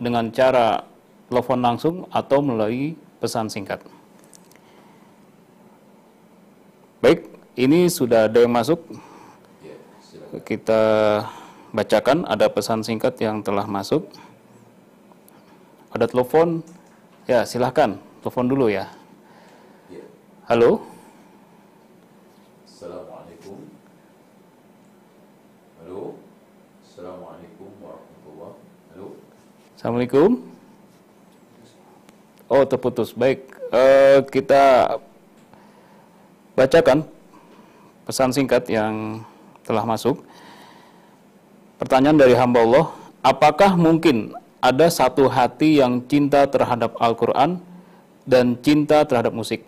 dengan 0.00 0.32
cara 0.32 0.88
telepon 1.28 1.60
langsung 1.60 2.08
atau 2.08 2.40
melalui 2.40 2.96
pesan 3.20 3.52
singkat. 3.52 3.84
Baik, 7.04 7.28
ini 7.60 7.92
sudah 7.92 8.30
ada 8.30 8.40
yang 8.40 8.52
masuk. 8.52 8.80
Kita 10.48 10.80
bacakan 11.76 12.24
ada 12.24 12.48
pesan 12.48 12.80
singkat 12.80 13.20
yang 13.20 13.44
telah 13.44 13.68
masuk. 13.68 14.08
Ada 15.92 16.08
telepon. 16.08 16.64
Ya, 17.22 17.46
silahkan. 17.46 18.02
Telepon 18.18 18.50
dulu 18.50 18.66
ya. 18.66 18.90
Halo? 20.50 20.82
Assalamualaikum. 22.66 23.58
Halo. 25.78 26.18
Assalamualaikum 26.82 27.70
warahmatullahi 27.78 28.58
Halo. 28.90 29.06
Assalamualaikum. 29.78 30.30
Oh, 32.50 32.66
terputus. 32.66 33.14
Baik, 33.14 33.46
uh, 33.70 34.26
kita 34.26 34.98
bacakan 36.58 37.06
pesan 38.02 38.34
singkat 38.34 38.66
yang 38.66 39.22
telah 39.62 39.86
masuk. 39.86 40.18
Pertanyaan 41.78 42.18
dari 42.18 42.34
hamba 42.34 42.66
Allah, 42.66 42.86
apakah 43.22 43.78
mungkin 43.78 44.34
ada 44.62 44.86
satu 44.86 45.26
hati 45.26 45.82
yang 45.82 46.06
cinta 46.06 46.46
terhadap 46.46 46.94
Al-Quran 47.02 47.58
dan 48.22 48.54
cinta 48.62 49.02
terhadap 49.02 49.34
musik? 49.34 49.66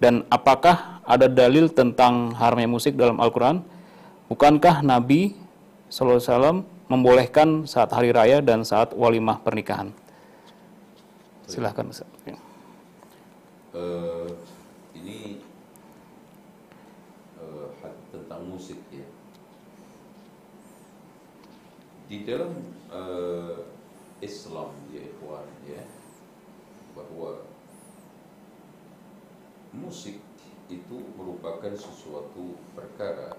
Dan 0.00 0.24
apakah 0.32 1.04
ada 1.04 1.28
dalil 1.28 1.68
tentang 1.68 2.32
haramnya 2.32 2.72
musik 2.72 2.96
dalam 2.96 3.20
Al-Quran? 3.20 3.60
Bukankah 4.32 4.80
Nabi 4.80 5.36
SAW 5.92 6.64
membolehkan 6.88 7.68
saat 7.68 7.92
hari 7.92 8.16
raya 8.16 8.40
dan 8.40 8.64
saat 8.64 8.96
walimah 8.96 9.44
pernikahan? 9.44 9.92
Silahkan 11.44 11.84
Ustaz. 11.92 12.08
Uh, 13.70 14.26
ini 14.96 15.44
uh, 17.38 17.70
tentang 18.10 18.42
musik 18.48 18.80
ya. 18.90 19.06
Di 22.10 22.26
dalam 22.26 22.50
uh, 22.90 23.79
Islam 24.20 24.76
ya 24.92 25.00
ikhwan 25.00 25.48
ya 25.64 25.80
bahwa 26.92 27.40
musik 29.72 30.20
itu 30.70 30.96
merupakan 31.16 31.74
sesuatu 31.74 32.54
perkara 32.76 33.34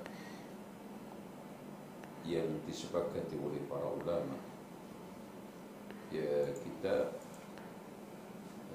yang 2.28 2.48
disepakati 2.68 3.38
oleh 3.40 3.62
para 3.66 3.88
ulama. 3.88 4.38
Ya 6.12 6.52
kita 6.52 7.16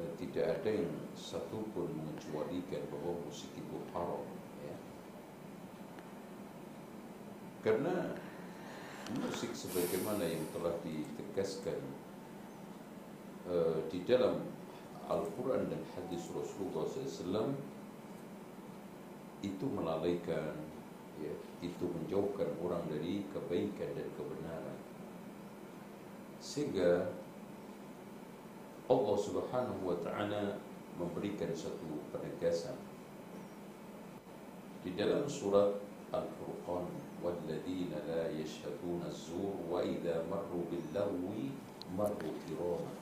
eh, 0.00 0.10
tidak 0.18 0.46
ada 0.60 0.70
yang 0.72 0.94
satu 1.12 1.62
pun 1.76 1.90
mengecualikan 1.92 2.80
bahwa 2.88 3.20
musik 3.28 3.52
itu 3.54 3.76
haram. 3.92 4.24
Ya. 4.64 4.76
Karena 7.60 8.16
musik 9.14 9.54
sebagaimana 9.54 10.26
yang 10.26 10.42
telah 10.50 10.74
ditegaskan 10.82 11.78
uh, 13.46 13.78
di 13.86 14.02
dalam 14.02 14.42
Al-Quran 15.06 15.70
dan 15.70 15.82
hadis 15.94 16.26
Rasulullah 16.34 16.90
SAW 16.90 17.54
itu 19.46 19.66
melalaikan, 19.70 20.58
ya, 21.22 21.30
itu 21.62 21.84
menjauhkan 21.86 22.50
orang 22.58 22.82
dari 22.90 23.22
kebaikan 23.30 23.94
dan 23.94 24.08
kebenaran. 24.18 24.78
Sehingga 26.42 27.06
Allah 28.90 29.16
Subhanahu 29.18 29.82
wa 29.86 29.98
taala 30.02 30.58
memberikan 30.98 31.54
satu 31.54 32.02
penegasan 32.10 32.74
di 34.82 34.90
dalam 34.98 35.30
surat 35.30 35.78
Al-Furqan 36.10 37.05
la 37.32 38.30
yashhaduna 38.30 39.08
az-zur 39.10 39.56
wa 39.70 39.82
idza 39.82 40.22
marru 40.30 40.66
bil-lagwi 40.70 41.50
marru 41.96 42.30
kirama. 42.46 42.92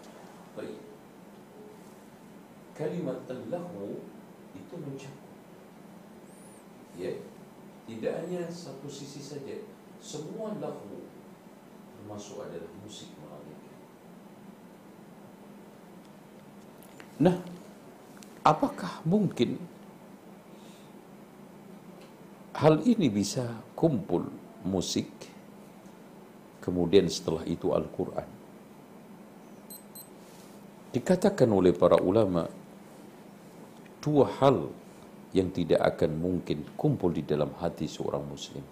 Baik 0.56 0.80
kalimat 2.74 3.26
lahu 3.28 4.02
itu 4.54 4.74
mencakup. 4.74 5.34
Ya. 6.98 7.12
Tidak 7.84 8.14
hanya 8.16 8.48
satu 8.48 8.88
sisi 8.88 9.20
saja. 9.20 9.60
Semua 10.00 10.56
lahu 10.56 11.04
termasuk 12.04 12.44
adalah 12.44 12.68
musik 12.84 13.08
melalaikan 13.16 13.72
nah 17.16 17.36
apakah 18.44 19.00
mungkin 19.08 19.56
hal 22.52 22.84
ini 22.84 23.08
bisa 23.08 23.56
kumpul 23.84 24.24
musik 24.64 25.12
kemudian 26.64 27.04
setelah 27.12 27.44
itu 27.44 27.76
Al-Quran 27.76 28.28
dikatakan 30.96 31.52
oleh 31.52 31.76
para 31.76 32.00
ulama 32.00 32.48
dua 34.00 34.24
hal 34.40 34.72
yang 35.34 35.50
tidak 35.50 35.82
akan 35.82 36.14
mungkin 36.14 36.62
kumpul 36.78 37.10
di 37.10 37.26
dalam 37.26 37.50
hati 37.58 37.90
seorang 37.90 38.22
muslim. 38.22 38.62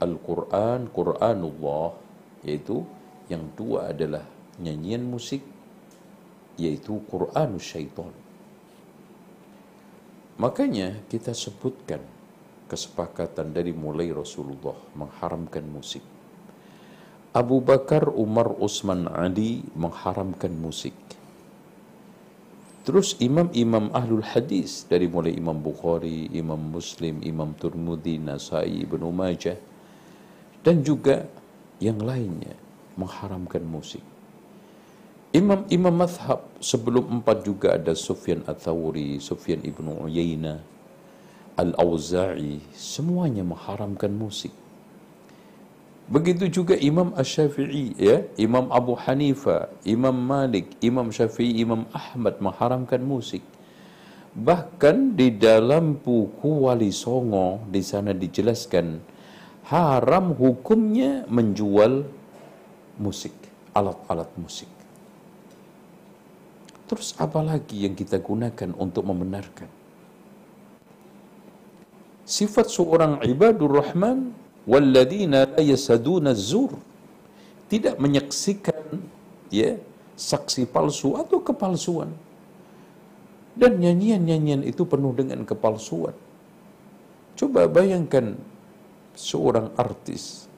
Al-Quran, 0.00 0.88
Quranullah, 0.88 1.92
yaitu 2.40 2.88
yang 3.28 3.52
dua 3.52 3.92
adalah 3.92 4.24
nyanyian 4.56 5.04
musik, 5.04 5.44
yaitu 6.56 7.04
Quranus 7.04 7.68
syaitan. 7.68 8.08
Makanya 10.40 11.04
kita 11.12 11.36
sebutkan 11.36 12.00
kesepakatan 12.68 13.56
dari 13.56 13.72
mulai 13.72 14.12
Rasulullah 14.12 14.76
mengharamkan 14.92 15.64
musik. 15.64 16.04
Abu 17.32 17.64
Bakar, 17.64 18.12
Umar, 18.12 18.52
Utsman, 18.60 19.08
Ali 19.08 19.64
mengharamkan 19.72 20.52
musik. 20.52 20.94
Terus 22.88 23.20
imam-imam 23.20 23.92
ahlul 23.92 24.24
hadis 24.24 24.88
dari 24.88 25.08
mulai 25.12 25.36
Imam 25.36 25.60
Bukhari, 25.60 26.32
Imam 26.32 26.56
Muslim, 26.56 27.20
Imam 27.20 27.52
Turmudi, 27.52 28.16
Nasai, 28.16 28.80
Ibnu 28.84 29.12
Majah 29.12 29.60
dan 30.64 30.80
juga 30.80 31.28
yang 31.84 32.00
lainnya 32.00 32.56
mengharamkan 32.96 33.60
musik. 33.60 34.00
Imam-imam 35.36 35.92
mazhab 35.92 36.48
sebelum 36.64 37.20
empat 37.20 37.44
juga 37.44 37.76
ada 37.76 37.92
Sufyan 37.92 38.40
Ats-Tsauri, 38.48 39.20
Sufyan 39.20 39.60
Ibnu 39.60 40.08
Uyainah, 40.08 40.64
Al-Auza'i, 41.58 42.62
semuanya 42.70 43.42
mengharamkan 43.42 44.14
musik. 44.14 44.54
Begitu 46.08 46.48
juga 46.48 46.78
Imam 46.78 47.12
Ash-Syafi'i, 47.18 47.98
ya, 47.98 48.24
Imam 48.38 48.70
Abu 48.70 48.94
Hanifa, 48.94 49.68
Imam 49.82 50.14
Malik, 50.14 50.78
Imam 50.80 51.10
Syafi'i, 51.10 51.58
Imam 51.60 51.84
Ahmad 51.90 52.38
mengharamkan 52.38 53.02
musik. 53.02 53.42
Bahkan 54.32 55.18
di 55.18 55.34
dalam 55.34 55.98
buku 55.98 56.70
Wali 56.70 56.94
Songo 56.94 57.60
di 57.66 57.82
sana 57.82 58.14
dijelaskan 58.14 59.02
haram 59.66 60.32
hukumnya 60.38 61.26
menjual 61.26 62.06
musik, 63.02 63.34
alat-alat 63.74 64.30
musik. 64.38 64.70
Terus 66.88 67.12
apa 67.20 67.44
lagi 67.44 67.84
yang 67.84 67.92
kita 67.92 68.16
gunakan 68.16 68.72
untuk 68.80 69.04
membenarkan? 69.04 69.77
Sifat 72.28 72.68
seorang 72.68 73.24
ibadur 73.24 73.80
rahman 73.80 74.36
walladzina 74.68 75.48
la 75.48 75.64
yasaduna 75.64 76.36
zur 76.36 76.76
tidak 77.72 77.96
menyaksikan 77.96 79.00
ya 79.48 79.80
saksi 80.12 80.68
palsu 80.68 81.16
atau 81.16 81.40
kepalsuan. 81.40 82.12
Dan 83.56 83.80
nyanyian-nyanyian 83.80 84.60
itu 84.60 84.84
penuh 84.84 85.16
dengan 85.16 85.40
kepalsuan. 85.48 86.12
Coba 87.32 87.64
bayangkan 87.64 88.36
seorang 89.16 89.72
artis 89.80 90.52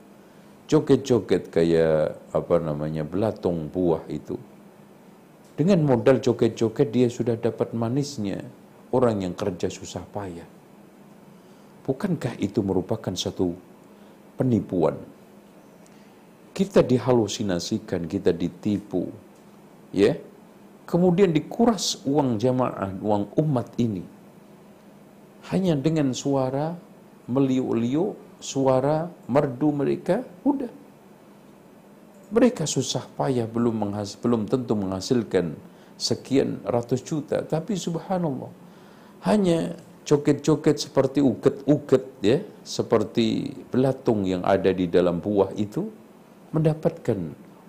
joget-joget 0.66 1.54
kayak 1.54 2.18
apa 2.34 2.58
namanya 2.58 3.06
belatung 3.06 3.70
buah 3.70 4.02
itu. 4.10 4.34
Dengan 5.54 5.86
modal 5.86 6.18
joget-joget 6.18 6.90
dia 6.90 7.06
sudah 7.06 7.38
dapat 7.38 7.70
manisnya. 7.78 8.42
Orang 8.90 9.22
yang 9.22 9.38
kerja 9.38 9.70
susah 9.70 10.02
payah 10.10 10.59
bukankah 11.90 12.38
itu 12.38 12.62
merupakan 12.62 13.10
satu 13.10 13.50
penipuan. 14.38 14.94
Kita 16.54 16.86
dihalusinasikan, 16.86 18.06
kita 18.06 18.30
ditipu. 18.30 19.10
Ya. 19.90 20.14
Kemudian 20.86 21.34
dikuras 21.34 21.98
uang 22.06 22.38
jamaah, 22.38 22.94
uang 23.02 23.34
umat 23.42 23.74
ini. 23.82 24.06
Hanya 25.50 25.74
dengan 25.74 26.14
suara 26.14 26.78
meliuk-liuk, 27.26 28.38
suara 28.38 29.10
merdu 29.26 29.74
mereka, 29.74 30.22
udah. 30.46 30.70
Mereka 32.30 32.70
susah 32.70 33.02
payah 33.18 33.50
belum 33.50 33.82
menghas 33.90 34.14
belum 34.14 34.46
tentu 34.46 34.78
menghasilkan 34.78 35.58
sekian 35.98 36.62
ratus 36.62 37.02
juta, 37.02 37.42
tapi 37.42 37.74
subhanallah 37.74 38.50
hanya 39.26 39.74
coket-coket 40.10 40.76
seperti 40.82 41.22
uget-uget 41.22 42.04
ya, 42.18 42.42
seperti 42.66 43.54
belatung 43.70 44.26
yang 44.26 44.42
ada 44.42 44.74
di 44.74 44.90
dalam 44.90 45.22
buah 45.22 45.54
itu 45.54 45.86
mendapatkan 46.50 47.18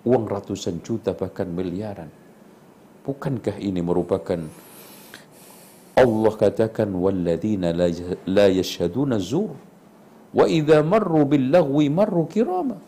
uang 0.02 0.24
ratusan 0.26 0.82
juta 0.82 1.14
bahkan 1.14 1.46
miliaran. 1.46 2.10
Bukankah 3.06 3.62
ini 3.62 3.78
merupakan 3.78 4.42
Allah 5.94 6.32
katakan 6.34 6.90
walladzina 6.90 7.70
la 8.26 8.46
yashhaduna 8.50 9.22
zur 9.22 9.54
wa 10.34 10.44
idza 10.50 10.82
marru 10.82 11.22
bil 11.22 11.46
lagwi 11.46 11.86
marru 11.86 12.26
kirama. 12.26 12.78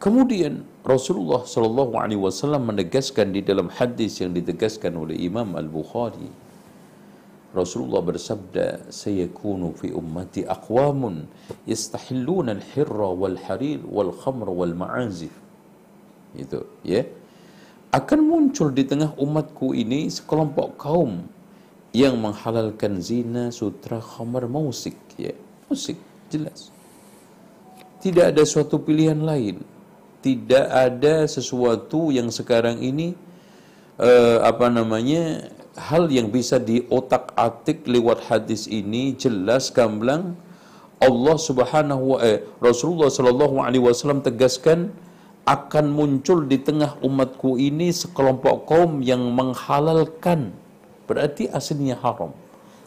Kemudian 0.00 0.64
Rasulullah 0.86 1.44
Shallallahu 1.44 1.98
Alaihi 1.98 2.22
Wasallam 2.22 2.72
menegaskan 2.72 3.36
di 3.36 3.44
dalam 3.44 3.68
hadis 3.68 4.22
yang 4.22 4.32
ditegaskan 4.32 4.96
oleh 4.96 5.18
Imam 5.18 5.52
Al 5.60 5.68
Bukhari 5.68 6.49
Rasulullah 7.50 7.98
bersabda, 7.98 8.94
"Sayakunu 8.94 9.74
fi 9.74 9.90
ummati 9.90 10.46
aqwamun 10.46 11.26
yastahilluna 11.66 12.54
al-hirra 12.54 13.10
wal 13.10 13.38
harir 13.46 13.82
wal 13.82 14.14
khamr 14.14 14.46
wal 14.54 14.74
ma'azif." 14.74 15.34
Itu, 16.38 16.62
ya. 16.86 17.02
Akan 17.90 18.22
muncul 18.22 18.70
di 18.70 18.86
tengah 18.86 19.18
umatku 19.18 19.74
ini 19.74 20.06
sekelompok 20.06 20.78
kaum 20.78 21.26
yang 21.90 22.14
menghalalkan 22.22 23.02
zina, 23.02 23.50
sutra, 23.50 23.98
khamar, 23.98 24.46
musik, 24.46 24.94
ya. 25.18 25.34
Musik, 25.66 25.98
jelas. 26.30 26.70
Tidak 27.98 28.30
ada 28.30 28.46
suatu 28.46 28.78
pilihan 28.78 29.18
lain. 29.18 29.58
Tidak 30.22 30.66
ada 30.70 31.26
sesuatu 31.26 32.14
yang 32.14 32.30
sekarang 32.30 32.78
ini 32.78 33.18
uh, 33.98 34.38
apa 34.44 34.70
namanya 34.70 35.50
hal 35.88 36.12
yang 36.12 36.28
bisa 36.28 36.60
diotak-atik 36.60 37.88
lewat 37.88 38.28
hadis 38.28 38.68
ini 38.68 39.16
jelas 39.16 39.72
gamblang. 39.72 40.36
Allah 41.00 41.36
Subhanahu 41.40 42.04
wa 42.14 42.18
eh, 42.20 42.44
Rasulullah 42.60 43.08
Shallallahu 43.08 43.64
alaihi 43.64 43.80
wasallam 43.80 44.20
tegaskan 44.20 44.92
akan 45.48 45.86
muncul 45.88 46.44
di 46.44 46.60
tengah 46.60 47.00
umatku 47.00 47.56
ini 47.56 47.88
sekelompok 47.88 48.68
kaum 48.68 49.00
yang 49.00 49.24
menghalalkan. 49.32 50.52
Berarti 51.08 51.48
aslinya 51.48 51.96
haram. 52.04 52.36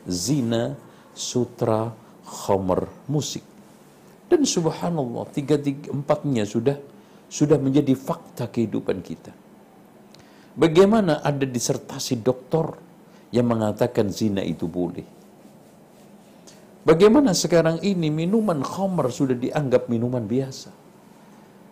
Zina 0.06 0.78
sutra 1.18 1.89
khamr 2.24 2.86
musik. 3.10 3.41
Dan 4.30 4.46
subhanallah 4.46 5.28
tiga 5.34 5.58
tiga 5.58 5.89
empatnya 5.89 6.46
sudah 6.46 6.78
sudah 7.28 7.58
menjadi 7.58 7.98
fakta 7.98 8.46
kehidupan 8.46 9.02
kita. 9.02 9.34
Bagaimana 10.54 11.26
ada 11.26 11.50
disertasi 11.50 12.22
doktor 12.22 12.78
yang 13.34 13.50
mengatakan 13.50 14.14
zina 14.14 14.46
itu 14.46 14.70
boleh? 14.70 15.04
Bagaimana 16.86 17.34
sekarang 17.34 17.82
ini 17.82 18.14
minuman 18.14 18.62
khamr 18.62 19.10
sudah 19.10 19.34
dianggap 19.34 19.90
minuman 19.90 20.22
biasa? 20.22 20.70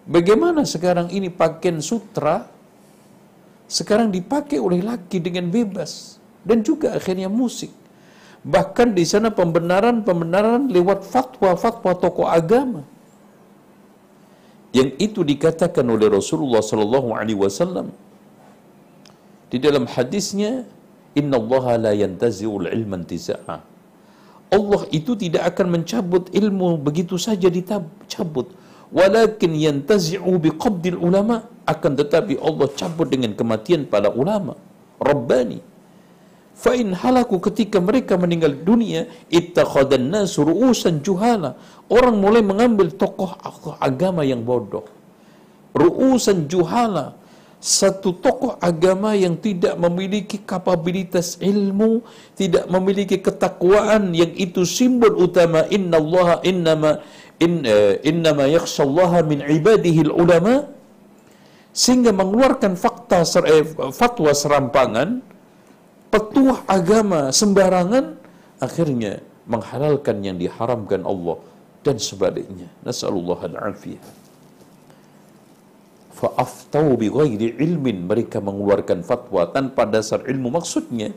Bagaimana 0.09 0.65
sekarang 0.65 1.13
ini 1.13 1.29
pakaian 1.29 1.77
sutra 1.77 2.49
sekarang 3.69 4.09
dipakai 4.09 4.57
oleh 4.57 4.81
laki 4.81 5.21
dengan 5.21 5.53
bebas 5.53 6.17
dan 6.41 6.65
juga 6.65 6.97
akhirnya 6.97 7.29
musik. 7.29 7.69
Bahkan 8.41 8.97
di 8.97 9.05
sana 9.05 9.29
pembenaran-pembenaran 9.29 10.73
lewat 10.73 11.05
fatwa-fatwa 11.05 11.93
tokoh 11.93 12.25
agama. 12.25 12.81
Yang 14.73 14.89
itu 14.97 15.21
dikatakan 15.21 15.85
oleh 15.85 16.09
Rasulullah 16.09 16.63
sallallahu 16.65 17.13
alaihi 17.13 17.37
wasallam 17.37 17.93
di 19.51 19.59
dalam 19.59 19.83
hadisnya, 19.83 20.63
Inna 21.19 21.35
Allah 21.35 21.65
la 21.89 21.91
yantazi'ul 21.91 22.71
ilman 22.71 23.03
tiza'a. 23.03 23.57
Allah 24.51 24.81
itu 24.91 25.15
tidak 25.15 25.55
akan 25.55 25.79
mencabut 25.79 26.27
ilmu 26.31 26.79
begitu 26.79 27.15
saja 27.15 27.47
dicabut. 27.47 28.51
Walakin 28.91 29.55
yantazi'u 29.55 30.31
biqabdil 30.39 30.99
ulama. 30.99 31.47
Akan 31.63 31.95
tetapi 31.95 32.35
Allah 32.39 32.67
cabut 32.75 33.07
dengan 33.07 33.31
kematian 33.31 33.87
para 33.87 34.11
ulama. 34.11 34.59
Rabbani. 34.99 35.63
Fa'in 36.51 36.91
halaku 36.93 37.39
ketika 37.47 37.79
mereka 37.79 38.19
meninggal 38.19 38.53
dunia, 38.53 39.07
ittakhadan 39.31 40.11
nasu 40.11 40.43
ru'usan 40.43 40.99
juhala. 40.99 41.55
Orang 41.87 42.19
mulai 42.19 42.43
mengambil 42.43 42.91
tokoh 42.91 43.33
agama 43.79 44.21
yang 44.27 44.43
bodoh. 44.43 44.83
Ru'usan 45.71 46.51
juhala 46.51 47.15
satu 47.61 48.17
tokoh 48.17 48.57
agama 48.57 49.13
yang 49.13 49.37
tidak 49.37 49.77
memiliki 49.77 50.41
kapabilitas 50.41 51.37
ilmu, 51.37 52.01
tidak 52.33 52.65
memiliki 52.65 53.21
ketakwaan 53.21 54.17
yang 54.17 54.33
itu 54.33 54.65
simbol 54.65 55.13
utama 55.13 55.69
inna 55.69 56.01
Allah 56.01 56.41
innama 56.41 57.05
in, 57.37 57.61
uh, 57.61 58.01
innama 58.01 58.49
yakhshallaha 58.49 59.21
min 59.29 59.45
ibadihi 59.45 60.09
ulama 60.09 60.73
sehingga 61.69 62.09
mengeluarkan 62.09 62.73
fakta 62.73 63.21
ser, 63.29 63.45
eh, 63.45 63.63
fatwa 63.93 64.33
serampangan 64.33 65.21
petuah 66.09 66.65
agama 66.65 67.29
sembarangan 67.29 68.17
akhirnya 68.57 69.21
menghalalkan 69.45 70.17
yang 70.25 70.35
diharamkan 70.41 71.05
Allah 71.05 71.37
dan 71.85 72.01
sebaliknya. 72.01 72.73
Nasallallahu 72.81 73.53
al-afiyah 73.53 74.20
fa'aftau 76.21 76.93
bi 77.01 77.09
ghairi 77.09 77.57
ilmin. 77.57 78.05
Mereka 78.05 78.37
mengeluarkan 78.37 79.01
fatwa 79.01 79.49
tanpa 79.49 79.89
dasar 79.89 80.21
ilmu 80.29 80.53
maksudnya. 80.53 81.09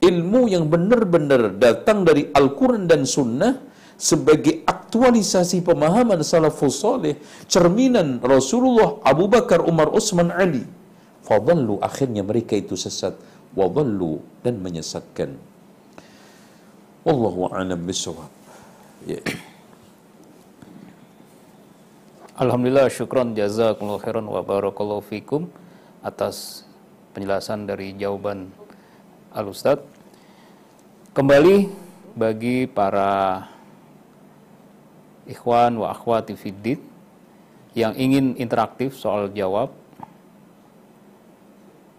Ilmu 0.00 0.48
yang 0.48 0.70
benar-benar 0.70 1.58
datang 1.58 2.06
dari 2.06 2.30
Al-Quran 2.32 2.88
dan 2.88 3.04
Sunnah 3.04 3.58
sebagai 4.00 4.64
aktualisasi 4.64 5.60
pemahaman 5.60 6.24
salafus 6.24 6.80
salih 6.80 7.20
cerminan 7.44 8.16
Rasulullah 8.24 8.96
Abu 9.04 9.28
Bakar 9.28 9.60
Umar 9.66 9.92
Utsman 9.92 10.32
Ali. 10.32 10.64
Fadallu 11.26 11.76
akhirnya 11.84 12.24
mereka 12.24 12.56
itu 12.56 12.78
sesat. 12.78 13.12
Wadallu 13.52 14.22
dan 14.46 14.62
menyesatkan. 14.62 15.34
Wallahu 17.04 17.50
a'lam 17.50 17.82
bissawab 17.82 18.30
ya 19.08 19.20
Alhamdulillah 22.40 22.88
syukron 22.88 23.36
jazakumullah 23.36 24.00
khairan 24.00 24.24
wa 24.24 24.40
barakallahu 24.40 25.04
fikum 25.04 25.44
atas 26.00 26.64
penjelasan 27.12 27.68
dari 27.68 27.92
jawaban 27.92 28.48
Al 29.36 29.52
Ustaz. 29.52 29.76
Kembali 31.12 31.68
bagi 32.16 32.64
para 32.64 33.44
ikhwan 35.28 35.84
wa 35.84 35.92
akhwati 35.92 36.32
fiddin 36.32 36.80
yang 37.76 37.92
ingin 38.00 38.32
interaktif 38.40 38.96
soal 38.96 39.28
jawab. 39.36 39.76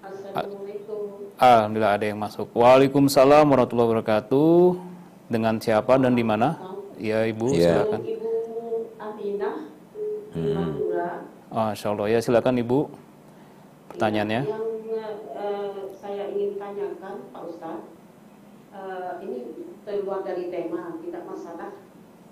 Assalamualaikum. 0.02 1.38
Alhamdulillah 1.38 1.94
ada 2.02 2.06
yang 2.10 2.18
masuk. 2.18 2.50
Waalaikumsalam 2.58 3.46
warahmatullahi 3.46 3.90
wabarakatuh. 3.94 4.90
Dengan 5.30 5.62
siapa 5.62 6.02
dan 6.02 6.18
di 6.18 6.26
mana? 6.26 6.58
Ya 6.98 7.30
Ibu, 7.30 7.54
Ya. 7.54 7.86
silakan. 7.86 8.21
Madura. 10.36 11.28
Ah, 11.52 11.76
Insya 11.76 11.92
Allah 11.92 12.08
ya 12.08 12.20
silakan 12.24 12.56
Ibu. 12.64 12.80
Pertanyaannya. 13.92 14.42
Yang 14.48 14.68
eh, 15.36 15.72
saya 16.00 16.24
ingin 16.32 16.56
tanyakan 16.56 17.28
Pak 17.36 17.44
Ustadz, 17.52 17.92
eh, 18.72 19.12
ini 19.28 19.40
keluar 19.84 20.24
dari 20.24 20.48
tema, 20.48 20.96
tidak 21.04 21.24
masalah. 21.28 21.72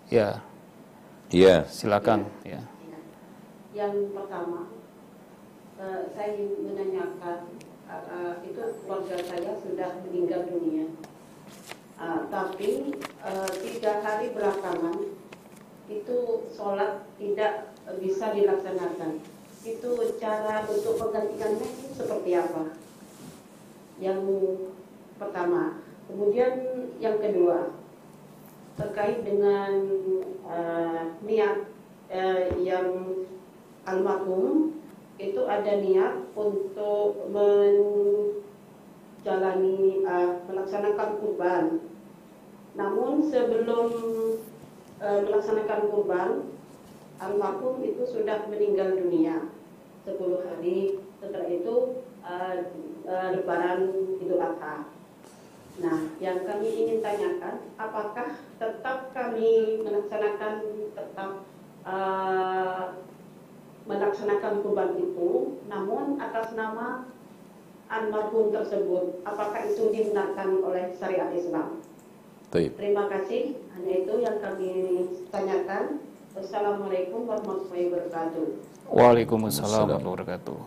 Ya, 0.07 0.39
Iya. 1.29 1.67
silakan. 1.67 2.25
Ya. 2.47 2.63
Yang 3.75 4.15
pertama, 4.15 4.71
eh, 5.77 6.01
saya 6.15 6.29
ingin 6.39 6.71
menanyakan, 6.71 7.39
eh, 7.91 8.03
eh, 8.15 8.33
itu 8.47 8.61
keluarga 8.87 9.17
saya 9.19 9.51
sudah 9.59 9.99
meninggal 10.07 10.47
dunia. 10.47 10.87
Ah, 11.99 12.23
tapi 12.31 12.95
eh, 13.03 13.51
tiga 13.59 13.99
hari 13.99 14.31
belakangan 14.31 15.03
itu 15.91 16.17
sholat 16.47 17.03
tidak 17.19 17.75
bisa 17.97 18.29
dilaksanakan. 18.37 19.17
Itu 19.65 19.97
cara 20.21 20.63
untuk 20.69 21.01
penggantiannya 21.01 21.65
itu 21.65 21.87
seperti 21.97 22.37
apa? 22.37 22.77
Yang 23.99 24.21
pertama, 25.19 25.83
kemudian 26.07 26.53
yang 27.03 27.19
kedua 27.19 27.75
terkait 28.79 29.27
dengan 29.27 29.83
eh, 30.47 31.03
niat 31.27 31.67
eh, 32.07 32.55
yang 32.63 32.87
almarhum 33.83 34.79
itu 35.19 35.43
ada 35.43 35.83
niat 35.83 36.31
untuk 36.31 37.27
menjalani 39.19 39.99
eh, 40.07 40.31
melaksanakan 40.47 41.19
kurban. 41.19 41.83
Namun 42.79 43.19
sebelum 43.27 43.91
melaksanakan 44.99 45.81
kurban, 45.91 46.58
almarhum 47.19 47.83
itu 47.83 48.03
sudah 48.07 48.47
meninggal 48.47 48.95
dunia 48.95 49.51
10 50.07 50.17
hari 50.47 51.03
setelah 51.19 51.49
itu 51.51 51.75
eh, 52.23 52.55
eh, 53.03 53.27
Lebaran 53.35 53.79
Idul 54.23 54.39
Adha. 54.39 54.87
Nah, 55.79 55.99
yang 56.19 56.43
kami 56.43 56.67
ingin 56.75 56.99
tanyakan, 56.99 57.71
apakah 57.79 58.35
tetap 58.59 59.15
kami 59.15 59.79
melaksanakan 59.83 60.53
tetap 60.95 61.31
eh, 61.83 62.85
melaksanakan 63.87 64.53
kurban 64.63 64.91
itu, 64.95 65.59
namun 65.67 66.19
atas 66.21 66.55
nama 66.55 67.09
almarhum 67.89 68.53
tersebut, 68.53 69.25
apakah 69.25 69.65
itu 69.65 69.89
dibenarkan 69.89 70.61
oleh 70.61 70.93
syariat 70.93 71.33
Islam? 71.33 71.81
Taib. 72.53 72.77
Terima 72.77 73.09
kasih, 73.09 73.57
hanya 73.77 73.93
itu 74.05 74.13
yang 74.21 74.37
kami 74.41 74.73
tanyakan. 75.29 76.08
Wassalamualaikum 76.37 77.25
warahmatullahi 77.25 77.89
wabarakatuh. 77.89 78.45
Waalaikumsalam 78.89 79.85
warahmatullahi 79.89 80.13
wabarakatuh. 80.13 80.59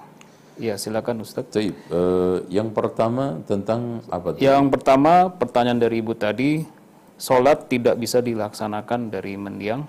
Ya, 0.59 0.75
silakan 0.75 1.23
Ustaz. 1.23 1.47
Taib. 1.55 1.75
Eh, 1.75 2.39
yang 2.51 2.75
pertama 2.75 3.39
tentang 3.47 4.03
apa? 4.11 4.35
tuh? 4.35 4.43
Yang 4.43 4.75
pertama, 4.75 5.31
pertanyaan 5.31 5.79
dari 5.79 6.03
Ibu 6.03 6.19
tadi, 6.19 6.67
sholat 7.15 7.71
tidak 7.71 7.95
bisa 7.97 8.19
dilaksanakan 8.19 9.15
dari 9.15 9.39
mendiang 9.39 9.87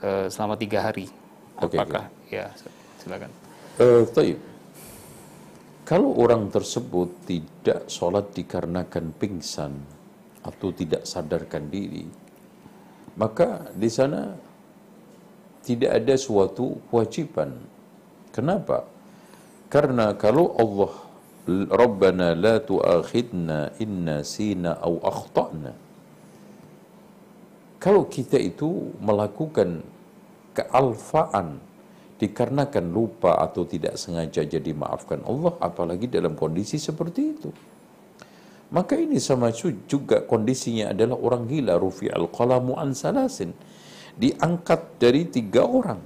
eh, 0.00 0.32
selama 0.32 0.56
tiga 0.56 0.88
hari. 0.88 1.12
Oke, 1.60 1.76
Apakah? 1.76 2.08
Ya, 2.32 2.50
silakan. 3.00 3.30
Eh, 3.76 4.04
taib. 4.16 4.38
Kalau 5.86 6.18
orang 6.18 6.50
tersebut 6.50 7.28
tidak 7.28 7.86
sholat 7.86 8.34
dikarenakan 8.34 9.14
pingsan 9.14 9.76
atau 10.42 10.74
tidak 10.74 11.06
sadarkan 11.06 11.70
diri, 11.70 12.10
maka 13.14 13.70
di 13.70 13.86
sana 13.86 14.34
tidak 15.66 15.90
ada 15.98 16.14
suatu 16.14 16.78
kewajiban. 16.86 17.58
Kenapa? 18.30 18.86
Karena 19.66 20.14
kalau 20.14 20.54
Allah 20.54 20.92
Rabbana 21.50 22.38
la 22.38 22.62
tu'akhidna 22.62 23.74
inna 23.82 24.22
sina 24.22 24.78
au 24.78 25.02
akhtana. 25.02 25.74
Kalau 27.82 28.06
kita 28.06 28.38
itu 28.38 28.94
melakukan 29.02 29.82
kealfaan 30.54 31.60
dikarenakan 32.16 32.84
lupa 32.88 33.36
atau 33.36 33.68
tidak 33.68 34.00
sengaja 34.00 34.40
jadi 34.48 34.72
maafkan 34.72 35.20
Allah 35.28 35.52
apalagi 35.60 36.08
dalam 36.08 36.32
kondisi 36.32 36.80
seperti 36.80 37.20
itu 37.20 37.52
maka 38.72 38.96
ini 38.96 39.20
sama 39.20 39.52
juga 39.52 40.24
kondisinya 40.24 40.96
adalah 40.96 41.20
orang 41.20 41.44
gila 41.44 41.76
rufi 41.76 42.08
al 42.08 42.26
qalamu 42.32 42.72
salasin 42.96 43.52
diangkat 44.16 45.00
dari 45.00 45.28
tiga 45.28 45.64
orang 45.64 46.00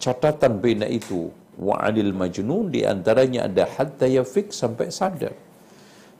catatan 0.00 0.60
bina 0.60 0.88
itu 0.88 1.32
wa 1.60 1.80
adil 1.80 2.12
majnun 2.12 2.72
di 2.72 2.84
antaranya 2.84 3.48
ada 3.48 3.68
hatta 3.68 4.08
yafik 4.08 4.52
sampai 4.52 4.88
sadar 4.88 5.32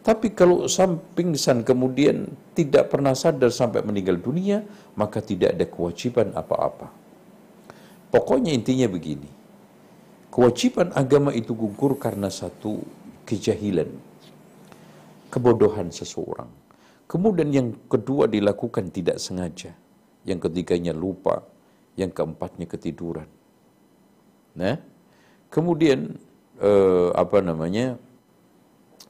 tapi 0.01 0.33
kalau 0.33 0.65
sampingsan 0.65 1.61
kemudian 1.65 2.29
tidak 2.57 2.89
pernah 2.89 3.13
sadar 3.13 3.53
sampai 3.53 3.85
meninggal 3.85 4.17
dunia 4.17 4.65
maka 4.97 5.21
tidak 5.21 5.57
ada 5.57 5.67
kewajiban 5.69 6.33
apa-apa 6.33 7.01
Pokoknya 8.11 8.51
intinya 8.51 8.91
begini. 8.91 9.31
Kewajiban 10.35 10.91
agama 10.99 11.31
itu 11.31 11.55
gugur 11.55 11.95
karena 11.95 12.27
satu 12.27 12.83
kejahilan. 13.23 13.87
Kebodohan 15.31 15.95
seseorang. 15.95 16.51
Kemudian 17.07 17.55
yang 17.55 17.69
kedua 17.87 18.27
dilakukan 18.27 18.91
tidak 18.91 19.23
sengaja. 19.23 19.79
Yang 20.25 20.51
ketiganya 20.51 20.93
lupa. 20.93 21.45
Yang 21.97 22.23
keempatnya 22.23 22.67
ketiduran. 22.71 23.29
Nah, 24.57 24.79
kemudian 25.53 26.19
eh, 26.59 27.09
apa 27.15 27.39
namanya 27.41 27.99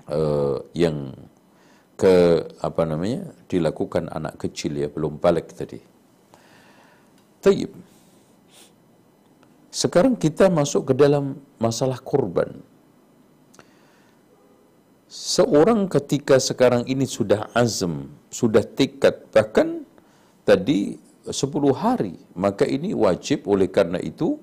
eh, 0.09 0.57
yang 0.77 1.15
ke 2.01 2.49
apa 2.65 2.89
namanya 2.89 3.29
dilakukan 3.45 4.09
anak 4.09 4.41
kecil 4.41 4.73
ya 4.81 4.89
belum 4.89 5.21
balik 5.21 5.53
tadi. 5.53 5.77
Tayyib. 7.45 7.73
Sekarang 9.71 10.17
kita 10.17 10.49
masuk 10.49 10.91
ke 10.91 10.95
dalam 10.97 11.39
masalah 11.61 12.01
kurban. 12.01 12.59
Seorang 15.11 15.91
ketika 15.91 16.39
sekarang 16.39 16.87
ini 16.87 17.05
sudah 17.05 17.51
azam, 17.55 18.15
sudah 18.31 18.63
tekad, 18.63 19.27
bahkan 19.35 19.80
tadi 20.51 20.99
10 21.31 21.71
hari, 21.71 22.19
maka 22.35 22.67
ini 22.67 22.91
wajib 22.91 23.47
oleh 23.47 23.71
karena 23.71 24.03
itu, 24.03 24.35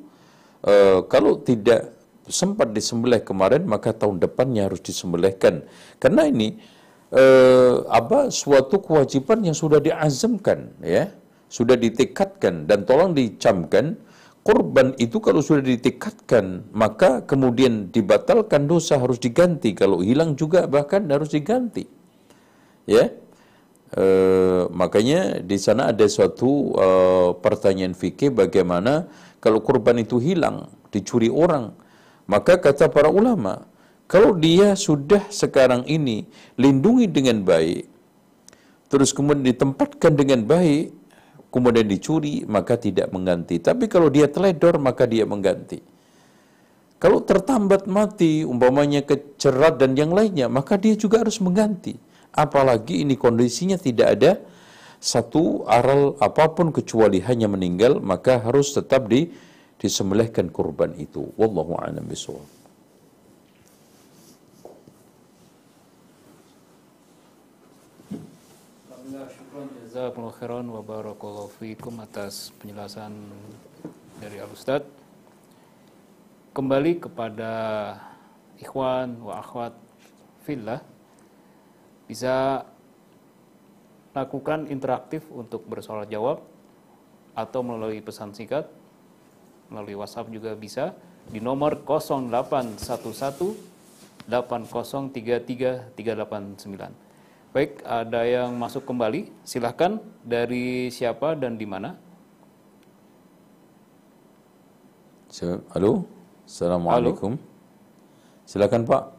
eh, 0.64 1.04
kalau 1.12 1.44
tidak 1.44 1.92
sempat 2.32 2.72
disembelih 2.72 3.20
kemarin, 3.28 3.68
maka 3.68 3.92
tahun 3.92 4.24
depannya 4.24 4.72
harus 4.72 4.80
disembelihkan. 4.80 5.68
Karena 6.00 6.24
ini 6.32 6.56
eh, 7.12 7.76
apa 7.88 8.32
suatu 8.32 8.80
kewajiban 8.80 9.44
yang 9.44 9.56
sudah 9.56 9.84
diazamkan, 9.84 10.80
ya, 10.80 11.12
sudah 11.52 11.76
ditekadkan 11.76 12.68
dan 12.68 12.88
tolong 12.88 13.12
dicamkan 13.16 14.00
Korban 14.48 14.96
itu 14.96 15.20
kalau 15.20 15.44
sudah 15.44 15.60
ditekatkan, 15.60 16.72
maka 16.72 17.20
kemudian 17.28 17.92
dibatalkan 17.92 18.64
dosa 18.64 18.96
harus 18.96 19.20
diganti. 19.20 19.76
Kalau 19.76 20.00
hilang 20.00 20.40
juga 20.40 20.72
bahkan 20.72 21.04
harus 21.12 21.36
diganti. 21.36 21.84
Ya, 22.88 23.12
e, 23.94 24.06
makanya 24.74 25.40
di 25.40 25.58
sana 25.62 25.94
ada 25.94 26.04
suatu 26.10 26.74
e, 26.76 26.88
pertanyaan 27.40 27.94
fikih 27.96 28.34
bagaimana 28.34 29.08
kalau 29.38 29.62
korban 29.62 30.02
itu 30.02 30.18
hilang, 30.18 30.68
dicuri 30.90 31.30
orang, 31.30 31.72
maka 32.26 32.60
kata 32.60 32.90
para 32.90 33.08
ulama, 33.08 33.70
kalau 34.10 34.36
dia 34.36 34.74
sudah 34.74 35.28
sekarang 35.32 35.86
ini 35.88 36.28
lindungi 36.60 37.08
dengan 37.08 37.44
baik, 37.44 37.88
terus 38.92 39.14
kemudian 39.14 39.46
ditempatkan 39.46 40.16
dengan 40.16 40.44
baik, 40.44 40.96
kemudian 41.54 41.88
dicuri, 41.88 42.44
maka 42.48 42.76
tidak 42.76 43.12
mengganti. 43.14 43.60
Tapi 43.62 43.88
kalau 43.88 44.12
dia 44.12 44.28
teledor, 44.28 44.80
maka 44.82 45.08
dia 45.08 45.24
mengganti. 45.24 45.80
Kalau 46.98 47.22
tertambat 47.22 47.86
mati, 47.86 48.42
umpamanya 48.42 49.06
kecerat 49.06 49.78
dan 49.78 49.94
yang 49.94 50.10
lainnya, 50.10 50.50
maka 50.50 50.82
dia 50.82 50.98
juga 50.98 51.22
harus 51.22 51.38
mengganti. 51.38 51.94
Apalagi 52.34 53.02
ini 53.06 53.16
kondisinya 53.20 53.76
tidak 53.80 54.08
ada 54.20 54.32
satu 54.98 55.62
aral 55.70 56.18
apa 56.18 56.50
pun 56.52 56.74
kecuali 56.74 57.22
hanya 57.22 57.46
meninggal, 57.46 58.02
maka 58.02 58.42
harus 58.42 58.74
tetap 58.74 59.06
di 59.06 59.30
disembelihkan 59.78 60.50
kurban 60.50 60.98
itu. 60.98 61.30
Wallahu 61.38 61.78
a'lam 61.78 62.06
bishawab. 62.10 62.58
Jazakumullah 69.98 70.38
khairan 70.38 70.66
wa 70.70 70.82
atas 72.06 72.54
penjelasan 72.62 73.14
dari 74.22 74.38
Al 74.38 74.50
Ustaz. 74.54 74.86
Kembali 76.54 77.02
kepada 77.02 77.54
ikhwan 78.58 79.18
wa 79.22 79.42
akhwat 79.42 79.74
fillah 80.42 80.82
bisa 82.08 82.64
lakukan 84.16 84.66
interaktif 84.72 85.28
untuk 85.30 85.68
bersoal 85.70 86.08
jawab 86.10 86.42
atau 87.38 87.62
melalui 87.62 88.02
pesan 88.02 88.34
singkat 88.34 88.66
melalui 89.70 90.00
WhatsApp 90.00 90.32
juga 90.32 90.56
bisa 90.56 90.96
di 91.28 91.44
nomor 91.44 91.84
0811 91.84 92.82
8033 94.28 95.96
389. 95.96 97.08
Baik, 97.56 97.80
ada 97.88 98.22
yang 98.28 98.52
masuk 98.60 98.84
kembali. 98.84 99.32
Silahkan 99.48 100.04
dari 100.24 100.92
siapa 100.92 101.36
dan 101.36 101.56
di 101.56 101.64
mana? 101.64 101.96
Halo, 105.72 106.04
Assalamualaikum. 106.44 107.38
Halo. 107.38 108.48
Silakan 108.48 108.84
Pak. 108.88 109.17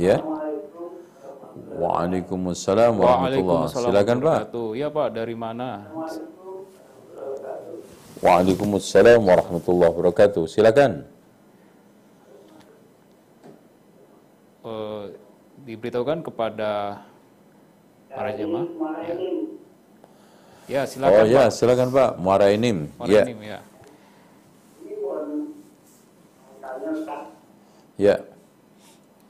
Ya. 0.00 0.16
Waalaikumsalam 1.76 2.96
warahmatullahi 2.96 3.68
Silakan 3.68 4.16
Pak. 4.24 4.40
Ya 4.72 4.88
Pak, 4.88 5.08
dari 5.12 5.36
mana? 5.36 5.84
Waalaikumsalam 8.24 9.20
warahmatullahi 9.20 9.92
wabarakatuh. 9.92 10.48
Silakan. 10.48 11.04
Uh, 14.60 15.12
diberitahukan 15.64 16.24
kepada 16.24 17.00
para 18.08 18.30
jemaah. 18.36 18.68
Ya. 19.04 19.16
ya, 20.68 20.82
silakan. 20.88 21.16
Oh 21.16 21.24
ya, 21.28 21.44
silakan 21.52 21.88
Pak. 21.92 22.10
Muara 22.16 22.48
Inim. 22.52 22.88
Muara 22.96 23.12
ya. 23.12 23.22
Inim, 23.28 23.40
ya. 23.40 23.58
Ya. 28.00 28.16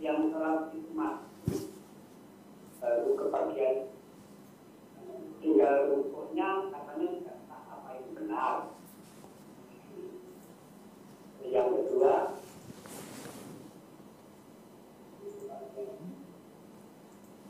yang 0.00 0.30
telah 0.30 0.70
itu 0.72 0.90
masuk 0.92 1.72
baru 2.78 3.10
kebagian 3.18 3.76
tinggal 5.42 5.76
rukunnya 5.90 6.70
katanya 6.70 7.06
tidak 7.16 7.38
apa 7.50 7.88
itu 7.98 8.10
benar 8.14 8.54
yang 11.46 11.68
kedua 11.72 12.36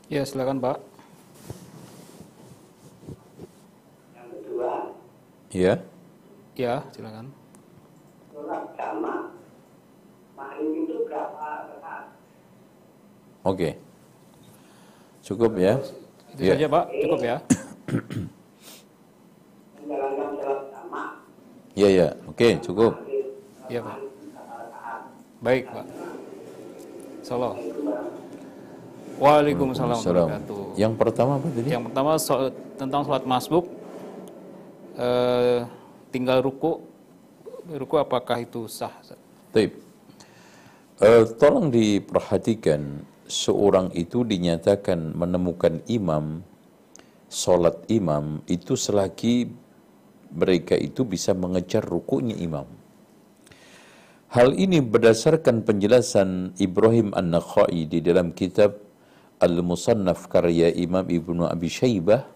Ya, 0.07 0.23
silakan 0.23 0.63
Pak. 0.63 0.79
Iya. 5.51 5.79
Ya, 6.55 6.83
silakan. 6.95 7.31
Surat 8.31 8.71
jama 8.75 9.35
Mahrim 10.35 10.85
itu 10.85 11.07
berapa 11.07 11.71
rakaat? 11.71 12.16
Oke. 13.43 13.77
Cukup 15.25 15.51
ya. 15.59 15.77
Itu 16.33 16.41
ya. 16.45 16.53
saja, 16.55 16.67
Pak. 16.69 16.85
Cukup 17.03 17.19
ya. 17.21 17.37
Iya, 21.77 21.89
ya. 21.93 22.07
Oke, 22.25 22.57
cukup. 22.65 22.93
Iya, 23.69 23.85
Pak. 23.85 23.97
Baik, 25.45 25.63
Pak. 25.69 25.85
Salam. 27.21 27.53
Waalaikumsalam 29.17 29.97
warahmatullahi 29.97 30.77
Yang 30.77 30.93
pertama 30.93 31.31
apa 31.41 31.47
tadi? 31.49 31.69
Yang 31.73 31.83
pertama 31.89 32.11
so, 32.21 32.33
tentang 32.77 33.01
sholat 33.01 33.25
masbuk 33.25 33.65
uh, 34.93 35.65
tinggal 36.13 36.45
ruku 36.45 36.85
ruku 37.65 37.95
apakah 37.97 38.37
itu 38.45 38.69
sah? 38.69 38.93
Taib. 39.49 39.73
Uh, 41.01 41.25
tolong 41.37 41.73
diperhatikan 41.73 43.01
seorang 43.27 43.91
itu 43.93 44.23
dinyatakan 44.23 45.13
menemukan 45.13 45.83
imam 45.85 46.41
solat 47.27 47.83
imam 47.91 48.39
itu 48.47 48.79
selagi 48.79 49.51
mereka 50.31 50.75
itu 50.75 51.03
bisa 51.03 51.35
mengejar 51.35 51.83
rukunya 51.83 52.35
imam. 52.39 52.67
Hal 54.27 54.55
ini 54.59 54.83
berdasarkan 54.83 55.63
penjelasan 55.63 56.51
Ibrahim 56.59 57.15
An-Nakhai 57.15 57.87
di 57.87 58.03
dalam 58.03 58.35
kitab 58.35 58.75
Al-Musannaf 59.39 60.27
karya 60.27 60.67
Imam 60.75 61.07
Ibnu 61.07 61.47
Abi 61.47 61.71
Syaibah 61.71 62.27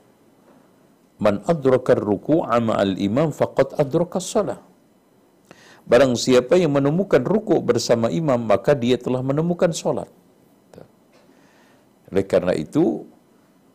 Man 1.21 1.45
adraka 1.45 1.93
ruku'a 1.93 2.57
ma'al 2.57 2.97
imam 2.97 3.29
faqad 3.29 3.77
adraka 3.77 4.17
salah. 4.17 4.57
Barang 5.85 6.17
siapa 6.17 6.57
yang 6.57 6.73
menemukan 6.73 7.21
ruku 7.21 7.61
bersama 7.61 8.09
imam, 8.09 8.41
maka 8.41 8.73
dia 8.73 8.97
telah 8.97 9.21
menemukan 9.21 9.69
solat. 9.69 10.09
Oleh 12.11 12.27
karena 12.27 12.51
itu, 12.51 13.07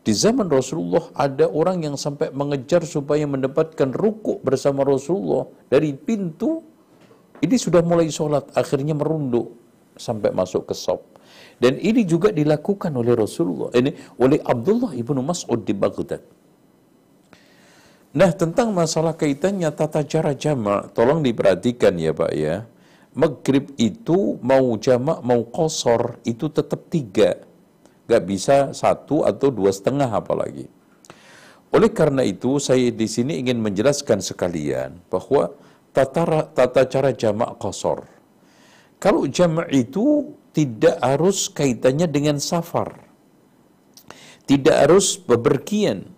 di 0.06 0.14
zaman 0.14 0.46
Rasulullah 0.46 1.10
ada 1.16 1.50
orang 1.50 1.82
yang 1.82 1.96
sampai 1.98 2.30
mengejar 2.30 2.86
supaya 2.86 3.26
mendapatkan 3.26 3.90
ruku 3.90 4.38
bersama 4.44 4.86
Rasulullah 4.86 5.50
dari 5.66 5.96
pintu. 5.96 6.62
Ini 7.42 7.56
sudah 7.58 7.82
mulai 7.82 8.08
sholat, 8.08 8.48
akhirnya 8.54 8.96
merunduk 8.96 9.52
sampai 9.98 10.30
masuk 10.32 10.70
ke 10.70 10.74
sop. 10.76 11.16
Dan 11.56 11.80
ini 11.80 12.04
juga 12.04 12.30
dilakukan 12.30 12.92
oleh 12.92 13.16
Rasulullah. 13.16 13.72
Ini 13.72 14.16
oleh 14.20 14.40
Abdullah 14.44 14.92
ibnu 14.92 15.20
Mas'ud 15.24 15.64
di 15.64 15.72
Baghdad. 15.72 16.20
Nah, 18.16 18.32
tentang 18.32 18.72
masalah 18.72 19.12
kaitannya 19.12 19.68
tata 19.76 20.00
cara 20.04 20.32
jamak, 20.32 20.96
tolong 20.96 21.20
diperhatikan 21.20 21.92
ya 22.00 22.16
Pak 22.16 22.32
ya. 22.32 22.64
Maghrib 23.16 23.72
itu 23.80 24.36
mau 24.44 24.76
jamak 24.80 25.20
mau 25.24 25.44
kosor 25.48 26.20
itu 26.24 26.48
tetap 26.52 26.88
tiga. 26.92 27.40
Gak 28.06 28.22
bisa 28.26 28.70
satu 28.70 29.26
atau 29.26 29.50
dua 29.50 29.74
setengah 29.74 30.06
apalagi. 30.08 30.70
Oleh 31.74 31.90
karena 31.90 32.22
itu 32.22 32.62
saya 32.62 32.88
di 32.94 33.06
sini 33.10 33.42
ingin 33.42 33.58
menjelaskan 33.58 34.22
sekalian 34.22 35.02
bahwa 35.10 35.50
tata, 35.90 36.46
tata 36.54 36.82
cara 36.86 37.10
jamak 37.10 37.58
kosor. 37.58 38.06
Kalau 39.02 39.26
jamak 39.26 39.68
itu 39.74 40.32
tidak 40.54 40.96
harus 41.02 41.50
kaitannya 41.50 42.06
dengan 42.06 42.38
safar. 42.38 42.94
Tidak 44.46 44.76
harus 44.86 45.18
bepergian 45.18 46.16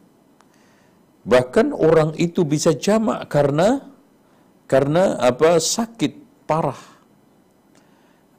Bahkan 1.28 1.76
orang 1.76 2.16
itu 2.16 2.40
bisa 2.48 2.72
jamak 2.72 3.28
karena 3.28 3.84
karena 4.64 5.20
apa 5.20 5.60
sakit 5.60 6.44
parah. 6.48 6.97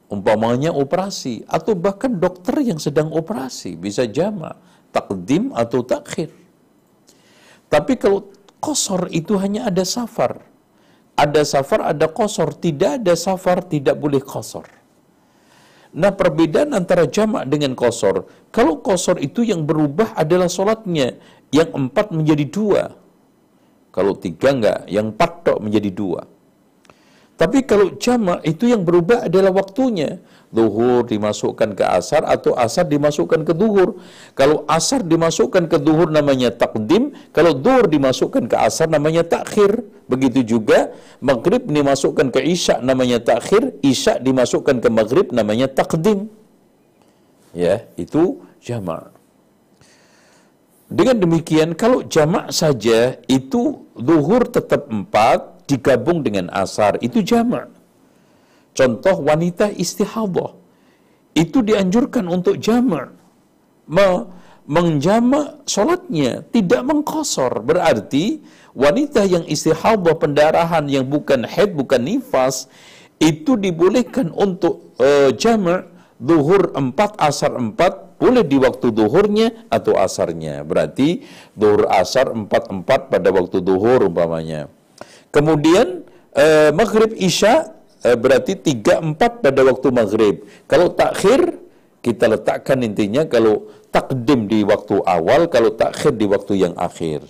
Umpamanya 0.10 0.74
operasi 0.74 1.46
atau 1.46 1.78
bahkan 1.78 2.18
dokter 2.18 2.66
yang 2.66 2.82
sedang 2.82 3.14
operasi 3.14 3.78
bisa 3.78 4.10
jamak 4.10 4.58
takdim 4.90 5.54
atau 5.54 5.86
takhir. 5.86 6.34
Tapi 7.70 7.94
kalau 8.02 8.34
kosor 8.58 9.06
itu 9.14 9.38
hanya 9.38 9.70
ada 9.70 9.86
safar. 9.86 10.42
Ada 11.14 11.46
safar, 11.46 11.86
ada 11.86 12.10
kosor. 12.10 12.58
Tidak 12.58 13.04
ada 13.04 13.14
safar, 13.14 13.62
tidak 13.70 14.02
boleh 14.02 14.24
kosor. 14.24 14.66
Nah 15.90 16.14
perbedaan 16.14 16.74
antara 16.74 17.10
jamak 17.10 17.50
dengan 17.50 17.74
kosor. 17.74 18.30
Kalau 18.54 18.82
kosor 18.82 19.22
itu 19.22 19.46
yang 19.46 19.66
berubah 19.66 20.14
adalah 20.18 20.50
sholatnya 20.50 21.18
yang 21.50 21.70
empat 21.70 22.14
menjadi 22.14 22.46
dua. 22.50 22.84
Kalau 23.90 24.14
tiga 24.14 24.54
enggak, 24.54 24.80
yang 24.86 25.14
empat 25.14 25.32
tok 25.50 25.60
menjadi 25.66 25.90
dua. 25.90 26.22
Tapi 27.40 27.64
kalau 27.64 27.96
jamak 27.96 28.44
itu 28.44 28.68
yang 28.68 28.84
berubah 28.84 29.32
adalah 29.32 29.56
waktunya. 29.56 30.20
Duhur 30.52 31.08
dimasukkan 31.08 31.72
ke 31.72 31.86
asar 31.88 32.28
atau 32.28 32.52
asar 32.52 32.84
dimasukkan 32.84 33.48
ke 33.48 33.56
duhur. 33.56 33.96
Kalau 34.36 34.68
asar 34.68 35.08
dimasukkan 35.08 35.72
ke 35.72 35.80
duhur 35.80 36.12
namanya 36.12 36.52
takdim. 36.52 37.16
Kalau 37.32 37.56
duhur 37.56 37.88
dimasukkan 37.88 38.44
ke 38.52 38.58
asar 38.60 38.92
namanya 38.92 39.24
takhir. 39.24 39.88
Begitu 40.12 40.44
juga 40.44 40.92
maghrib 41.24 41.64
dimasukkan 41.64 42.28
ke 42.28 42.44
isya 42.44 42.84
namanya 42.84 43.24
takhir. 43.24 43.80
Isya 43.88 44.20
dimasukkan 44.20 44.84
ke 44.84 44.90
maghrib 44.92 45.32
namanya 45.32 45.72
takdim. 45.72 46.28
Ya, 47.56 47.88
itu 47.96 48.44
jamak. 48.60 49.16
dengan 50.90 51.22
demikian 51.22 51.78
kalau 51.78 52.02
jamak 52.02 52.50
saja 52.50 53.22
itu 53.30 53.86
zuhur 53.94 54.50
tetap 54.50 54.90
empat 54.90 55.59
digabung 55.70 56.26
dengan 56.26 56.50
asar 56.50 56.98
itu 57.06 57.22
jamak. 57.22 57.70
Contoh 58.74 59.22
wanita 59.22 59.70
istihadah 59.70 60.58
itu 61.38 61.62
dianjurkan 61.62 62.26
untuk 62.26 62.58
jamak. 62.58 63.14
Me 63.86 64.26
menjamak 64.70 65.66
sholatnya 65.66 66.46
tidak 66.54 66.86
mengkosor 66.86 67.66
berarti 67.66 68.38
wanita 68.78 69.26
yang 69.26 69.42
istihadah 69.50 70.14
pendarahan 70.14 70.86
yang 70.86 71.10
bukan 71.10 71.42
head 71.42 71.74
bukan 71.74 72.06
nifas 72.06 72.70
itu 73.18 73.58
dibolehkan 73.58 74.30
untuk 74.30 74.94
uh, 75.02 75.34
jamak 75.34 75.90
duhur 76.22 76.70
empat 76.78 77.18
asar 77.18 77.58
empat 77.58 78.22
boleh 78.22 78.44
di 78.46 78.60
waktu 78.60 78.92
duhurnya 78.92 79.72
atau 79.74 79.96
asarnya. 79.96 80.62
Berarti 80.68 81.24
duhur 81.56 81.88
asar 81.90 82.30
empat-empat 82.30 83.10
pada 83.10 83.30
waktu 83.32 83.64
duhur 83.64 84.06
umpamanya. 84.06 84.68
Kemudian 85.30 86.06
eh, 86.34 86.74
maghrib 86.74 87.14
isya 87.18 87.74
eh, 88.02 88.18
berarti 88.18 88.58
tiga 88.58 88.98
empat 89.02 89.46
pada 89.46 89.62
waktu 89.62 89.88
maghrib. 89.94 90.36
Kalau 90.66 90.90
takhir 90.94 91.62
kita 92.00 92.32
letakkan 92.32 92.80
intinya 92.82 93.28
kalau 93.28 93.68
takdim 93.94 94.48
di 94.48 94.64
waktu 94.64 95.04
awal, 95.04 95.52
kalau 95.52 95.76
takhir 95.76 96.16
di 96.16 96.26
waktu 96.26 96.66
yang 96.66 96.74
akhir. 96.80 97.26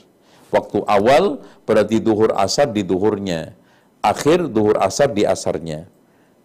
Waktu 0.50 0.82
awal 0.90 1.46
berarti 1.66 2.02
duhur 2.02 2.34
asar 2.34 2.74
di 2.74 2.82
duhurnya. 2.82 3.54
Akhir 4.02 4.50
duhur 4.50 4.80
asar 4.82 5.12
di 5.12 5.28
asarnya. 5.28 5.86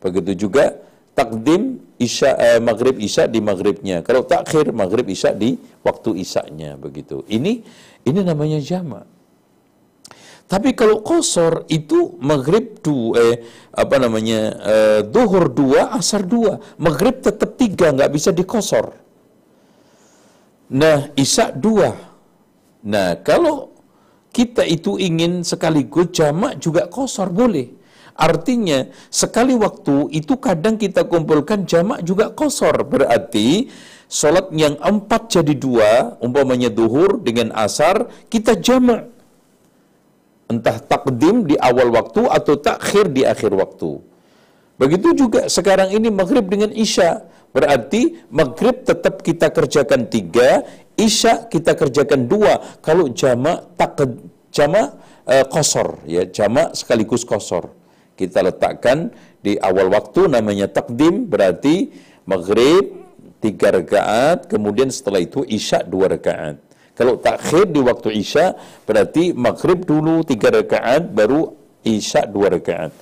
Begitu 0.02 0.48
juga 0.48 0.76
takdim 1.16 1.80
isya 1.96 2.36
eh, 2.36 2.60
maghrib 2.60 2.98
isya 2.98 3.30
di 3.30 3.40
maghribnya. 3.40 4.02
Kalau 4.02 4.26
takhir 4.26 4.74
maghrib 4.74 5.06
isya 5.08 5.32
di 5.32 5.56
waktu 5.86 6.20
isya-nya 6.20 6.76
begitu. 6.76 7.22
Ini 7.30 7.62
ini 8.04 8.20
namanya 8.20 8.60
jama. 8.60 9.13
Tapi 10.44 10.76
kalau 10.76 11.00
kosor 11.00 11.64
itu 11.72 12.20
maghrib 12.20 12.78
dua, 12.84 13.16
eh, 13.16 13.36
apa 13.72 13.96
namanya 13.96 14.40
eh, 14.60 15.00
duhur 15.08 15.48
dua, 15.48 15.96
asar 15.96 16.20
dua, 16.28 16.60
maghrib 16.76 17.24
tetap 17.24 17.56
tiga, 17.56 17.96
nggak 17.96 18.12
bisa 18.12 18.28
dikosor. 18.28 18.92
Nah 20.74 21.08
isya 21.16 21.48
dua. 21.54 21.96
Nah 22.84 23.16
kalau 23.24 23.72
kita 24.34 24.66
itu 24.68 25.00
ingin 25.00 25.46
sekaligus 25.46 26.12
jamak 26.12 26.60
juga 26.60 26.90
kosor 26.92 27.32
boleh. 27.32 27.70
Artinya 28.14 28.86
sekali 29.10 29.58
waktu 29.58 30.12
itu 30.14 30.38
kadang 30.38 30.78
kita 30.78 31.08
kumpulkan 31.08 31.66
jamak 31.66 32.02
juga 32.02 32.30
kosor. 32.30 32.84
Berarti 32.86 33.72
sholat 34.10 34.50
yang 34.54 34.78
empat 34.78 35.40
jadi 35.40 35.54
dua, 35.56 36.20
umpamanya 36.22 36.70
duhur 36.70 37.18
dengan 37.22 37.50
asar, 37.54 38.06
kita 38.30 38.58
jamak. 38.58 39.13
Entah 40.54 40.78
takdim 40.78 41.44
di 41.48 41.58
awal 41.58 41.90
waktu 41.90 42.26
atau 42.30 42.54
takhir 42.54 43.10
di 43.10 43.26
akhir 43.26 43.50
waktu. 43.54 43.98
Begitu 44.78 45.14
juga 45.14 45.46
sekarang 45.50 45.90
ini 45.90 46.10
maghrib 46.10 46.46
dengan 46.46 46.70
isya. 46.70 47.26
Berarti 47.54 48.26
maghrib 48.30 48.82
tetap 48.82 49.22
kita 49.22 49.50
kerjakan 49.50 50.10
tiga, 50.10 50.66
isya 50.98 51.46
kita 51.46 51.78
kerjakan 51.78 52.26
dua. 52.26 52.58
Kalau 52.82 53.10
jamak 53.10 53.74
tak 53.78 54.02
jamak 54.50 54.98
uh, 55.26 55.46
kosor, 55.46 56.02
ya 56.06 56.26
jamak 56.26 56.74
sekaligus 56.74 57.22
kosor 57.22 57.70
kita 58.14 58.46
letakkan 58.46 59.10
di 59.42 59.58
awal 59.58 59.90
waktu 59.90 60.30
namanya 60.30 60.70
takdim 60.70 61.26
berarti 61.26 61.90
maghrib 62.24 62.94
tiga 63.42 63.74
rakaat 63.74 64.48
kemudian 64.48 64.88
setelah 64.88 65.20
itu 65.20 65.42
isya 65.44 65.84
dua 65.84 66.08
rakaat 66.08 66.56
kalau 66.94 67.18
takhir 67.18 67.70
di 67.74 67.80
waktu 67.82 68.08
isya 68.22 68.54
berarti 68.86 69.34
maghrib 69.34 69.82
dulu 69.82 70.22
tiga 70.22 70.50
rakaat 70.54 71.10
baru 71.10 71.54
isya 71.82 72.26
dua 72.26 72.54
rakaat 72.54 72.94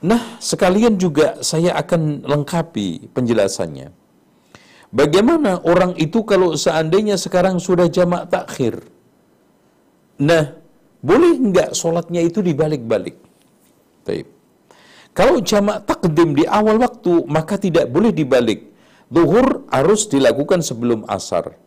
nah 0.00 0.40
sekalian 0.40 0.96
juga 0.96 1.40
saya 1.44 1.76
akan 1.76 2.24
lengkapi 2.24 3.12
penjelasannya 3.12 3.92
bagaimana 4.88 5.60
orang 5.64 5.92
itu 6.00 6.24
kalau 6.24 6.56
seandainya 6.56 7.20
sekarang 7.20 7.60
sudah 7.60 7.86
jamak 7.92 8.28
takhir 8.32 8.80
nah 10.20 10.56
boleh 11.00 11.32
enggak 11.36 11.76
sholatnya 11.76 12.24
itu 12.24 12.40
dibalik-balik 12.44 13.30
Taib. 14.04 14.26
Kalau 15.10 15.42
jamak 15.42 15.84
takdim 15.84 16.32
di 16.38 16.44
awal 16.46 16.78
waktu, 16.80 17.26
maka 17.26 17.58
tidak 17.60 17.90
boleh 17.90 18.14
dibalik. 18.14 18.70
Duhur 19.10 19.66
harus 19.68 20.06
dilakukan 20.06 20.62
sebelum 20.62 21.02
asar. 21.10 21.58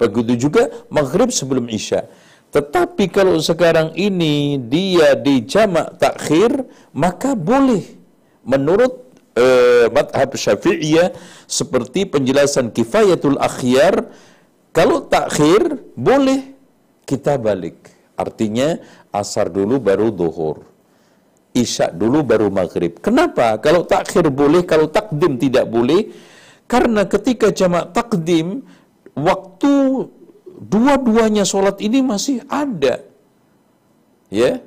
Begitu 0.00 0.48
juga 0.48 0.72
maghrib 0.88 1.28
sebelum 1.28 1.68
isya. 1.68 2.08
Tetapi 2.50 3.12
kalau 3.12 3.38
sekarang 3.38 3.94
ini 3.94 4.58
dia 4.58 5.14
di 5.14 5.44
jamak 5.44 6.00
takhir, 6.00 6.66
maka 6.90 7.36
boleh. 7.36 7.84
Menurut 8.42 9.06
uh, 9.36 9.86
madhab 9.92 10.34
syafi'iyah, 10.34 11.14
seperti 11.44 12.08
penjelasan 12.08 12.72
kifayatul 12.72 13.38
akhyar, 13.38 14.08
kalau 14.74 15.04
takhir, 15.04 15.78
boleh 15.94 16.56
kita 17.04 17.38
balik. 17.38 17.92
Artinya 18.18 18.80
asar 19.14 19.52
dulu 19.52 19.78
baru 19.78 20.10
duhur 20.10 20.70
isya 21.54 21.90
dulu 21.90 22.22
baru 22.22 22.48
maghrib. 22.48 22.98
Kenapa? 23.02 23.58
Kalau 23.58 23.82
takhir 23.82 24.30
boleh, 24.30 24.62
kalau 24.62 24.86
takdim 24.86 25.34
tidak 25.38 25.66
boleh. 25.66 26.10
Karena 26.70 27.02
ketika 27.02 27.50
jamak 27.50 27.90
takdim, 27.90 28.62
waktu 29.16 30.06
dua-duanya 30.60 31.48
sholat 31.48 31.80
ini 31.80 32.04
masih 32.04 32.44
ada. 32.46 33.02
Ya, 34.30 34.62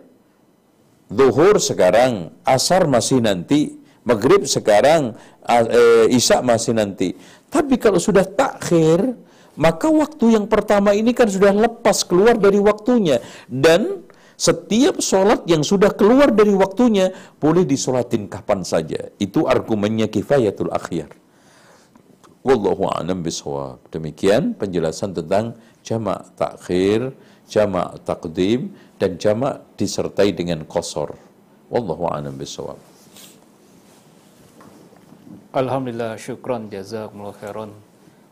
Zuhur 1.14 1.62
sekarang, 1.62 2.34
asar 2.42 2.90
masih 2.90 3.22
nanti, 3.22 3.78
maghrib 4.02 4.44
sekarang, 4.50 5.14
e, 5.46 6.10
isya 6.10 6.42
masih 6.42 6.74
nanti. 6.74 7.14
Tapi 7.54 7.78
kalau 7.78 8.02
sudah 8.02 8.26
takhir, 8.26 9.14
maka 9.54 9.88
waktu 9.94 10.34
yang 10.34 10.50
pertama 10.50 10.98
ini 10.98 11.14
kan 11.14 11.30
sudah 11.30 11.54
lepas 11.54 12.02
keluar 12.02 12.34
dari 12.36 12.58
waktunya. 12.58 13.22
Dan 13.46 14.10
setiap 14.34 14.98
sholat 15.00 15.46
yang 15.46 15.62
sudah 15.62 15.94
keluar 15.94 16.34
dari 16.34 16.52
waktunya 16.58 17.14
boleh 17.38 17.62
disolatin 17.62 18.26
kapan 18.26 18.66
saja. 18.66 19.14
Itu 19.22 19.46
argumennya 19.46 20.10
kifayatul 20.10 20.74
akhir. 20.74 21.23
Wallahu 22.44 22.92
a'lam 22.92 23.24
bishawab. 23.24 23.80
Demikian 23.88 24.52
penjelasan 24.60 25.16
tentang 25.16 25.56
jamak 25.80 26.28
takhir, 26.36 27.16
jamak 27.48 28.04
takdim, 28.04 28.76
dan 29.00 29.16
jamak 29.16 29.64
disertai 29.80 30.36
dengan 30.36 30.68
kosor. 30.68 31.16
Wallahu 31.72 32.04
a'lam 32.12 32.36
bishawab. 32.36 32.76
Alhamdulillah 35.56 36.20
syukron 36.20 36.68
jazakumullah 36.68 37.38
khairan 37.40 37.72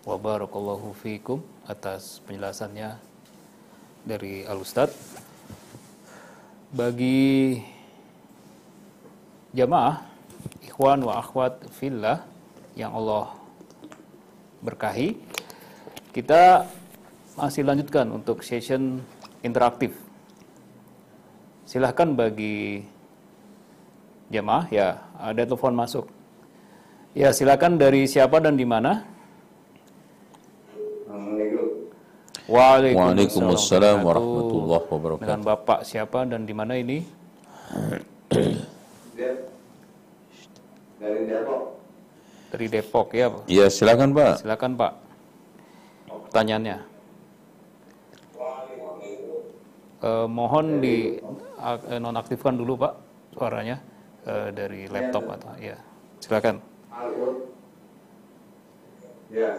wa 0.03 0.15
barakallahu 0.17 0.91
fikum 0.97 1.39
atas 1.69 2.19
penjelasannya 2.25 2.97
dari 4.03 4.41
Al 4.43 4.59
Ustaz 4.59 4.91
bagi 6.73 7.61
jamaah 9.53 10.01
ikhwan 10.65 11.05
wa 11.05 11.21
akhwat 11.21 11.61
fillah 11.69 12.25
yang 12.73 12.89
Allah 12.95 13.40
berkahi 14.61 15.17
kita 16.13 16.69
masih 17.35 17.65
lanjutkan 17.65 18.07
untuk 18.13 18.45
session 18.45 19.01
interaktif 19.41 19.97
silahkan 21.65 22.13
bagi 22.13 22.85
jamaah 24.29 24.65
ya 24.69 24.87
ada 25.17 25.43
telepon 25.43 25.73
masuk 25.73 26.05
ya 27.17 27.33
silakan 27.33 27.81
dari 27.81 28.05
siapa 28.05 28.37
dan 28.39 28.55
di 28.55 28.63
mana 28.63 29.11
Waalaikumsalam 32.51 34.03
warahmatullahi 34.03 34.83
wabarakatuh. 34.91 35.23
Dengan 35.23 35.39
Bapak 35.39 35.87
siapa 35.87 36.27
dan 36.27 36.43
di 36.43 36.51
mana 36.51 36.75
ini? 36.75 36.99
Dari 40.99 41.21
Depok. 41.31 41.80
Dari 42.51 42.67
Depok 42.67 43.15
ya. 43.15 43.31
Iya, 43.47 43.71
silakan 43.71 44.11
Pak. 44.11 44.43
Silakan 44.43 44.75
Pak. 44.75 44.93
Pertanyaannya. 46.27 46.91
Eh, 50.01 50.27
mohon 50.27 50.81
di 50.81 51.21
eh, 51.61 51.99
nonaktifkan 52.01 52.57
dulu 52.57 52.73
Pak 52.73 52.93
suaranya 53.37 53.77
eh, 54.25 54.49
dari 54.49 54.89
laptop 54.89 55.29
atau 55.29 55.53
ya. 55.61 55.77
Silakan. 56.17 56.57
Ya. 59.29 59.55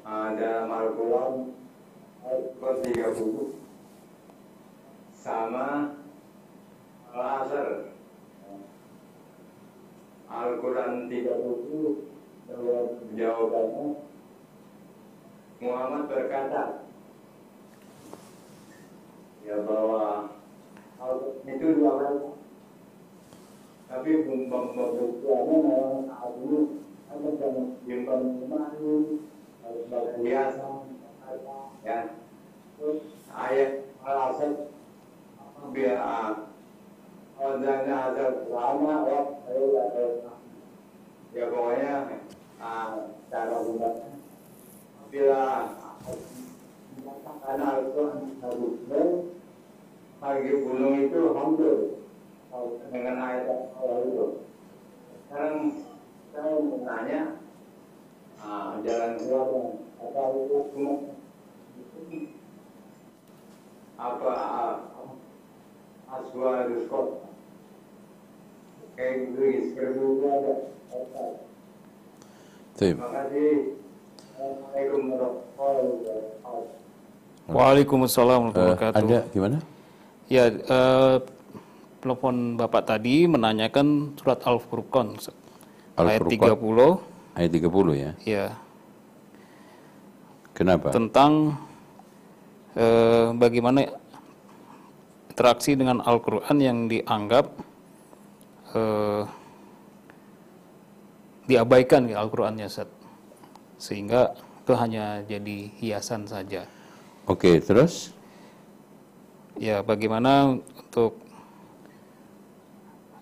Ada 0.00 0.52
Al-Quran 0.64 1.32
tiga 2.86 3.06
buku 3.10 3.44
sama 5.18 5.98
Al-Asr 7.10 7.90
Al-Quran 10.30 11.10
tiga 11.10 11.34
buku 11.42 12.06
jawabannya. 13.18 13.86
Muhammad 15.60 16.08
berkata 16.08 16.88
ya 19.44 19.56
bahwa 19.66 20.30
hal 20.96 21.14
itu 21.44 21.66
dua 21.76 21.92
kali 22.00 22.24
tapi 23.90 24.10
pembuktiannya 24.24 25.56
memang 25.66 26.06
saat 26.06 26.32
ini 26.38 26.60
ada 27.10 27.28
yang 27.42 27.56
simpan 27.82 28.20
kembali 28.38 29.18
harus 29.60 29.84
biasa 30.22 30.66
ya. 31.82 31.98
terus 32.78 33.00
ayat 33.34 33.70
alasan 34.06 34.52
biar 35.74 35.98
Wajahnya 37.40 37.96
ada 38.12 38.44
lama, 38.52 38.94
wah, 39.08 39.24
ayo 39.48 39.64
ada 39.72 40.04
ya 41.30 41.46
pokoknya 41.48 41.94
cara 43.32 43.56
gunakan 43.64 44.12
bila 45.08 45.42
karena 47.40 47.68
itu 47.80 48.02
harusnya 48.44 49.02
harga 50.20 50.52
gunung 50.52 50.94
itu 51.00 51.20
hampir 51.32 51.76
dengan 52.92 53.16
ayat 53.24 53.72
awal 53.72 54.04
itu. 54.04 54.26
Sekarang 55.24 55.80
saya 56.34 56.60
mau 56.60 56.78
tanya 56.84 57.20
ah, 58.36 58.76
jalan 58.84 59.16
keluar 59.16 59.80
apa 59.96 60.22
itu 60.44 60.58
apa 63.96 64.32
ah, 64.34 64.74
aswa 66.10 66.68
diskot 66.68 67.29
ada 68.98 70.54
Taib. 72.80 72.96
Terima 72.96 73.08
kasih. 73.12 73.52
Assalamualaikum 74.40 75.02
warahmatullahi 75.12 75.84
wabarakatuh. 75.84 76.64
Waalaikumsalam 77.50 78.38
warahmatullahi 78.40 78.72
wabarakatuh. 78.78 79.04
ada 79.04 79.18
gimana? 79.34 79.58
Ya, 80.30 80.44
eh, 80.48 81.16
telepon 82.00 82.56
Bapak 82.56 82.88
tadi 82.88 83.26
menanyakan 83.28 84.16
surat 84.16 84.40
Al-Furqan 84.46 85.18
Ustaz. 85.18 85.36
ayat 86.00 86.24
Al-Furqan. 86.24 86.56
30 86.56 87.36
Ayat 87.36 87.50
30 87.52 87.94
ya. 87.94 88.12
ya 88.24 88.46
Kenapa? 90.56 90.88
tentang 90.94 91.60
eh, 92.72 93.28
bagaimana 93.36 93.84
interaksi 95.28 95.76
dengan 95.76 96.00
Al-Qur'an 96.00 96.56
yang 96.56 96.88
dianggap 96.88 97.52
eh, 98.74 99.22
diabaikan 101.46 102.06
ya 102.06 102.22
Al-Qur'annya 102.22 102.66
Ustaz. 102.70 102.86
Sehingga 103.80 104.36
itu 104.36 104.72
hanya 104.76 105.24
jadi 105.24 105.72
hiasan 105.80 106.28
saja. 106.28 106.68
Oke, 107.26 107.58
terus? 107.64 108.12
Ya, 109.58 109.82
bagaimana 109.82 110.56
untuk 110.56 111.18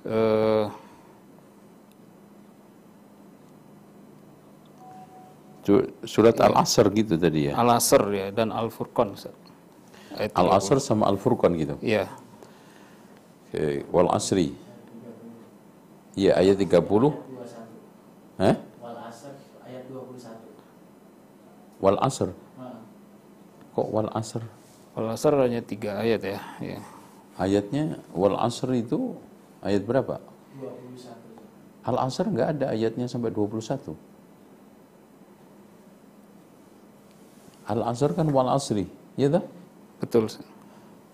eh, 0.05 0.67
Su- 5.69 5.93
Surat 6.09 6.33
Al-Asr 6.41 6.89
gitu 6.97 7.21
tadi 7.21 7.53
ya. 7.53 7.61
Al-Asr 7.61 8.03
ya 8.09 8.27
dan 8.33 8.49
Al-Furqan 8.49 9.13
Al-Asr 10.33 10.81
sama 10.81 11.05
Al-Furqan 11.13 11.53
gitu. 11.61 11.77
30. 11.79 11.85
Iya. 11.85 12.09
Oke, 13.49 13.85
Wal 13.93 14.09
Asri. 14.13 14.49
Iya, 16.19 16.35
ayat 16.35 16.59
30. 16.59 16.83
Hah? 18.43 18.57
Wal 18.83 18.99
Asr 19.07 19.33
ayat 19.63 19.85
21. 19.87 21.79
Wal 21.79 21.99
Asr. 22.03 22.31
Nah, 22.59 22.83
Kok 23.79 23.89
Wal 23.95 24.11
Asr? 24.11 24.43
Al-Asr 24.99 25.31
hanya 25.39 25.63
tiga 25.63 26.03
ayat 26.03 26.27
ya. 26.27 26.43
ya. 26.59 26.83
Ayatnya 27.39 28.03
Wal 28.11 28.35
Asr 28.35 28.75
itu 28.75 29.15
ayat 29.63 29.87
berapa? 29.87 30.19
21. 30.59 31.87
Al-Asr 31.87 32.27
nggak 32.35 32.49
ada 32.59 32.67
ayatnya 32.75 33.07
sampai 33.07 33.31
21. 33.31 33.95
Al-Asr 37.71 38.11
kan 38.19 38.27
Wal 38.27 38.51
Asri, 38.51 38.91
ya 39.15 39.31
tak? 39.31 39.47
Betul. 40.03 40.27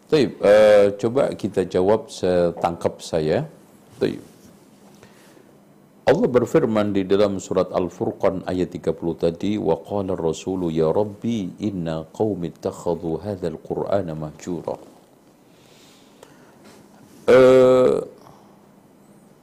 Taib, 0.09 0.41
eh, 0.41 0.97
coba 0.97 1.37
kita 1.37 1.69
jawab 1.69 2.09
setangkap 2.09 3.05
saya. 3.05 3.45
Taib. 4.01 4.34
Allah 6.05 6.29
berfirman 6.29 6.93
di 6.93 7.09
dalam 7.09 7.41
surat 7.41 7.73
Al-Furqan 7.73 8.45
ayat 8.45 8.77
30 8.77 8.93
tadi, 9.17 9.57
wa 9.57 9.81
qala 9.81 10.13
rasulu 10.13 10.69
ya 10.69 10.93
rabbi 10.93 11.49
inna 11.65 12.05
qaumi 12.13 12.53
ittakhadhu 12.53 13.25
hadzal 13.25 13.57
qur'ana 13.65 14.13
mahjura. 14.13 14.77
Eh, 17.25 17.97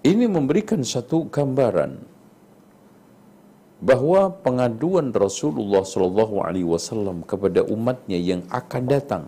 ini 0.05 0.25
memberikan 0.29 0.85
satu 0.85 1.25
gambaran 1.33 1.97
bahwa 3.81 4.29
pengaduan 4.45 5.09
Rasulullah 5.09 5.81
Shallallahu 5.81 6.45
Alaihi 6.45 6.69
Wasallam 6.69 7.25
kepada 7.25 7.65
umatnya 7.65 8.21
yang 8.21 8.45
akan 8.53 8.83
datang 8.85 9.25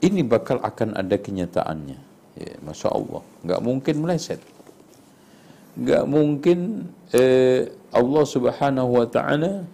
ini 0.00 0.22
bakal 0.22 0.62
akan 0.62 0.96
ada 0.96 1.18
kenyataannya. 1.18 1.98
Ya, 2.38 2.54
Masya 2.64 2.88
Allah, 2.88 3.20
nggak 3.44 3.60
mungkin 3.60 3.94
meleset, 4.00 4.40
nggak 5.78 6.04
mungkin 6.08 6.90
eh, 7.14 7.70
Allah 7.90 8.24
Subhanahu 8.26 8.90
Wa 9.02 9.06
Taala 9.10 9.66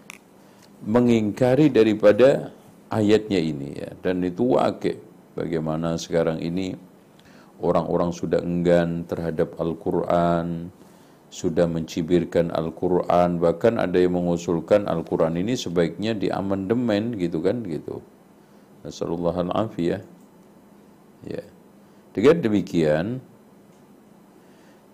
mengingkari 0.85 1.73
daripada 1.73 2.53
ayatnya 2.93 3.41
ini 3.41 3.69
ya. 3.77 3.91
Dan 4.01 4.25
itu 4.25 4.57
wakil. 4.57 5.01
Bagaimana 5.37 6.01
sekarang 6.01 6.41
ini 6.41 6.73
orang-orang 7.61 8.13
sudah 8.13 8.41
enggan 8.41 9.05
terhadap 9.05 9.53
Al-Quran 9.61 10.73
sudah 11.37 11.67
mencibirkan 11.69 12.55
Al-Quran 12.55 13.43
bahkan 13.43 13.77
ada 13.77 13.99
yang 13.99 14.17
mengusulkan 14.17 14.87
Al-Quran 14.87 15.37
ini 15.37 15.59
sebaiknya 15.59 16.15
diamandemen 16.17 17.19
gitu 17.19 17.43
kan 17.43 17.61
gitu. 17.67 18.01
Nasallallahu 18.87 19.51
al-afiyah 19.51 20.01
ya. 21.27 21.45
Dengan 22.15 22.37
demikian 22.41 23.07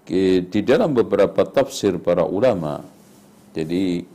di 0.08 0.60
dalam 0.64 0.96
beberapa 0.96 1.44
tafsir 1.44 2.00
para 2.00 2.24
ulama 2.24 2.80
jadi 3.52 4.08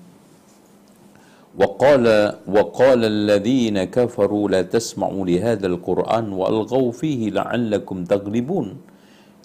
وقال 1.53 2.05
وقال 2.49 3.01
الذين 3.05 3.77
كفروا 3.93 4.45
لا 4.49 4.63
تسمعوا 4.65 5.25
لهذا 5.29 5.67
القرآن 5.69 6.33
وألغوا 6.33 6.91
فيه 6.97 7.29
لعلكم 7.37 7.97
تغلبون 8.09 8.69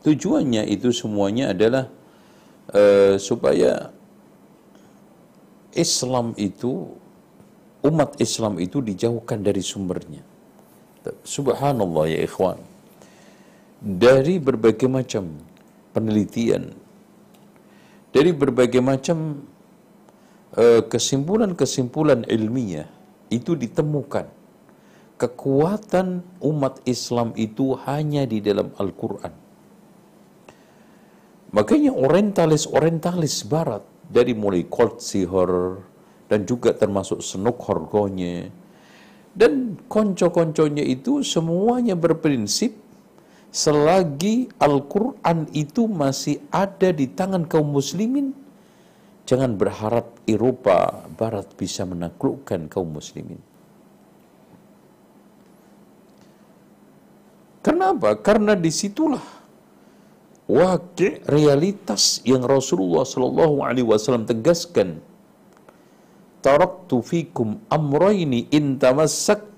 tujuannya 0.08 0.64
itu 0.72 0.96
semuanya 0.96 1.52
adalah 1.52 1.92
eh, 2.72 3.20
supaya 3.20 3.92
Islam 5.76 6.32
itu 6.40 6.96
umat 7.84 8.16
Islam 8.24 8.56
itu 8.64 8.80
dijauhkan 8.80 9.44
dari 9.44 9.60
sumbernya 9.60 10.24
subhanallah 11.28 12.08
ya 12.08 12.24
ikhwan 12.24 12.56
dari 13.84 14.40
berbagai 14.40 14.88
macam 14.88 15.28
penelitian 15.93 16.73
dari 18.13 18.33
berbagai 18.33 18.81
macam 18.85 19.45
eh, 20.57 20.85
kesimpulan-kesimpulan 20.85 22.29
ilmiah 22.29 22.89
itu 23.33 23.57
ditemukan 23.57 24.29
kekuatan 25.17 26.27
umat 26.43 26.83
Islam 26.83 27.31
itu 27.39 27.79
hanya 27.87 28.27
di 28.27 28.43
dalam 28.43 28.75
Al-Quran. 28.75 29.31
Makanya 31.53 31.95
orientalis-orientalis 31.95 33.47
barat 33.47 33.87
dari 34.11 34.35
mulai 34.35 34.67
Colt 34.67 34.99
Sihor 34.99 35.79
dan 36.27 36.43
juga 36.49 36.75
termasuk 36.75 37.23
Senuk 37.23 37.61
Horgonye 37.63 38.51
dan 39.33 39.81
konco-konconya 39.87 40.85
itu 40.85 41.25
semuanya 41.25 41.97
berprinsip 41.97 42.82
selagi 43.53 44.49
Al-Quran 44.57 45.47
itu 45.53 45.85
masih 45.85 46.41
ada 46.49 46.89
di 46.91 47.07
tangan 47.07 47.45
kaum 47.45 47.69
muslimin 47.69 48.43
Jangan 49.23 49.55
berharap 49.55 50.19
Eropa 50.27 51.07
Barat 51.15 51.47
bisa 51.55 51.87
menaklukkan 51.87 52.67
kaum 52.67 52.91
muslimin. 52.91 53.39
Kenapa? 57.63 58.19
Karena 58.19 58.59
di 58.59 58.75
situlah 58.75 59.23
wakil 60.51 61.23
realitas 61.31 62.19
yang 62.27 62.43
Rasulullah 62.43 63.07
Shallallahu 63.07 63.63
Alaihi 63.63 63.87
Wasallam 63.87 64.27
tegaskan. 64.27 64.99
Taraktu 66.43 66.99
fikum 67.07 67.63
amrayni 67.71 68.51
in 68.51 68.75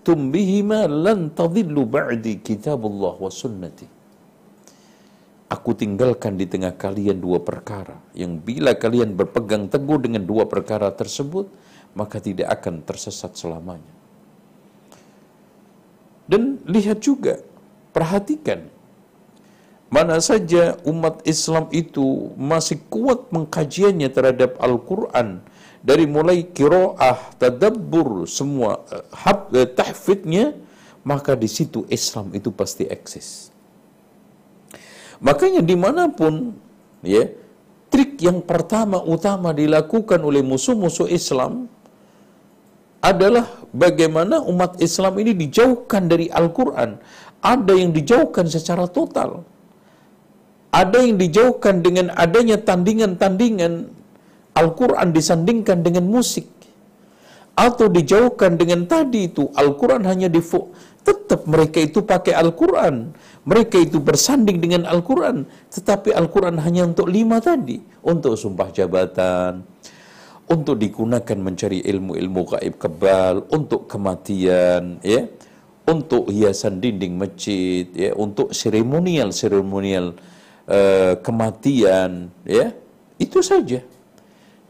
tamassaktum 0.05 0.28
bihima 0.28 0.85
lan 0.85 1.32
tadillu 1.32 1.89
ba'di 1.89 2.44
kitabullah 2.44 3.16
wa 3.16 3.32
sunnati. 3.32 3.89
Aku 5.48 5.72
tinggalkan 5.72 6.36
di 6.36 6.44
tengah 6.44 6.76
kalian 6.76 7.20
dua 7.20 7.40
perkara 7.40 7.97
yang 8.12 8.36
bila 8.36 8.76
kalian 8.76 9.16
berpegang 9.16 9.70
teguh 9.72 9.98
dengan 10.02 10.24
dua 10.24 10.44
perkara 10.44 10.93
tersebut, 10.93 11.48
maka 11.97 12.20
tidak 12.20 12.52
akan 12.60 12.82
tersesat 12.85 13.32
selamanya. 13.39 13.93
Dan 16.26 16.59
lihat 16.64 17.05
juga, 17.05 17.39
perhatikan, 17.93 18.66
mana 19.93 20.18
saja 20.18 20.81
umat 20.89 21.22
Islam 21.28 21.68
itu 21.70 22.32
masih 22.35 22.81
kuat 22.89 23.28
mengkajiannya 23.31 24.09
terhadap 24.10 24.56
Al-Quran, 24.59 25.44
dari 25.85 26.09
mulai 26.09 26.48
kiroah, 26.48 27.36
tadabbur, 27.36 28.24
semua 28.24 28.81
eh, 28.89 29.05
hab, 29.12 29.52
eh, 29.52 29.69
tahfidnya, 29.69 30.56
maka 31.05 31.36
di 31.36 31.44
situ 31.44 31.85
Islam 31.93 32.32
itu 32.32 32.48
pasti 32.48 32.89
eksis. 32.89 33.52
Makanya 35.20 35.61
di 35.61 35.77
mana 35.77 36.09
pun, 36.09 36.56
ya, 37.05 37.28
trik 37.93 38.16
yang 38.24 38.40
pertama 38.40 39.05
utama 39.05 39.52
dilakukan 39.52 40.24
oleh 40.24 40.40
musuh-musuh 40.40 41.06
Islam 41.12 41.69
adalah 43.05 43.44
bagaimana 43.77 44.40
umat 44.48 44.81
Islam 44.81 45.20
ini 45.20 45.36
dijauhkan 45.36 46.09
dari 46.09 46.32
Al-Quran. 46.32 46.97
Ada 47.44 47.77
yang 47.77 47.93
dijauhkan 47.93 48.48
secara 48.48 48.89
total. 48.89 49.44
Ada 50.73 51.05
yang 51.05 51.20
dijauhkan 51.20 51.85
dengan 51.85 52.09
adanya 52.16 52.56
tandingan-tandingan 52.56 53.93
Al-Quran 54.55 55.10
disandingkan 55.10 55.82
dengan 55.82 56.06
musik. 56.06 56.47
Atau 57.55 57.86
dijauhkan 57.86 58.59
dengan 58.59 58.82
tadi 58.90 59.31
itu 59.31 59.47
Al-Quran 59.55 60.02
hanya 60.10 60.26
di 60.26 60.43
tetap 61.05 61.44
mereka 61.44 61.78
itu 61.78 62.02
pakai 62.02 62.35
Al-Quran. 62.35 63.12
Mereka 63.44 63.76
itu 63.78 64.01
bersanding 64.01 64.59
dengan 64.59 64.89
Al-Quran. 64.89 65.44
Tetapi 65.70 66.16
Al-Quran 66.16 66.56
hanya 66.59 66.89
untuk 66.89 67.06
lima 67.12 67.39
tadi. 67.44 67.78
Untuk 68.01 68.40
sumpah 68.40 68.72
jabatan, 68.72 69.62
untuk 70.48 70.81
digunakan 70.81 71.39
mencari 71.39 71.85
ilmu-ilmu 71.85 72.43
gaib 72.56 72.74
kebal, 72.81 73.44
untuk 73.52 73.85
kematian, 73.85 74.98
ya, 75.05 75.28
untuk 75.85 76.32
hiasan 76.32 76.81
dinding 76.81 77.16
masjid, 77.20 77.85
ya, 77.93 78.10
untuk 78.16 78.56
seremonial-seremonial 78.56 80.16
uh, 80.68 81.14
kematian, 81.20 82.32
ya, 82.48 82.72
itu 83.20 83.44
saja. 83.44 83.85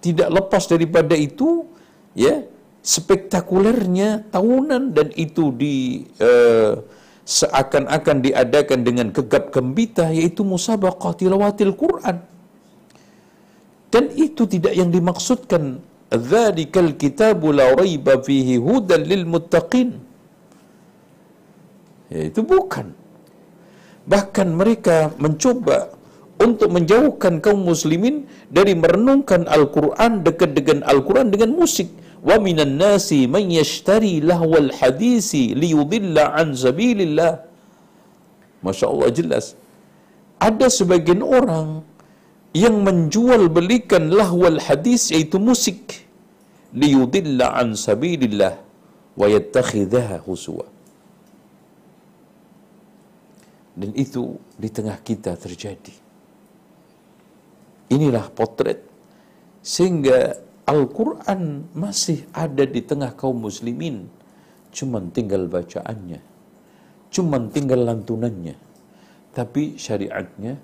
Tidak 0.05 0.28
lepas 0.28 0.68
daripada 0.68 1.16
itu, 1.16 1.64
ya, 2.12 2.44
spektakulernya 2.85 4.28
tahunan 4.28 4.93
dan 4.93 5.09
itu 5.16 5.48
di 5.56 6.05
uh, 6.20 6.76
seakan-akan 7.24 8.16
diadakan 8.20 8.81
dengan 8.85 9.09
gegap 9.09 9.48
gembita 9.48 10.12
yaitu 10.12 10.44
musabaqah 10.44 11.16
tilawatil 11.16 11.72
Quran 11.72 12.20
dan 13.94 14.10
itu 14.18 14.43
tidak 14.51 14.74
yang 14.74 14.90
dimaksudkan. 14.90 15.78
Dzalikal 16.10 16.98
kitabu 16.98 17.55
la 17.55 17.70
raiba 17.78 18.18
fihi 18.26 18.59
hudan 18.59 19.06
lil 19.06 19.22
muttaqin. 19.22 19.94
Ya, 22.10 22.20
itu 22.26 22.43
bukan. 22.43 22.90
Bahkan 24.10 24.48
mereka 24.60 25.14
mencoba 25.22 25.94
untuk 26.47 26.69
menjauhkan 26.77 27.35
kaum 27.45 27.61
muslimin 27.71 28.16
dari 28.57 28.73
merenungkan 28.83 29.43
Al-Quran 29.57 30.12
dekat 30.27 30.51
dengan 30.59 30.79
Al-Quran 30.93 31.29
dengan 31.35 31.51
musik. 31.61 31.89
Wa 32.29 32.37
minan 32.47 32.81
nasi 32.81 33.21
man 33.35 33.45
yashtari 33.59 34.15
lahwal 34.31 34.71
hadisi 34.81 35.53
liyudilla 35.62 36.25
an 36.41 36.57
sabilillah. 36.65 37.33
Masya 38.65 38.87
Allah 38.93 39.09
jelas. 39.19 39.47
Ada 40.49 40.69
sebagian 40.79 41.21
orang 41.21 41.69
yang 42.55 42.77
menjual 42.87 43.51
belikan 43.57 44.09
lahwal 44.19 44.61
hadis 44.66 45.11
yaitu 45.15 45.43
musik 45.49 46.07
liyudilla 46.83 47.47
an 47.61 47.75
sabilillah 47.87 48.55
wa 49.21 49.27
yattakhidhaha 49.31 50.23
huswa 50.27 50.66
dan 53.75 53.91
itu 53.99 54.39
di 54.55 54.69
tengah 54.71 54.99
kita 55.03 55.35
terjadi 55.35 56.03
inilah 57.93 58.28
potret 58.32 58.85
sehingga 59.65 60.39
Al-Quran 60.65 61.69
masih 61.77 62.24
ada 62.32 62.65
di 62.65 62.81
tengah 62.81 63.12
kaum 63.12 63.44
muslimin. 63.44 64.09
Cuman 64.74 65.12
tinggal 65.12 65.47
bacaannya. 65.47 66.19
Cuman 67.12 67.52
tinggal 67.52 67.85
lantunannya. 67.85 68.56
Tapi 69.31 69.77
syariatnya 69.77 70.56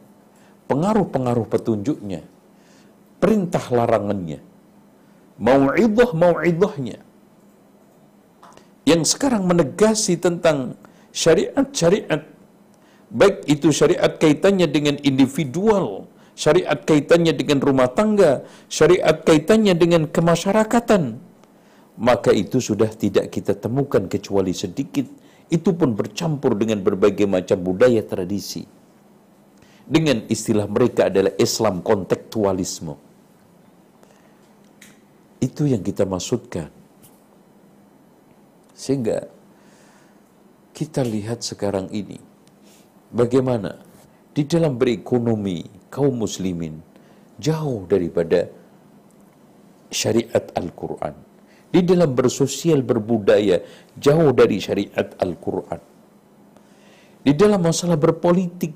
pengaruh-pengaruh 0.70 1.50
petunjuknya, 1.50 2.22
perintah 3.18 3.66
larangannya, 3.74 4.38
mau'idah 5.42 6.14
mau'idahnya, 6.14 7.02
yang 8.86 9.02
sekarang 9.02 9.50
menegasi 9.50 10.14
tentang 10.14 10.78
syariat-syariat, 11.10 12.22
baik 13.10 13.50
itu 13.50 13.74
syariat 13.74 14.14
kaitannya 14.14 14.70
dengan 14.70 14.94
individual, 15.02 16.06
syariat 16.40 16.80
kaitannya 16.80 17.36
dengan 17.36 17.60
rumah 17.60 17.92
tangga, 17.92 18.48
syariat 18.72 19.20
kaitannya 19.20 19.76
dengan 19.76 20.08
kemasyarakatan, 20.08 21.20
maka 22.00 22.32
itu 22.32 22.64
sudah 22.64 22.88
tidak 22.88 23.28
kita 23.28 23.52
temukan 23.52 24.08
kecuali 24.08 24.56
sedikit, 24.56 25.04
itu 25.52 25.70
pun 25.76 25.92
bercampur 25.92 26.56
dengan 26.56 26.80
berbagai 26.80 27.28
macam 27.28 27.60
budaya 27.60 28.00
tradisi 28.00 28.64
dengan 29.90 30.22
istilah 30.30 30.70
mereka 30.70 31.10
adalah 31.10 31.34
Islam 31.34 31.82
kontekstualisme. 31.82 32.94
Itu 35.42 35.66
yang 35.66 35.82
kita 35.82 36.06
maksudkan. 36.06 36.70
Sehingga 38.78 39.26
kita 40.72 41.04
lihat 41.04 41.44
sekarang 41.44 41.90
ini 41.92 42.16
bagaimana 43.12 43.76
di 44.32 44.46
dalam 44.46 44.78
berekonomi 44.78 45.79
kaum 45.94 46.14
muslimin 46.24 46.78
jauh 47.42 47.84
daripada 47.90 48.46
syariat 49.90 50.44
Al-Quran. 50.54 51.14
Di 51.70 51.80
dalam 51.86 52.10
bersosial 52.18 52.82
berbudaya 52.82 53.62
jauh 53.94 54.30
dari 54.34 54.58
syariat 54.58 55.08
Al-Quran. 55.22 55.80
Di 57.22 57.32
dalam 57.36 57.60
masalah 57.62 57.94
berpolitik 58.00 58.74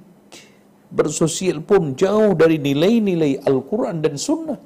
bersosial 0.95 1.59
pun 1.65 1.99
jauh 1.99 2.39
dari 2.39 2.63
nilai-nilai 2.63 3.43
Al-Quran 3.43 3.99
dan 4.05 4.15
Sunnah. 4.15 4.61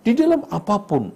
Di 0.00 0.12
dalam 0.16 0.48
apa 0.48 0.76
pun. 0.80 1.12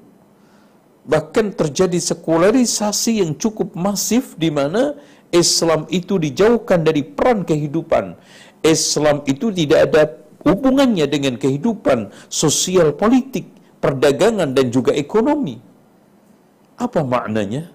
Bahkan 1.04 1.46
terjadi 1.56 2.00
sekularisasi 2.00 3.24
yang 3.24 3.32
cukup 3.36 3.72
masif 3.76 4.36
di 4.40 4.48
mana 4.48 4.96
Islam 5.32 5.88
itu 5.88 6.20
dijauhkan 6.20 6.84
dari 6.84 7.00
peran 7.04 7.48
kehidupan. 7.48 8.16
Islam 8.64 9.20
itu 9.28 9.52
tidak 9.52 9.80
ada 9.92 10.02
hubungannya 10.42 11.04
dengan 11.04 11.36
kehidupan 11.36 12.08
sosial 12.32 12.96
politik, 12.96 13.44
perdagangan 13.84 14.56
dan 14.56 14.72
juga 14.72 14.96
ekonomi. 14.96 15.60
Apa 16.80 17.04
maknanya? 17.04 17.70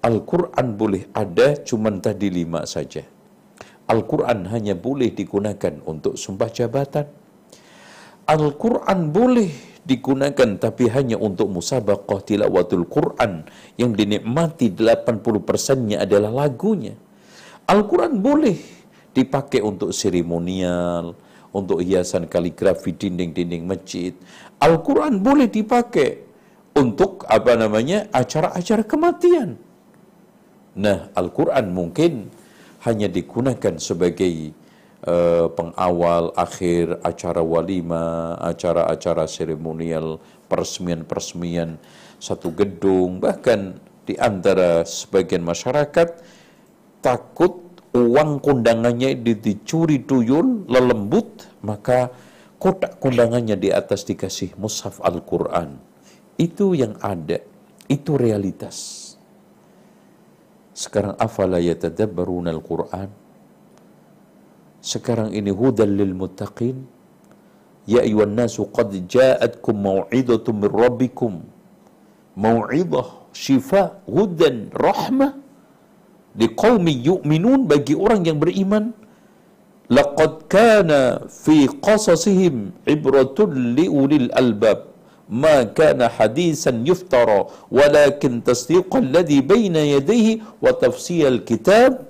Al-Quran 0.00 0.66
boleh 0.80 1.02
ada 1.12 1.58
cuman 1.60 1.98
tadi 1.98 2.30
lima 2.30 2.62
saja 2.62 3.02
Al-Quran 3.86 4.50
hanya 4.50 4.74
boleh 4.74 5.14
digunakan 5.14 5.78
untuk 5.86 6.18
sumpah 6.18 6.50
jabatan. 6.50 7.06
Al-Quran 8.26 9.14
boleh 9.14 9.78
digunakan 9.86 10.58
tapi 10.58 10.90
hanya 10.90 11.14
untuk 11.14 11.46
musabaqah 11.54 12.18
tilawatul 12.26 12.90
Quran 12.90 13.46
yang 13.78 13.94
dinikmati 13.94 14.74
80%-nya 14.74 16.02
adalah 16.02 16.34
lagunya. 16.34 16.98
Al-Quran 17.70 18.18
boleh 18.18 18.58
dipakai 19.16 19.64
untuk 19.64 19.96
seremonial, 19.96 21.16
untuk 21.56 21.80
hiasan 21.80 22.28
kaligrafi 22.28 22.92
dinding-dinding 22.92 23.64
masjid. 23.64 24.12
Al-Quran 24.60 25.24
boleh 25.24 25.48
dipakai 25.48 26.20
untuk 26.76 27.24
apa 27.24 27.56
namanya 27.56 28.12
acara-acara 28.12 28.84
kematian. 28.84 29.56
Nah, 30.76 31.08
Al-Quran 31.16 31.72
mungkin 31.72 32.28
hanya 32.84 33.08
digunakan 33.08 33.80
sebagai 33.80 34.52
uh, 35.08 35.48
pengawal 35.56 36.36
akhir 36.36 37.00
acara 37.00 37.40
walima, 37.40 38.36
acara-acara 38.44 39.24
seremonial, 39.24 40.20
peresmian-peresmian 40.52 41.80
satu 42.20 42.52
gedung, 42.52 43.18
bahkan 43.18 43.80
di 44.04 44.14
antara 44.20 44.84
sebagian 44.86 45.42
masyarakat 45.42 46.22
takut 47.02 47.65
uang 47.94 48.42
kondangannya 48.42 49.14
dicuri 49.20 50.02
tuyul, 50.02 50.66
lelembut, 50.66 51.46
maka 51.62 52.10
kotak 52.58 52.98
kondangannya 52.98 53.54
di 53.54 53.68
atas 53.70 54.02
dikasih 54.08 54.56
mushaf 54.58 54.98
Al-Quran. 55.04 55.78
Itu 56.40 56.74
yang 56.74 56.98
ada, 57.00 57.40
itu 57.86 58.18
realitas. 58.18 59.04
Sekarang 60.76 61.16
afala 61.16 61.56
yatadabbaruna 61.56 62.52
al-Quran? 62.52 63.08
Sekarang 64.84 65.32
ini 65.32 65.48
hudan 65.48 65.96
lil 65.96 66.12
muttaqin. 66.12 66.84
Ya 67.88 68.04
ayuhan 68.04 68.36
nasu 68.36 68.68
qad 68.68 68.92
ja'atkum 68.92 69.72
mau'idatum 69.72 70.54
min 70.60 70.68
rabbikum 70.68 71.32
mau'izah, 72.36 73.30
syifa, 73.32 74.04
hudan, 74.04 74.68
rahmah 74.74 75.45
liqaumi 76.36 76.92
yu'minun 77.08 77.64
bagi 77.64 77.96
orang 77.96 78.28
yang 78.28 78.38
beriman 78.38 78.92
laqad 79.88 80.46
kana 80.52 81.24
fi 81.28 81.68
qasasihim 81.68 82.76
ibratun 82.84 83.76
liulil 83.78 84.28
albab. 84.36 84.92
Ma 85.26 85.66
kana 85.66 86.06
hadisan 86.06 86.86
yuftara 86.86 87.50
walakin 87.66 88.46
tasdiqa 88.46 89.02
alladhi 89.02 89.42
baina 89.42 89.82
yadayhi 89.82 90.38
wa 90.62 90.70
tafsir 90.70 91.42
kitab 91.42 92.06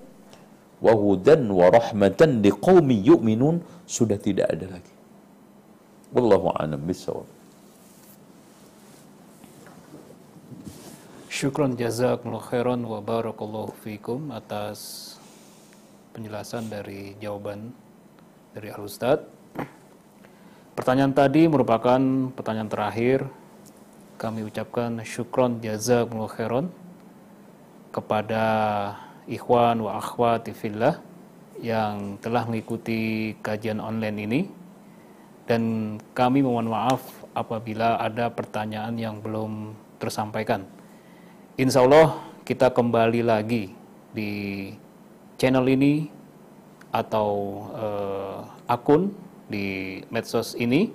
wa 0.84 0.92
hudan 0.92 1.48
wa 1.48 1.72
rahmatan 1.72 2.44
liqaumi 2.44 3.00
yu'minun. 3.08 3.64
Sudah 3.88 4.20
tidak 4.20 4.52
ada 4.52 4.66
lagi. 4.76 4.92
Wallahu 6.12 6.52
a'lam 6.52 6.84
bissawab 6.84 7.35
Syukron 11.36 11.76
jazakumullah 11.76 12.40
khairan 12.48 12.80
wa 12.88 12.96
barakallahu 13.04 13.76
fikum 13.84 14.32
atas 14.32 15.12
penjelasan 16.16 16.72
dari 16.72 17.12
jawaban 17.20 17.76
dari 18.56 18.72
Al 18.72 18.80
Ustaz. 18.80 19.20
Pertanyaan 20.72 21.12
tadi 21.12 21.44
merupakan 21.44 22.00
pertanyaan 22.32 22.72
terakhir. 22.72 23.28
Kami 24.16 24.48
ucapkan 24.48 24.96
syukron 25.04 25.60
jazakumullah 25.60 26.32
khairan 26.32 26.66
kepada 27.92 28.44
ikhwan 29.28 29.84
wa 29.84 30.00
akhwati 30.00 30.56
fillah 30.56 31.04
yang 31.60 32.16
telah 32.24 32.48
mengikuti 32.48 33.36
kajian 33.44 33.84
online 33.84 34.18
ini 34.24 34.40
dan 35.44 36.00
kami 36.16 36.40
mohon 36.40 36.72
maaf 36.72 37.04
apabila 37.36 38.00
ada 38.00 38.32
pertanyaan 38.32 38.96
yang 38.96 39.20
belum 39.20 39.76
tersampaikan. 40.00 40.75
Insya 41.56 41.88
Allah 41.88 42.20
kita 42.44 42.68
kembali 42.68 43.24
lagi 43.24 43.72
di 44.12 44.68
channel 45.40 45.64
ini 45.64 46.04
atau 46.92 47.30
uh, 47.72 48.44
akun 48.68 49.16
di 49.48 49.96
medsos 50.12 50.52
ini. 50.60 50.92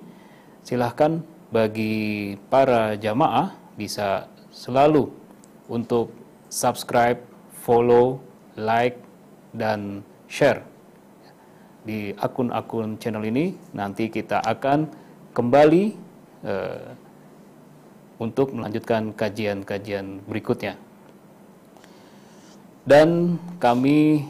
Silahkan 0.62 1.18
bagi 1.50 2.38
para 2.46 2.94
jamaah 2.94 3.58
bisa 3.74 4.30
selalu 4.54 5.10
untuk 5.66 6.14
subscribe, 6.46 7.18
follow, 7.66 8.22
like, 8.54 9.02
dan 9.58 10.06
share 10.30 10.62
di 11.82 12.14
akun-akun 12.22 13.02
channel 13.02 13.26
ini. 13.26 13.58
Nanti 13.74 14.06
kita 14.14 14.38
akan 14.46 14.86
kembali 15.34 15.84
uh, 16.46 17.01
untuk 18.22 18.54
melanjutkan 18.54 19.10
kajian-kajian 19.10 20.22
berikutnya. 20.30 20.78
Dan 22.86 23.38
kami 23.58 24.26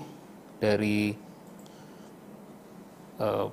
dari 0.57 1.13
uh, 3.21 3.49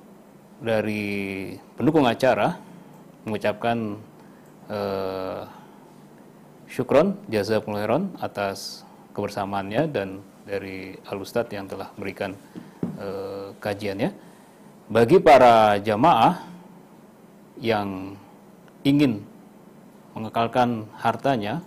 dari 0.59 1.55
pendukung 1.75 2.03
acara 2.03 2.59
mengucapkan 3.23 3.95
uh, 4.67 5.47
syukron 6.67 7.15
jazakumullah 7.31 7.83
khairan 7.83 8.03
atas 8.19 8.83
kebersamaannya 9.15 9.87
dan 9.87 10.19
dari 10.43 10.99
Al 11.07 11.19
Ustadz 11.19 11.55
yang 11.55 11.67
telah 11.67 11.91
memberikan 11.95 12.35
uh, 12.99 13.55
kajiannya. 13.59 14.11
Bagi 14.89 15.21
para 15.21 15.77
jamaah 15.77 16.49
yang 17.61 18.17
ingin 18.81 19.28
mengekalkan 20.19 20.83
hartanya 20.99 21.63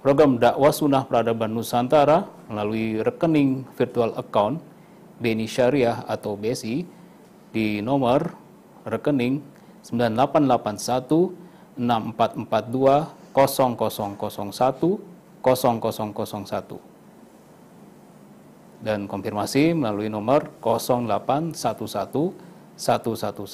program 0.00 0.38
dakwah 0.38 0.72
sunnah 0.72 1.04
peradaban 1.06 1.52
Nusantara 1.52 2.28
melalui 2.48 3.00
rekening 3.02 3.64
virtual 3.76 4.14
account 4.18 4.60
BNI 5.22 5.46
Syariah 5.46 6.02
atau 6.06 6.34
BSI 6.34 6.84
di 7.54 7.78
nomor 7.84 8.34
rekening 8.86 9.42
9881 9.86 11.78
6442 11.78 13.22
0001 13.32 15.00
0001 15.42 16.92
dan 18.82 19.06
konfirmasi 19.06 19.78
melalui 19.78 20.10
nomor 20.10 20.50
0811 20.58 21.54
111 22.76 23.44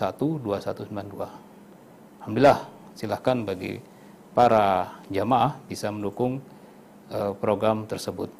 Alhamdulillah, 2.18 2.58
silahkan 2.94 3.38
bagi 3.42 3.80
para 4.36 4.98
jamaah 5.10 5.58
bisa 5.66 5.90
mendukung 5.90 6.38
uh, 7.10 7.32
program 7.38 7.88
tersebut. 7.88 8.30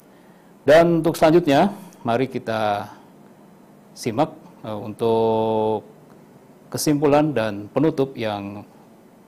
Dan 0.63 1.01
untuk 1.03 1.17
selanjutnya, 1.17 1.73
mari 2.05 2.29
kita 2.29 2.87
simak 3.97 4.31
uh, 4.63 4.79
untuk 4.79 5.83
kesimpulan 6.69 7.33
dan 7.33 7.67
penutup 7.71 8.13
yang 8.15 8.63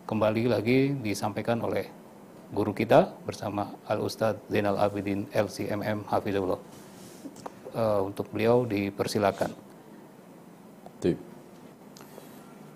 kembali 0.06 0.52
lagi 0.52 0.94
disampaikan 1.02 1.64
oleh 1.64 1.90
guru 2.52 2.76
kita 2.76 3.16
bersama 3.24 3.72
Al 3.88 4.04
Ustadz 4.04 4.46
Zainal 4.52 4.78
Abidin 4.78 5.26
LCMM 5.32 6.08
Hafizullah. 6.08 6.62
Uh, 7.72 8.12
untuk 8.12 8.28
beliau 8.36 8.68
dipersilakan. 8.68 9.56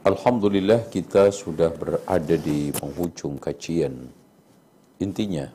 Alhamdulillah 0.05 0.85
kita 0.93 1.33
sudah 1.33 1.73
berada 1.73 2.37
di 2.37 2.69
penghujung 2.69 3.41
kajian. 3.41 4.05
Intinya, 5.01 5.49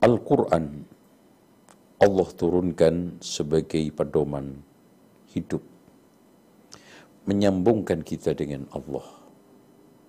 Al-Quran 0.00 0.80
Allah 2.00 2.28
turunkan 2.32 3.20
sebagai 3.20 3.84
pedoman 3.92 4.58
hidup. 5.36 5.60
Menyambungkan 7.28 8.00
kita 8.00 8.32
dengan 8.32 8.64
Allah. 8.72 9.04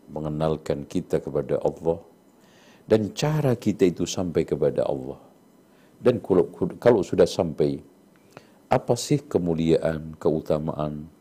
Mengenalkan 0.08 0.88
kita 0.88 1.20
kepada 1.20 1.60
Allah. 1.60 2.00
Dan 2.88 3.12
cara 3.12 3.60
kita 3.60 3.92
itu 3.92 4.08
sampai 4.08 4.48
kepada 4.48 4.88
Allah. 4.88 5.20
Dan 6.00 6.24
kalau, 6.24 6.48
kalau 6.80 7.04
sudah 7.04 7.28
sampai, 7.28 7.78
apa 8.72 8.96
sih 8.96 9.22
kemuliaan, 9.22 10.16
keutamaan, 10.16 11.13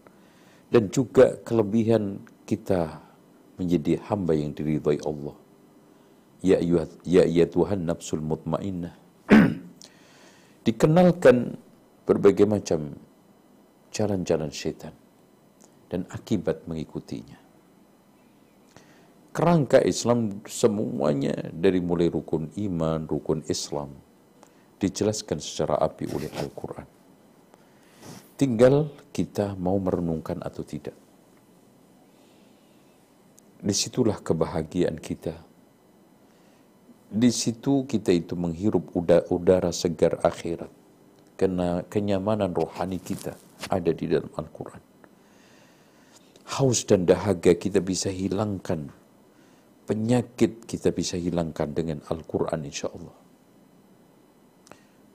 dan 0.73 0.89
juga 0.89 1.37
kelebihan 1.45 2.25
kita 2.49 2.97
menjadi 3.61 4.01
hamba 4.09 4.33
yang 4.33 4.57
diridhai 4.57 4.97
Allah. 5.05 5.37
Ya 6.41 6.59
ayuhat, 6.59 6.91
ya 7.05 7.29
ya 7.29 7.45
Tuhan 7.45 7.85
nafsul 7.85 8.25
mutmainnah. 8.25 8.97
Dikenalkan 10.67 11.61
berbagai 12.09 12.49
macam 12.49 12.97
jalan-jalan 13.93 14.51
setan 14.51 14.97
dan 15.93 16.09
akibat 16.09 16.65
mengikutinya. 16.65 17.37
Kerangka 19.33 19.81
Islam 19.85 20.41
semuanya 20.49 21.53
dari 21.53 21.85
mulai 21.85 22.09
rukun 22.09 22.49
iman, 22.57 23.05
rukun 23.05 23.45
Islam 23.49 23.93
dijelaskan 24.81 25.39
secara 25.39 25.79
api 25.79 26.11
oleh 26.11 26.29
Al-Quran. 26.37 27.02
Tinggal 28.43 28.91
kita 29.15 29.55
mau 29.55 29.79
merenungkan 29.79 30.43
atau 30.43 30.67
tidak. 30.67 30.99
Di 33.63 33.71
situlah 33.71 34.19
kebahagiaan 34.19 34.99
kita. 34.99 35.31
Di 37.07 37.31
situ 37.31 37.87
kita 37.87 38.11
itu 38.11 38.35
menghirup 38.35 38.99
udara, 39.31 39.71
segar 39.71 40.19
akhirat. 40.27 40.67
Karena 41.39 41.87
kenyamanan 41.87 42.51
rohani 42.51 42.99
kita 42.99 43.39
ada 43.71 43.95
di 43.95 44.11
dalam 44.11 44.27
Al-Quran. 44.35 44.83
Haus 46.59 46.83
dan 46.83 47.07
dahaga 47.07 47.55
kita 47.55 47.79
bisa 47.79 48.11
hilangkan. 48.11 48.91
Penyakit 49.87 50.67
kita 50.67 50.91
bisa 50.91 51.15
hilangkan 51.15 51.71
dengan 51.71 52.03
Al-Quran 52.11 52.67
insya 52.67 52.91
Allah. 52.91 53.15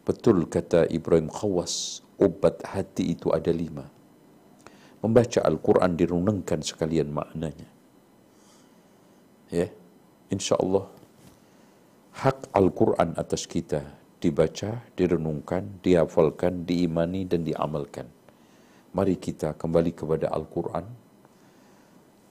Betul 0.08 0.48
kata 0.48 0.88
Ibrahim 0.88 1.28
Khawas, 1.28 2.06
obat 2.18 2.65
hati 2.65 3.14
itu 3.14 3.30
ada 3.34 3.49
lima. 3.53 3.85
Membaca 5.02 5.39
Al-Quran 5.45 5.94
dirunengkan 5.94 6.60
sekalian 6.65 7.14
maknanya. 7.14 7.69
ya 9.48 9.69
insya 10.27 10.60
Allah 10.60 10.91
hak 12.18 12.52
Al-Quran 12.52 13.15
atas 13.15 13.48
kita 13.48 13.80
dibaca, 14.18 14.81
direnungkan, 14.98 15.80
dihafalkan, 15.85 16.65
diimani, 16.65 17.30
dan 17.30 17.45
diamalkan. 17.45 18.10
Mari 18.98 19.15
kita 19.22 19.53
kembali 19.53 19.94
kepada 19.94 20.34
Al-Quran, 20.34 20.85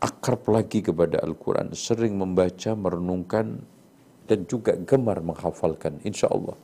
akrab 0.03 0.43
lagi 0.51 0.83
kepada 0.83 1.23
Al-Quran, 1.23 1.71
sering 1.79 2.19
membaca, 2.19 2.75
merenungkan, 2.75 3.63
dan 4.27 4.43
juga 4.51 4.75
gemar 4.75 5.23
menghafalkan, 5.23 6.03
insya 6.03 6.27
Allah. 6.27 6.59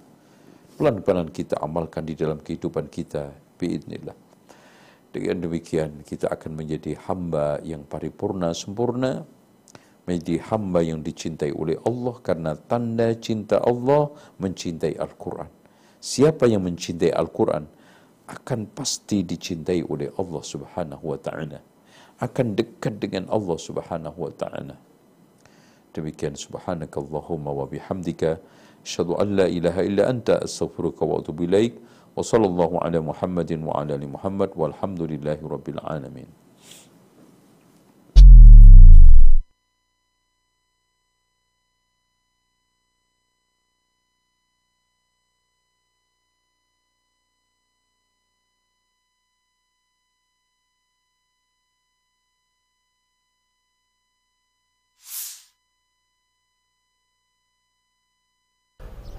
Pelan-pelan 0.72 1.28
kita 1.28 1.60
amalkan 1.60 2.08
di 2.08 2.16
dalam 2.16 2.40
kehidupan 2.40 2.88
kita, 2.88 3.28
biidnillah. 3.60 4.16
Dengan 5.12 5.44
demikian 5.44 6.00
kita 6.08 6.32
akan 6.32 6.56
menjadi 6.56 6.96
hamba 7.04 7.60
yang 7.60 7.84
paripurna, 7.84 8.56
sempurna, 8.56 9.28
menjadi 10.08 10.40
hamba 10.48 10.80
yang 10.80 11.04
dicintai 11.04 11.52
oleh 11.52 11.76
Allah 11.84 12.14
karena 12.24 12.52
tanda 12.56 13.12
cinta 13.20 13.60
Allah 13.60 14.10
mencintai 14.40 14.96
Al-Quran. 14.96 15.52
Siapa 16.02 16.48
yang 16.48 16.64
mencintai 16.64 17.12
Al-Quran 17.12 17.68
akan 18.26 18.60
pasti 18.72 19.22
dicintai 19.22 19.84
oleh 19.84 20.08
Allah 20.16 20.42
Subhanahu 20.42 21.04
wa 21.12 21.18
taala. 21.20 21.60
Akan 22.18 22.56
dekat 22.56 22.96
dengan 22.96 23.28
Allah 23.28 23.58
Subhanahu 23.60 24.18
wa 24.18 24.32
taala. 24.32 24.76
Demikian 25.92 26.32
subhanakallahumma 26.32 27.52
wa 27.52 27.68
bihamdika 27.68 28.40
asyhadu 28.82 29.16
an 29.22 29.36
la 29.38 29.46
ilaha 29.48 29.80
illa 29.86 30.10
anta 30.12 30.42
astaghfiruka 30.42 31.06
wa 31.06 31.18
atubu 31.22 31.48
ilaik. 31.48 31.74
Wa 32.12 32.20
sallallahu 32.20 32.76
ala 32.84 33.00
Muhammadin 33.00 33.64
wa 33.64 33.80
ala 33.80 33.96
ali 33.96 34.04
Muhammad 34.04 34.52
walhamdulillahi 34.52 35.40
rabbil 35.40 35.80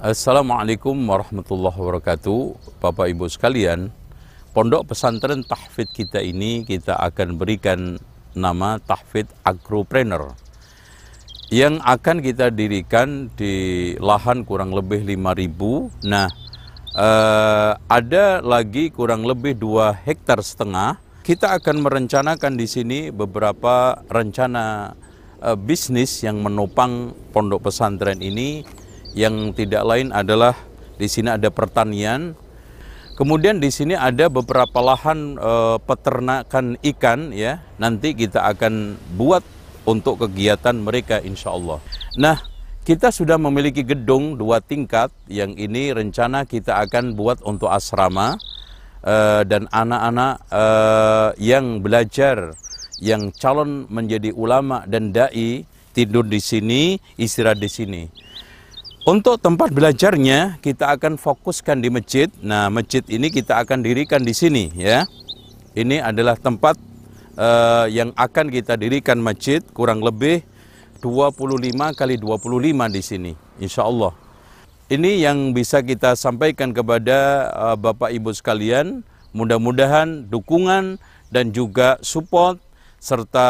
Assalamualaikum 0.04 1.00
warahmatullahi 1.00 1.80
wabarakatuh. 1.80 2.60
Bapak 2.84 3.08
Ibu 3.08 3.32
sekalian 3.32 3.88
Pondok 4.52 4.92
pesantren 4.92 5.48
tahfidz 5.48 5.96
kita 5.96 6.20
ini 6.20 6.68
kita 6.68 7.00
akan 7.00 7.40
berikan 7.40 7.96
nama 8.36 8.84
tahfidz 8.84 9.32
agropreneur 9.48 10.36
yang 11.56 11.80
akan 11.80 12.20
kita 12.20 12.52
dirikan 12.52 13.32
di 13.32 13.96
lahan 13.96 14.44
kurang 14.44 14.76
lebih 14.76 15.08
5000 15.08 16.04
nah 16.04 16.28
eh, 17.00 17.72
ada 17.80 18.44
lagi 18.44 18.92
kurang 18.92 19.24
lebih 19.24 19.56
2 19.56 20.04
hektar 20.04 20.44
setengah. 20.44 21.00
Kita 21.24 21.56
akan 21.56 21.80
merencanakan 21.80 22.60
di 22.60 22.68
sini 22.68 23.08
beberapa 23.08 24.04
rencana 24.12 24.92
eh, 25.40 25.56
bisnis 25.56 26.28
yang 26.28 26.44
menopang 26.44 27.16
pondok 27.32 27.72
pesantren 27.72 28.20
ini 28.20 28.83
yang 29.14 29.54
tidak 29.54 29.86
lain 29.86 30.10
adalah 30.10 30.58
di 30.98 31.08
sini 31.10 31.34
ada 31.34 31.50
pertanian. 31.50 32.38
Kemudian 33.14 33.62
di 33.62 33.70
sini 33.70 33.94
ada 33.94 34.26
beberapa 34.26 34.82
lahan 34.82 35.38
e, 35.38 35.54
peternakan 35.86 36.82
ikan 36.82 37.30
ya. 37.30 37.62
Nanti 37.78 38.18
kita 38.18 38.42
akan 38.50 38.98
buat 39.14 39.46
untuk 39.86 40.26
kegiatan 40.26 40.74
mereka 40.74 41.22
insya 41.22 41.54
Allah. 41.54 41.78
Nah, 42.18 42.42
kita 42.82 43.14
sudah 43.14 43.38
memiliki 43.38 43.86
gedung 43.86 44.34
dua 44.34 44.60
tingkat 44.66 45.14
yang 45.30 45.54
ini 45.54 45.94
rencana 45.94 46.44
kita 46.50 46.82
akan 46.90 47.14
buat 47.14 47.46
untuk 47.46 47.70
asrama 47.70 48.34
e, 49.06 49.46
dan 49.46 49.70
anak-anak 49.70 50.34
e, 50.50 50.66
yang 51.38 51.86
belajar 51.86 52.58
yang 52.98 53.30
calon 53.36 53.86
menjadi 53.94 54.34
ulama 54.34 54.90
dan 54.90 55.14
dai 55.14 55.70
tidur 55.94 56.26
di 56.26 56.42
sini, 56.42 56.98
istirahat 57.22 57.62
di 57.62 57.70
sini. 57.70 58.23
Untuk 59.04 59.36
tempat 59.36 59.68
belajarnya 59.76 60.64
kita 60.64 60.96
akan 60.96 61.20
fokuskan 61.20 61.84
di 61.84 61.92
masjid. 61.92 62.32
Nah, 62.40 62.72
masjid 62.72 63.04
ini 63.12 63.28
kita 63.28 63.60
akan 63.60 63.84
dirikan 63.84 64.24
di 64.24 64.32
sini 64.32 64.72
ya. 64.80 65.04
Ini 65.76 66.00
adalah 66.00 66.40
tempat 66.40 66.80
uh, 67.36 67.84
yang 67.92 68.16
akan 68.16 68.48
kita 68.48 68.80
dirikan 68.80 69.20
masjid 69.20 69.60
kurang 69.76 70.00
lebih 70.00 70.48
25 71.04 71.36
kali 72.00 72.16
25 72.16 72.96
di 72.96 73.02
sini 73.04 73.32
insya 73.60 73.84
Allah. 73.84 74.16
Ini 74.88 75.28
yang 75.28 75.52
bisa 75.52 75.84
kita 75.84 76.16
sampaikan 76.16 76.72
kepada 76.72 77.52
uh, 77.52 77.76
Bapak 77.76 78.08
Ibu 78.08 78.32
sekalian. 78.32 79.04
Mudah-mudahan 79.36 80.32
dukungan 80.32 80.96
dan 81.28 81.52
juga 81.52 82.00
support 82.00 82.56
serta 83.04 83.50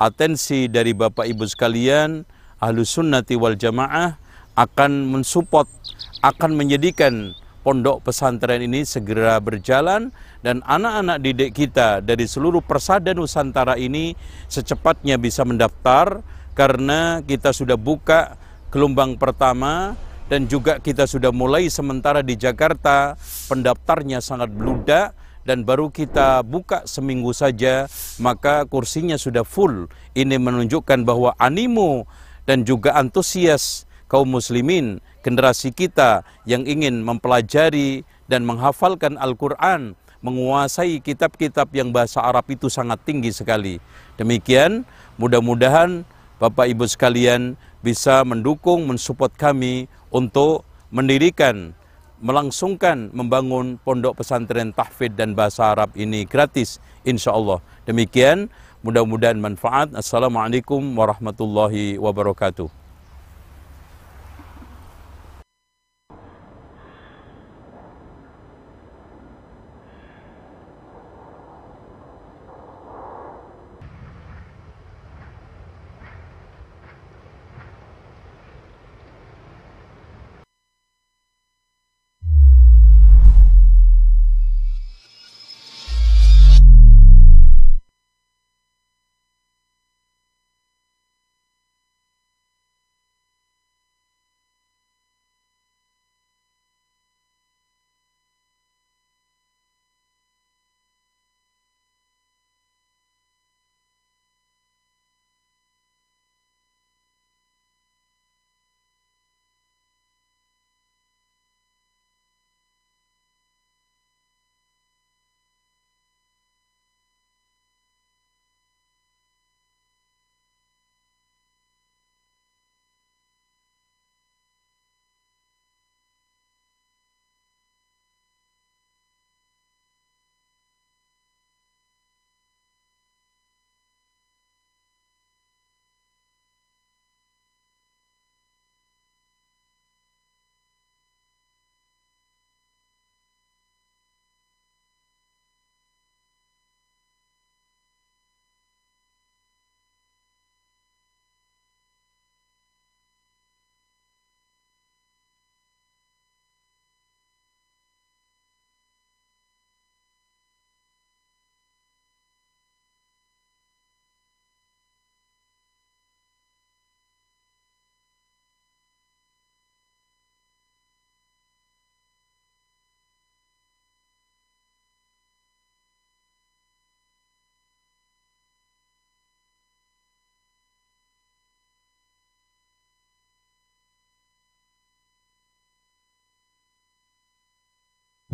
atensi 0.00 0.64
dari 0.64 0.96
Bapak 0.96 1.28
Ibu 1.28 1.44
sekalian 1.44 2.24
Ahlus 2.56 2.96
Sunnati 2.96 3.36
wal 3.36 3.60
Jamaah 3.60 4.27
akan 4.58 5.14
mensupport, 5.14 5.70
akan 6.26 6.58
menjadikan 6.58 7.30
pondok 7.62 8.02
pesantren 8.10 8.58
ini 8.66 8.82
segera 8.82 9.38
berjalan 9.38 10.10
dan 10.42 10.64
anak-anak 10.66 11.22
didik 11.22 11.50
kita 11.54 12.02
dari 12.02 12.26
seluruh 12.26 12.64
persada 12.64 13.14
Nusantara 13.14 13.78
ini 13.78 14.18
secepatnya 14.50 15.14
bisa 15.14 15.46
mendaftar 15.46 16.26
karena 16.58 17.22
kita 17.22 17.54
sudah 17.54 17.78
buka 17.78 18.34
gelombang 18.74 19.14
pertama 19.14 19.94
dan 20.26 20.44
juga 20.50 20.82
kita 20.82 21.08
sudah 21.08 21.32
mulai 21.32 21.72
sementara 21.72 22.20
di 22.20 22.36
Jakarta. 22.36 23.16
Pendaftarnya 23.48 24.20
sangat 24.20 24.52
beludak 24.52 25.16
dan 25.48 25.64
baru 25.64 25.88
kita 25.88 26.44
buka 26.44 26.84
seminggu 26.84 27.32
saja 27.32 27.88
maka 28.20 28.68
kursinya 28.68 29.16
sudah 29.16 29.46
full. 29.46 29.88
Ini 30.12 30.36
menunjukkan 30.36 31.06
bahwa 31.06 31.32
animo 31.40 32.04
dan 32.44 32.64
juga 32.64 32.96
antusias 32.96 33.87
kaum 34.08 34.26
muslimin, 34.26 34.98
generasi 35.20 35.70
kita 35.70 36.24
yang 36.48 36.64
ingin 36.64 37.04
mempelajari 37.04 38.02
dan 38.26 38.48
menghafalkan 38.48 39.20
Al-Quran, 39.20 39.94
menguasai 40.24 40.98
kitab-kitab 40.98 41.70
yang 41.76 41.94
bahasa 41.94 42.24
Arab 42.24 42.48
itu 42.50 42.66
sangat 42.66 42.98
tinggi 43.06 43.30
sekali. 43.30 43.78
Demikian, 44.18 44.82
mudah-mudahan 45.20 46.02
Bapak 46.42 46.70
Ibu 46.70 46.86
sekalian 46.86 47.54
bisa 47.82 48.26
mendukung, 48.26 48.86
mensupport 48.86 49.30
kami 49.34 49.86
untuk 50.10 50.66
mendirikan, 50.90 51.74
melangsungkan, 52.18 53.10
membangun 53.14 53.78
pondok 53.82 54.22
pesantren 54.22 54.74
tahfidz 54.74 55.14
dan 55.14 55.38
bahasa 55.38 55.74
Arab 55.74 55.94
ini 55.94 56.26
gratis, 56.26 56.82
insya 57.06 57.34
Allah. 57.34 57.62
Demikian, 57.86 58.50
mudah-mudahan 58.82 59.38
manfaat. 59.38 59.94
Assalamualaikum 59.94 60.82
warahmatullahi 60.94 61.98
wabarakatuh. 61.98 62.77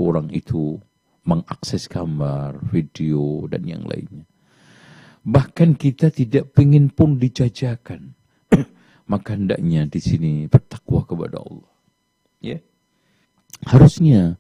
Orang 0.04 0.28
itu 0.28 0.76
mengakses 1.24 1.88
gambar, 1.88 2.60
video, 2.68 3.48
dan 3.48 3.64
yang 3.64 3.88
lainnya. 3.88 4.28
Bahkan 5.24 5.80
kita 5.80 6.12
tidak 6.12 6.52
pengen 6.52 6.92
pun 6.92 7.16
dijajakan. 7.16 8.12
Maka 9.10 9.32
hendaknya 9.32 9.88
di 9.88 10.00
sini 10.00 10.32
bertakwa 10.44 11.08
kepada 11.08 11.40
Allah. 11.40 11.72
Ya. 12.44 12.60
Harusnya 13.64 14.36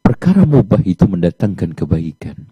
perkara 0.00 0.48
mubah 0.48 0.80
itu 0.88 1.04
mendatangkan 1.04 1.76
kebaikan. 1.76 2.48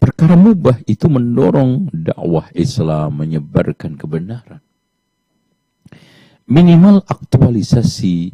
Perkara 0.00 0.32
mubah 0.32 0.80
itu 0.88 1.12
mendorong 1.12 1.92
dakwah 1.92 2.48
Islam 2.56 3.20
menyebarkan 3.20 4.00
kebenaran. 4.00 4.64
Minimal 6.48 7.04
aktualisasi 7.04 8.32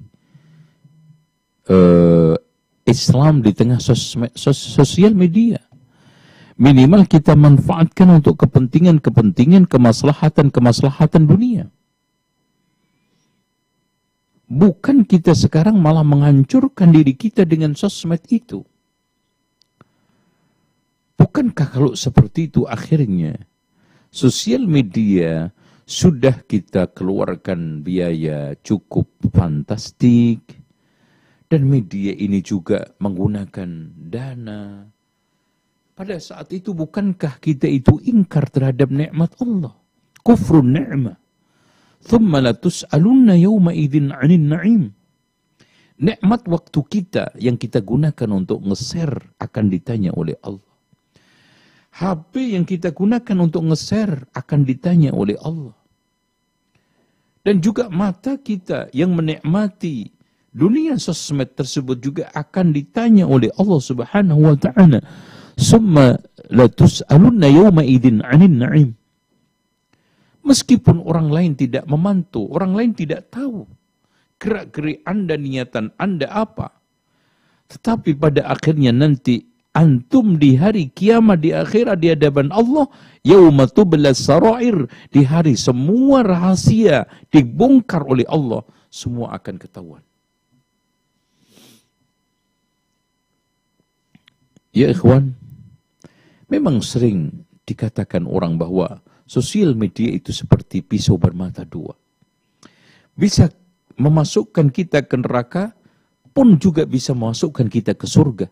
uh, 1.70 2.34
Islam 2.86 3.42
di 3.42 3.50
tengah 3.50 3.82
sosmed, 3.82 4.30
sos, 4.38 4.58
sosial 4.58 5.12
media. 5.14 5.58
Minimal 6.56 7.04
kita 7.04 7.36
manfaatkan 7.36 8.08
untuk 8.08 8.40
kepentingan-kepentingan 8.40 9.68
kemaslahatan-kemaslahatan 9.68 11.28
dunia. 11.28 11.68
Bukan 14.46 15.04
kita 15.04 15.34
sekarang 15.34 15.76
malah 15.76 16.06
menghancurkan 16.06 16.94
diri 16.94 17.12
kita 17.12 17.42
dengan 17.44 17.74
sosmed 17.74 18.22
itu. 18.30 18.62
Bukankah 21.18 21.68
kalau 21.68 21.92
seperti 21.98 22.48
itu 22.48 22.64
akhirnya 22.64 23.36
sosial 24.14 24.64
media 24.64 25.50
sudah 25.84 26.40
kita 26.46 26.88
keluarkan 26.94 27.82
biaya 27.82 28.54
cukup 28.62 29.10
fantastik 29.34 30.65
dan 31.46 31.62
media 31.66 32.10
ini 32.14 32.42
juga 32.42 32.82
menggunakan 32.98 33.68
dana. 33.94 34.90
Pada 35.96 36.20
saat 36.20 36.52
itu 36.52 36.76
bukankah 36.76 37.40
kita 37.40 37.64
itu 37.70 37.96
ingkar 38.04 38.52
terhadap 38.52 38.92
nikmat 38.92 39.32
Allah? 39.40 39.72
Kufrun 40.20 40.74
ni'mah. 40.76 41.16
Thumma 42.04 42.44
latus'alunna 42.44 43.38
yawma 43.40 43.72
idhin 43.72 44.12
'anil 44.12 44.44
na'im. 44.44 44.82
Nikmat 45.96 46.44
waktu 46.44 46.80
kita 46.84 47.32
yang 47.40 47.56
kita 47.56 47.80
gunakan 47.80 48.28
untuk 48.36 48.60
nge-share 48.60 49.32
akan 49.40 49.64
ditanya 49.72 50.12
oleh 50.12 50.36
Allah. 50.44 50.76
HP 51.96 52.52
yang 52.52 52.68
kita 52.68 52.92
gunakan 52.92 53.48
untuk 53.48 53.64
nge-share 53.64 54.28
akan 54.36 54.60
ditanya 54.68 55.16
oleh 55.16 55.40
Allah. 55.40 55.72
Dan 57.40 57.64
juga 57.64 57.88
mata 57.88 58.36
kita 58.36 58.92
yang 58.92 59.16
menikmati 59.16 60.15
dunia 60.56 60.96
sosmed 60.96 61.52
tersebut 61.52 62.00
juga 62.00 62.24
akan 62.32 62.72
ditanya 62.72 63.28
oleh 63.28 63.52
Allah 63.60 63.80
Subhanahu 63.80 64.40
wa 64.40 64.56
taala. 64.56 65.04
Summa 65.60 66.16
latus'alunna 66.48 67.48
yawma 67.52 67.84
idin 67.84 68.24
'anil 68.24 68.56
na'im. 68.56 68.90
Meskipun 70.46 71.04
orang 71.04 71.28
lain 71.28 71.52
tidak 71.58 71.84
memantau, 71.84 72.48
orang 72.48 72.72
lain 72.72 72.92
tidak 72.96 73.28
tahu 73.28 73.68
gerak-gerik 74.40 75.02
Anda, 75.04 75.34
niatan 75.36 75.92
Anda 76.00 76.30
apa. 76.30 76.70
Tetapi 77.66 78.14
pada 78.14 78.46
akhirnya 78.46 78.94
nanti 78.94 79.42
antum 79.74 80.38
di 80.38 80.54
hari 80.54 80.88
kiamat 80.94 81.42
di 81.42 81.50
akhirat 81.50 81.98
di 81.98 82.14
hadapan 82.14 82.48
Allah 82.54 82.86
yauma 83.26 83.66
tublas 83.68 84.22
sarair 84.22 84.88
di 85.10 85.26
hari 85.26 85.58
semua 85.58 86.22
rahasia 86.24 87.04
dibongkar 87.28 88.06
oleh 88.06 88.24
Allah 88.30 88.64
semua 88.88 89.36
akan 89.36 89.60
ketahuan 89.60 90.05
ya 94.76 94.92
ikhwan. 94.92 95.32
Memang 96.52 96.84
sering 96.84 97.48
dikatakan 97.64 98.28
orang 98.28 98.60
bahwa 98.60 99.00
sosial 99.24 99.72
media 99.72 100.12
itu 100.12 100.30
seperti 100.36 100.84
pisau 100.84 101.16
bermata 101.16 101.64
dua. 101.64 101.96
Bisa 103.16 103.48
memasukkan 103.96 104.68
kita 104.68 105.08
ke 105.08 105.16
neraka 105.16 105.72
pun 106.36 106.60
juga 106.60 106.84
bisa 106.84 107.16
memasukkan 107.16 107.72
kita 107.72 107.96
ke 107.96 108.04
surga. 108.04 108.46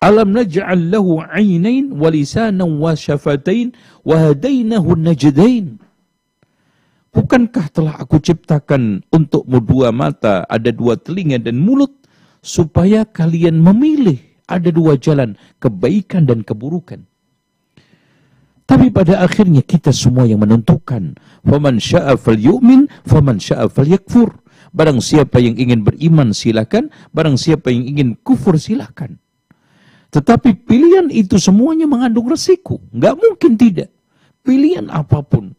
Alam 0.00 0.32
naj'al 0.32 0.92
lahu 0.92 1.20
'ainain 1.20 1.92
wa 1.92 2.08
lisanan 2.08 2.80
wa 2.80 2.92
syafatain 2.92 3.72
wa 4.04 4.16
hadainahu 4.16 4.96
najdain. 4.96 5.76
Bukankah 7.10 7.66
telah 7.74 7.94
aku 8.00 8.22
ciptakan 8.22 9.02
untukmu 9.12 9.60
dua 9.60 9.90
mata, 9.90 10.46
ada 10.46 10.70
dua 10.72 10.94
telinga 10.94 11.42
dan 11.42 11.58
mulut, 11.60 11.99
supaya 12.40 13.04
kalian 13.04 13.60
memilih 13.60 14.20
ada 14.50 14.68
dua 14.72 14.98
jalan, 14.98 15.38
kebaikan 15.62 16.26
dan 16.26 16.42
keburukan. 16.42 17.06
Tapi 18.66 18.86
pada 18.94 19.22
akhirnya 19.26 19.66
kita 19.66 19.90
semua 19.90 20.30
yang 20.30 20.46
menentukan. 20.46 21.18
Faman 21.42 21.82
sya'a 21.82 22.14
falyu'min, 22.14 22.86
faman 23.02 23.42
sya'a 23.42 23.66
falyakfur. 23.66 24.30
Barang 24.70 25.02
siapa 25.02 25.42
yang 25.42 25.58
ingin 25.58 25.82
beriman 25.82 26.30
silakan, 26.30 26.94
barang 27.10 27.34
siapa 27.34 27.74
yang 27.74 27.90
ingin 27.90 28.08
kufur 28.22 28.54
silakan. 28.54 29.18
Tetapi 30.14 30.66
pilihan 30.66 31.10
itu 31.10 31.38
semuanya 31.42 31.90
mengandung 31.90 32.30
resiko. 32.30 32.78
Nggak 32.94 33.14
mungkin 33.18 33.52
tidak. 33.58 33.90
Pilihan 34.46 34.86
apa 34.86 35.18
pun. 35.26 35.50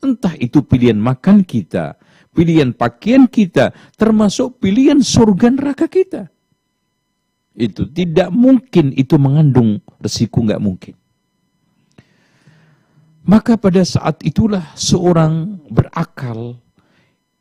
Entah 0.00 0.32
itu 0.36 0.60
pilihan 0.64 0.96
makan 0.96 1.44
kita, 1.44 1.96
pilihan 2.34 2.74
pakaian 2.74 3.30
kita, 3.30 3.70
termasuk 3.94 4.58
pilihan 4.58 4.98
surga 4.98 5.54
neraka 5.54 5.86
kita. 5.86 6.28
Itu 7.54 7.86
tidak 7.86 8.34
mungkin 8.34 8.90
itu 8.98 9.14
mengandung 9.14 9.78
resiko 10.02 10.42
nggak 10.42 10.58
mungkin. 10.58 10.94
Maka 13.24 13.56
pada 13.56 13.80
saat 13.86 14.20
itulah 14.20 14.74
seorang 14.76 15.62
berakal 15.72 16.60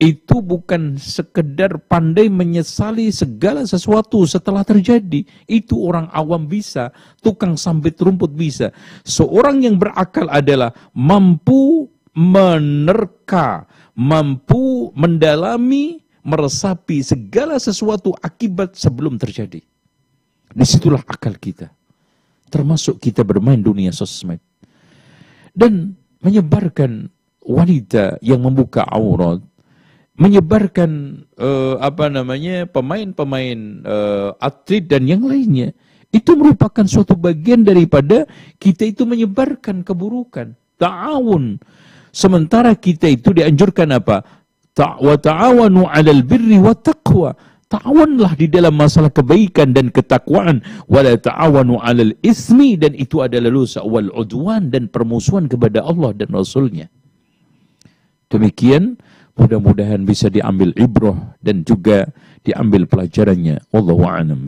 itu 0.03 0.43
bukan 0.43 0.99
sekedar 0.99 1.79
pandai 1.87 2.27
menyesali 2.27 3.07
segala 3.11 3.63
sesuatu 3.63 4.23
setelah 4.27 4.67
terjadi. 4.67 5.23
Itu 5.47 5.79
orang 5.79 6.11
awam 6.11 6.47
bisa, 6.47 6.91
tukang 7.23 7.55
sambit 7.55 7.95
rumput 7.99 8.35
bisa. 8.35 8.75
Seorang 9.07 9.63
yang 9.63 9.79
berakal 9.79 10.27
adalah 10.27 10.75
mampu 10.91 11.87
menerka, 12.13 13.65
mampu 13.93 14.89
mendalami, 14.97 16.01
meresapi 16.25 17.01
segala 17.05 17.57
sesuatu 17.57 18.13
akibat 18.21 18.77
sebelum 18.77 19.17
terjadi. 19.17 19.61
Di 20.53 20.65
situlah 20.65 21.01
akal 21.01 21.37
kita. 21.37 21.69
Termasuk 22.49 23.01
kita 23.01 23.25
bermain 23.25 23.57
dunia 23.57 23.89
sosmed. 23.89 24.37
Dan 25.53 25.97
menyebarkan 26.21 27.09
wanita 27.43 28.21
yang 28.23 28.41
membuka 28.41 28.87
aurat 28.87 29.43
menyebarkan 30.13 31.23
uh, 31.41 31.81
apa 31.81 32.05
namanya 32.05 32.69
pemain-pemain 32.69 33.81
uh, 33.81 34.29
atlet 34.37 34.85
dan 34.85 35.09
yang 35.09 35.25
lainnya 35.25 35.73
itu 36.13 36.37
merupakan 36.37 36.85
suatu 36.85 37.17
bagian 37.17 37.65
daripada 37.65 38.29
kita 38.61 38.85
itu 38.85 39.09
menyebarkan 39.09 39.81
keburukan 39.81 40.53
ta'awun 40.77 41.57
sementara 42.13 42.77
kita 42.77 43.09
itu 43.09 43.33
dianjurkan 43.33 43.89
apa? 43.97 44.23
Wa 44.77 45.17
ta'awanu 45.17 45.89
'alal 45.89 46.21
birri 46.21 46.61
wa 46.61 46.77
taqwa. 46.77 47.33
Ta'awanlah 47.67 48.37
di 48.37 48.45
dalam 48.53 48.77
masalah 48.77 49.09
kebaikan 49.09 49.73
dan 49.73 49.89
ketakwaan. 49.89 50.61
Wala 50.85 51.17
ta'awanu 51.17 51.81
'alal 51.81 52.13
ismi 52.21 52.77
dan 52.77 52.93
itu 52.93 53.25
adalah 53.25 53.49
dosa 53.49 53.81
wal 53.81 54.13
udwan 54.13 54.69
dan 54.69 54.93
permusuhan 54.93 55.49
kepada 55.49 55.81
Allah 55.81 56.13
dan 56.13 56.29
Rasulnya. 56.29 56.93
Demikian 58.29 59.01
Mudah-mudahan 59.33 60.05
bisa 60.05 60.29
diambil 60.29 60.77
ibrah 60.77 61.33
dan 61.41 61.65
juga 61.65 62.05
diambil 62.45 62.85
pelajarannya. 62.85 63.65
Wallahu 63.73 64.05
a'lam. 64.05 64.45